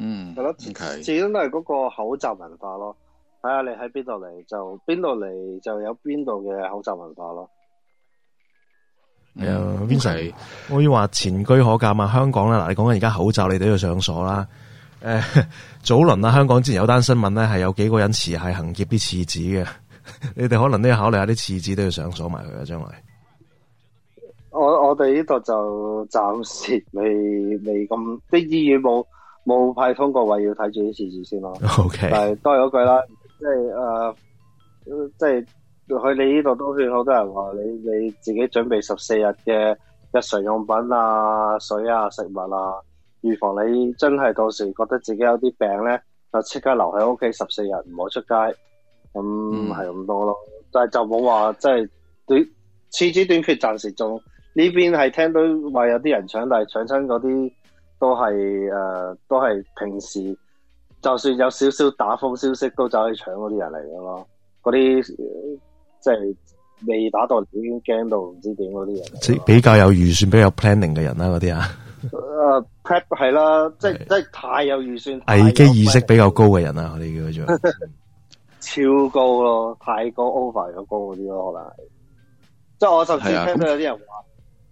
[0.00, 2.96] 嗯，系咯，始终都系嗰个口罩文化咯。
[3.42, 7.50] 睇下你喺边度嚟，就边度嚟就有边度嘅口罩文化咯。
[9.36, 9.58] 系啊
[9.88, 10.32] ，Vincent，
[10.70, 12.06] 我要话前居可鉴啊！
[12.08, 14.46] 香港咧，嗱，你讲紧而家口罩，你都要上锁啦。
[15.00, 15.20] 诶，
[15.82, 19.68] 早轮啊，香港之前有单新闻咧，系有几个人持械行劫啲厕纸嘅。
[20.36, 22.64] 你哋可能都要考虑下啲厕纸都要上锁埋佢啊！
[22.64, 23.02] 将来，
[24.50, 27.04] 我我哋呢度就暂时未
[27.58, 29.04] 未咁，啲医院冇。
[29.48, 31.56] 冇派通过位，要睇住啲事事先咯。
[31.78, 33.02] OK，但系多咗句啦，
[33.38, 35.26] 即系诶，即
[35.88, 42.74] 系佢你呢度都算好多人话，你你自己准备十四日嘅日常用品啊、水啊、食物啊，
[43.22, 45.98] 预防你真系到时觉得自己有啲病咧，
[46.30, 48.58] 就即刻留喺屋企十四日，唔好出街。
[49.14, 50.36] 咁系咁多咯，
[50.70, 51.74] 但系就冇话即系
[52.26, 52.48] 短
[52.90, 54.20] 次事短缺，暂时仲
[54.52, 55.40] 呢边系听到
[55.72, 57.50] 话有啲人抢，但系抢亲嗰啲。
[57.98, 58.74] 都系诶，
[59.28, 59.46] 都系
[59.78, 60.36] 平时
[61.02, 64.26] 就算有少少打风消息，都走去抢嗰啲人嚟咯。
[64.62, 65.02] 嗰啲
[66.00, 66.36] 即系
[66.86, 71.68] 未打到已经惊到唔知点嗰啲人，比较有预算、比较有 planning 嘅人啦，嗰啲啊。
[72.00, 77.70] 诶，plan 系啦，即系即系太有预算、危机意识比较高嘅人啦，我哋叫做
[78.60, 81.72] 超高咯，太高 over 咗高嗰啲咯，可能。
[82.78, 84.04] 即系我上次听到有啲人话，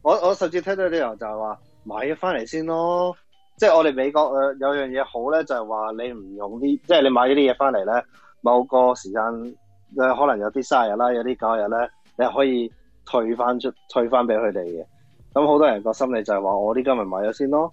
[0.03, 1.59] 我我上次听到啲人就系话。
[1.87, 3.17] 买咗翻嚟先咯，
[3.57, 8.05] 即系我哋美国诶有样嘢好咧，就系话你唔用啲，即系你买咗啲嘢翻嚟咧，
[8.41, 11.89] 某个时间诶可能有啲卅日啦，有啲九日咧，
[12.19, 12.71] 你可以
[13.09, 14.85] 退翻出，退翻俾佢哋嘅。
[15.33, 17.71] 咁好多人个心理就系话，我呢今日买咗先咯，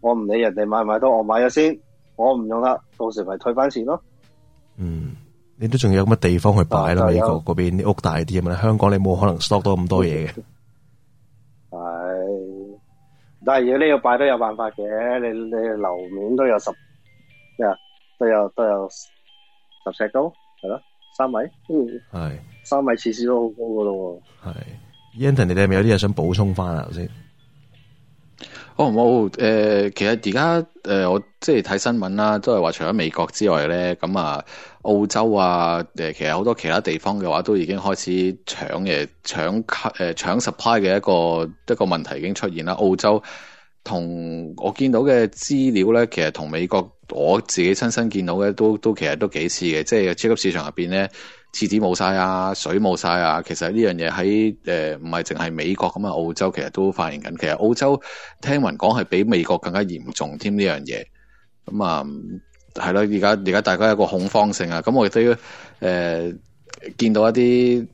[0.00, 1.78] 我唔理人哋买唔买到，我买咗先，
[2.16, 4.00] 我唔用啦，到时咪退翻钱咯。
[4.78, 5.14] 嗯，
[5.56, 7.06] 你都仲有乜地方去摆啦？
[7.08, 10.34] 美国嗰边啲屋大啲啊嘛，香港你冇可能 stock 多咁多嘢嘅。
[13.44, 16.70] 但系如果呢个摆都有办法嘅，你你楼面都有十
[17.56, 17.74] 咩啊？
[18.18, 20.30] 都有都有十尺高
[20.60, 20.78] 系咯，
[21.16, 21.36] 三米，
[21.70, 21.86] 嗯，
[22.34, 24.22] 系三米次次都好高噶咯。
[24.44, 26.84] 系，Yan t o n 你哋系咪有啲嘢想补充翻啊？
[26.86, 27.08] 头先，
[28.76, 34.44] 哦冇，诶，其实而家诶，我即系睇新闻啦，都系话除咗美国之外咧，咁啊。
[34.82, 39.64] 澳洲啊，诶，其实好多其他地方嘅话都已经开始抢嘅，抢吸
[39.98, 42.72] 诶，抢 supply 嘅一个一个问题已经出现啦。
[42.74, 43.22] 澳洲
[43.84, 51.10] 同我见到嘅资料咧，其实同美国我自己亲身见到嘅都都其实都几似嘅，即系超级市场入边咧，
[51.52, 53.42] 厕纸冇晒啊，水冇晒啊。
[53.42, 57.36] 其实呢样嘢喺诶唔系净系美国咁啊，澳洲其实都发現紧。
[57.38, 58.00] 其实澳洲
[58.40, 61.04] 听闻讲系比美国更加严重添呢样嘢，
[61.66, 62.02] 咁啊。
[62.74, 65.36] 系咯，而家而家大家有个恐慌性啊，咁我亦都要
[65.80, 66.32] 诶
[66.96, 67.86] 见到一啲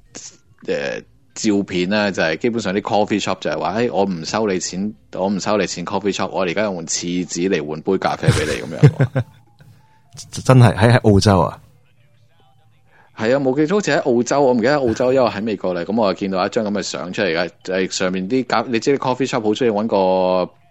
[0.66, 1.02] 诶
[1.34, 9.12] 照片咧，就系基本上啲 coffee shop 就系话，诶我唔收你钱，我唔收你钱，coffee shop，我而家用厕纸嚟换杯咖啡俾你咁样，
[10.44, 11.58] 真系喺澳洲啊，
[13.18, 20.52] 系啊，冇记错，好似喺澳洲，我唔记得喺澳洲，因为喺美国嚟，咁我又见到一张咁嘅相出嚟嘅，就系上面啲咖，你知啲 coffee shop 好中意搵个。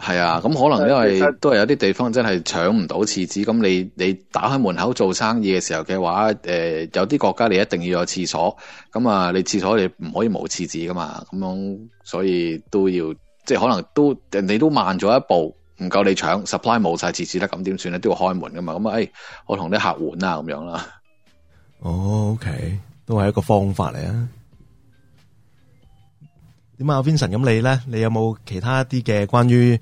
[0.00, 8.56] 系啊，咁可能因为都系有啲地方真系抢唔到厕纸，咁你你打开门口做生意嘅时候嘅话，诶，有啲国家你一定要有厕所，
[8.92, 13.12] 咁啊，你厕所你唔可以冇厕纸噶嘛，咁样所以都要，
[13.44, 17.98] 即系可能都人哋都慢咗一步，唔够你抢，supply 冇晒厕纸啦，咁点算咧？
[17.98, 19.12] 都要开门噶嘛，咁啊，诶，
[19.48, 19.80] 我同啲客
[20.10, 20.86] 换啊，咁样啦。
[21.80, 24.28] 哦，OK，都系一个方法嚟啊。
[26.78, 29.76] 点啊，Vincent，咁你咧，你有冇其他一啲嘅关于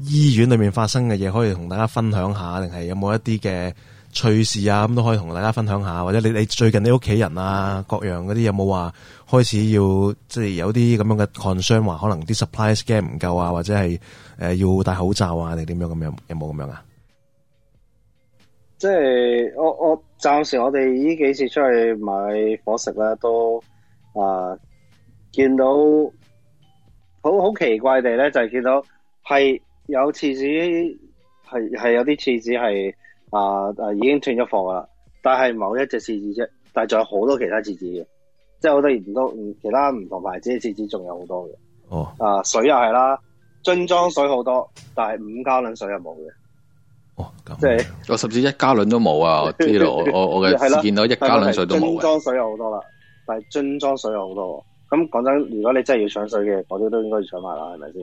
[0.00, 2.60] 医院里面发生嘅嘢，可以同大家分享下？
[2.60, 3.72] 定系有冇一啲嘅
[4.12, 4.86] 趣事啊？
[4.86, 6.04] 咁都可以同大家分享下。
[6.04, 8.92] 或者你你最近你屋企人啊，各样嗰啲有冇话
[9.30, 13.98] 开始要即系有啲咁样嘅抗 n 话可能啲 supply scan 唔够啊，或者系
[14.38, 16.14] 诶要戴口罩啊，定点样咁样？
[16.28, 16.82] 有冇咁样啊？
[18.76, 22.12] 即系我我暂时我哋呢几次出去买
[22.62, 23.56] 伙食咧，都
[24.12, 24.52] 啊
[25.32, 25.64] 见到。
[27.22, 30.98] 好好奇怪地咧，就系见到系有厕纸，系
[31.50, 32.96] 系有啲厕纸系
[33.30, 34.86] 啊啊已经断咗货啦，
[35.22, 41.52] 但系某一只厕纸啫，但系仲有好多其他厕纸嘅，即系好唔多唔其他唔同牌子嘅厕纸仲有好多嘅。
[41.90, 43.16] 哦，啊水又系啦，
[43.62, 46.28] 樽装水好多，但系五加仑水又冇嘅。
[47.14, 47.30] 哦，
[47.60, 49.44] 即系我甚至一加仑都冇啊！
[49.46, 52.80] 呢 度我我我嘅见到一加仑水都冇樽装水有好多啦，
[53.26, 54.64] 但系樽装水有好多。
[54.92, 58.02] 咁講真，如果你真係要搶水嘅，嗰啲都應該要搶埋啦，係咪先？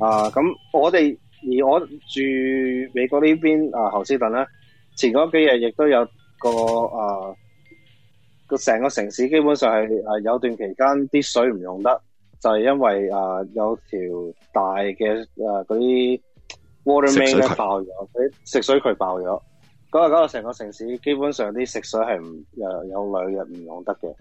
[0.00, 1.16] 啊，咁我哋
[1.62, 4.44] 而我住美國呢邊啊，侯斯頓咧，
[4.96, 6.04] 前嗰幾日亦都有
[6.40, 6.50] 個
[6.96, 7.32] 啊
[8.48, 12.00] 个成個城市基本上係啊有段期間啲水唔用得，
[12.40, 16.20] 就係因為啊有條大嘅啊嗰啲
[16.84, 17.86] water main 咧爆咗，
[18.44, 19.26] 食水渠爆咗，
[19.92, 22.26] 嗰个嗰個成個城市基本上啲食水係唔
[22.56, 24.12] 诶有兩日唔用得嘅。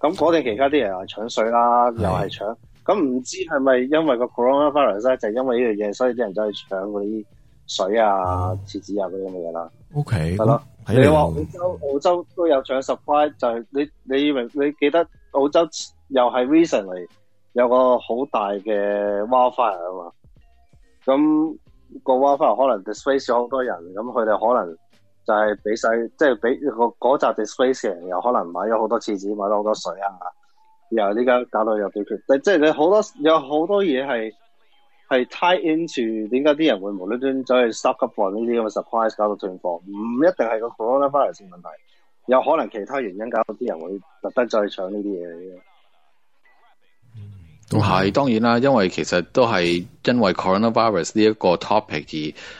[0.00, 2.56] 咁嗰地其他啲人又搶水啦，又係搶。
[2.86, 7.24] 咁唔知係咪因為個 corona virus 咧，就因為呢樣嘢，所以啲人走去搶嗰啲
[7.66, 9.70] 水啊、厕纸啊嗰啲嘅嘢啦。
[9.94, 10.62] O K，係咯。
[10.88, 15.60] 你話澳洲澳洲都有搶 supply，就係你你以你記得澳洲
[16.08, 17.06] 又係 recently
[17.52, 20.12] 有個好大嘅 fire 啊嘛？
[21.04, 21.56] 咁
[22.02, 24.76] 個 fire 可能 displace 咗好多人，咁佢哋可能。
[25.30, 25.88] 就係俾晒，
[26.18, 30.06] 即係俾個嗰集 display 人又可能買咗好多廁紙，買咗好多水啊！
[30.90, 34.32] 然後呢家搞到又短缺，即係你好多有好多嘢係
[35.08, 36.28] 係 tie in 住。
[36.30, 39.76] 點解啲人會無端端走去 s t o p up o n 呢啲咁嘅 surprise 搞到斷貨？
[39.78, 41.68] 唔一定係個 coronavirus 問題，
[42.26, 45.40] 有可能其他原因搞到啲人會特登再搶呢啲嘢咁
[47.70, 52.59] 都係當然啦，因為其實都係因為 coronavirus 呢一個 topic 而。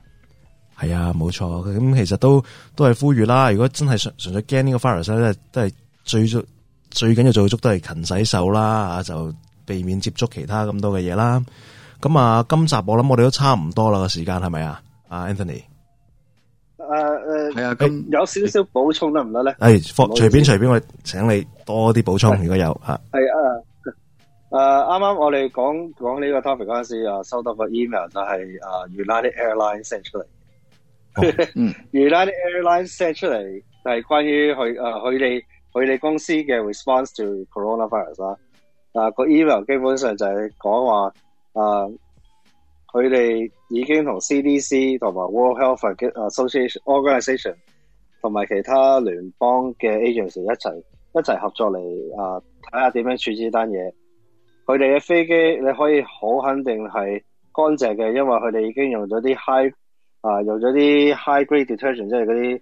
[0.81, 2.43] 系啊，冇错，咁其实都
[2.75, 3.51] 都系呼吁啦。
[3.51, 6.45] 如果真系纯纯粹惊呢个 f r u 咧，都系最最
[6.89, 9.31] 最紧要做足，都系勤洗手啦，就
[9.63, 11.39] 避免接触其他咁多嘅嘢啦。
[12.01, 14.81] 咁啊，今集我谂我哋都差唔多啦，时间系咪啊？
[15.09, 15.61] 阿 Anthony，
[16.77, 19.55] 诶诶，系啊，咁有少少补充得唔得咧？
[19.59, 22.95] 诶，随随便随便我请你多啲补充，如果有吓。
[22.95, 23.37] 系啊，
[24.49, 25.63] 诶，啱啱我哋讲
[26.01, 30.25] 讲呢个 topic 嗰阵时啊，收到个 email 就系诶 United Airlinessend 出嚟。
[31.91, 35.43] United Airlines send 出嚟就系关于佢诶佢哋
[35.73, 38.37] 佢哋公司嘅 response to coronavirus 啦。
[38.93, 41.05] 啊个 email 基本上就系讲话
[41.53, 41.85] 啊，
[42.93, 47.51] 佢哋已经同 CDC 同埋 World Health Association o r g a n i z a t i
[47.51, 47.59] o n
[48.21, 50.77] 同埋其他联邦嘅 agency 一齐
[51.17, 51.79] 一齐合作嚟
[52.21, 53.93] 啊睇下点样处置呢单嘢。
[54.65, 57.23] 佢哋嘅飞机你可以好肯定系
[57.53, 59.73] 干净嘅，因为佢哋已经用咗啲 high
[60.21, 62.59] 啊，用咗啲 high grade detergent，即系嗰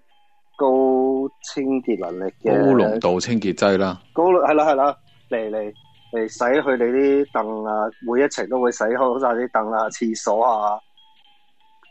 [0.56, 4.00] 高清洁能力嘅高浓度清洁剂啦。
[4.14, 4.96] 高系啦系啦，
[5.30, 5.72] 嚟嚟
[6.14, 10.80] 嚟洗佢哋啲凳啊，每一层都会洗好晒啲凳啊、厕所啊，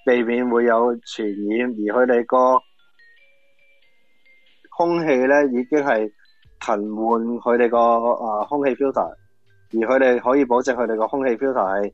[0.05, 1.67] 避免会有传染。
[1.69, 2.59] 而佢哋个
[4.75, 6.13] 空气咧已经系
[6.65, 11.93] 更换佢哋个啊空气 filter，而佢哋可以保证佢哋个空气 filter 系。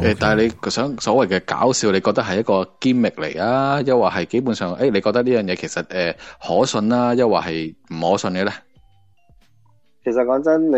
[0.00, 3.80] 诶，但系你想所谓嘅搞笑，你觉得系一个 g 力 m 嚟啊？
[3.82, 7.14] 又或系基本上，诶，你觉得呢样嘢其实诶可信啦？
[7.14, 8.52] 又或系唔可信嘅咧？
[10.04, 10.76] 其实讲真，你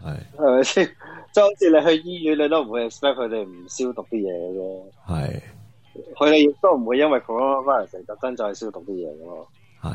[0.00, 0.86] 系系咪先？
[1.32, 5.42] 即好似你去医院，你都唔会 expect 佢哋唔消毒啲嘢嘅系
[6.18, 9.46] 佢哋亦都唔会因为 coronavirus 特登再消毒啲嘢嘅咯。
[9.82, 9.88] 系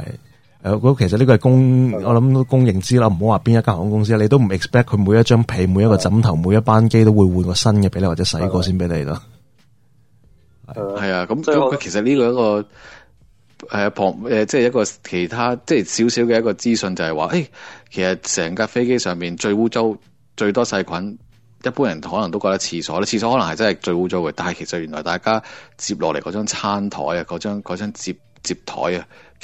[0.64, 9.14] 诶，其实呢个系公，我谂，公认之啦，唔好话边一间航空公司，你都唔 expect 佢每一张被、每一个枕头、每一班机都会换个新嘅俾你，或者洗过先俾你咯。
[10.74, 12.66] 系啊，咁佢其实呢个一个
[13.78, 17.48] 诶旁诶，即系一个其他，即系少少嘅一个资讯，就系话，诶，
[17.92, 19.96] 其实成架飞机上面最污糟、
[20.36, 21.20] 最多细菌，
[21.64, 25.44] 一般人可能都觉得厕所咧，厕所可能系真系最污糟嘅，但系其实原来大家
[25.78, 29.06] 接落嚟嗰张餐台啊，嗰张张接接台啊。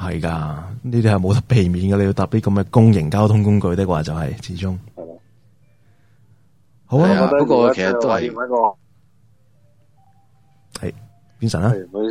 [0.00, 1.96] 系噶，呢啲系冇得避免嘅。
[1.98, 4.78] 你要搭啲咁嘅公营交通工具的话，就系始终。
[4.96, 5.12] 系啊，
[6.86, 8.76] 好啊，不过其实都系个
[10.88, 10.94] 系
[11.38, 11.72] 边神啊？
[11.92, 12.02] 我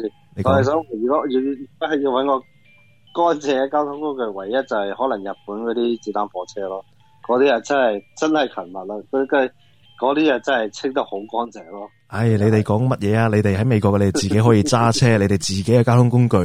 [0.62, 1.42] 系想如果要
[1.80, 2.46] 不系要揾个
[3.16, 6.86] 干净嘅交通工具，唯一就系可能日本嗰啲子弹火车咯。
[7.28, 9.50] 嗰啲啊真系真系勤密啦，佢佢
[10.00, 11.90] 嗰啲啊真系清得好干净咯。
[12.08, 13.28] 唉，你哋讲乜嘢啊？
[13.28, 16.38] 你哋喺美国嘅，你哋自己可以揸车， 你哋自己嘅交通工具。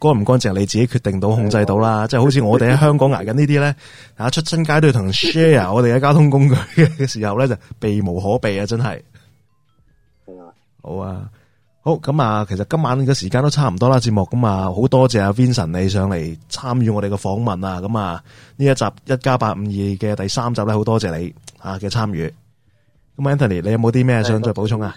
[0.00, 3.76] 干唔干净你自己决定到、控制到啦，即系好似我哋喺香港挨紧呢啲咧，
[4.16, 8.64] 啊出亲街都要同 share 我哋嘅交通工具嘅时候咧，就避无可避啊！
[8.64, 9.36] 真系，好
[10.32, 10.42] 啊，
[10.82, 11.28] 好啊，
[11.82, 18.24] 好咁啊，其实今晚嘅时间都差唔多啦，节目咁啊，好多谢阿 Vincent 你上嚟参与我哋嘅访问啊，咁啊
[18.56, 22.26] 呢一集一加八五二嘅第三集咧，好多谢你啊嘅参与。
[23.18, 24.96] 咁 Anthony，你有冇啲咩想再补充啊？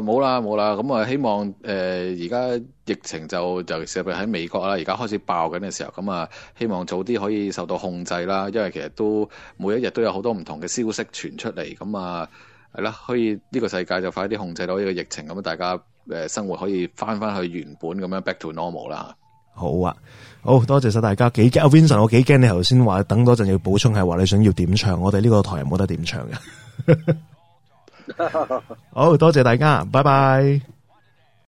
[0.00, 6.28] 冇啦冇啦，咁啊希望诶而家疫情就就特别喺美国啦，而家开始爆紧嘅时候，咁啊
[6.58, 8.48] 希望早啲可以受到控制啦。
[8.50, 12.28] 因为其实都每一日都有好多唔同嘅消息传出嚟，咁啊
[12.74, 15.78] 系啦，可以呢个世界就快啲控制到呢个疫情，咁啊大家
[16.08, 19.14] 诶生活可以翻翻去原本咁样 back to normal 啦。
[19.54, 19.94] 好啊，
[20.40, 21.28] 好多谢晒大家。
[21.28, 24.98] 几阿 Vinson，我几惊你头先话等多阵要补充，系话你想要点唱？
[25.00, 27.16] 我哋呢个台冇得点唱嘅。
[28.90, 30.60] 好多谢大家，拜拜。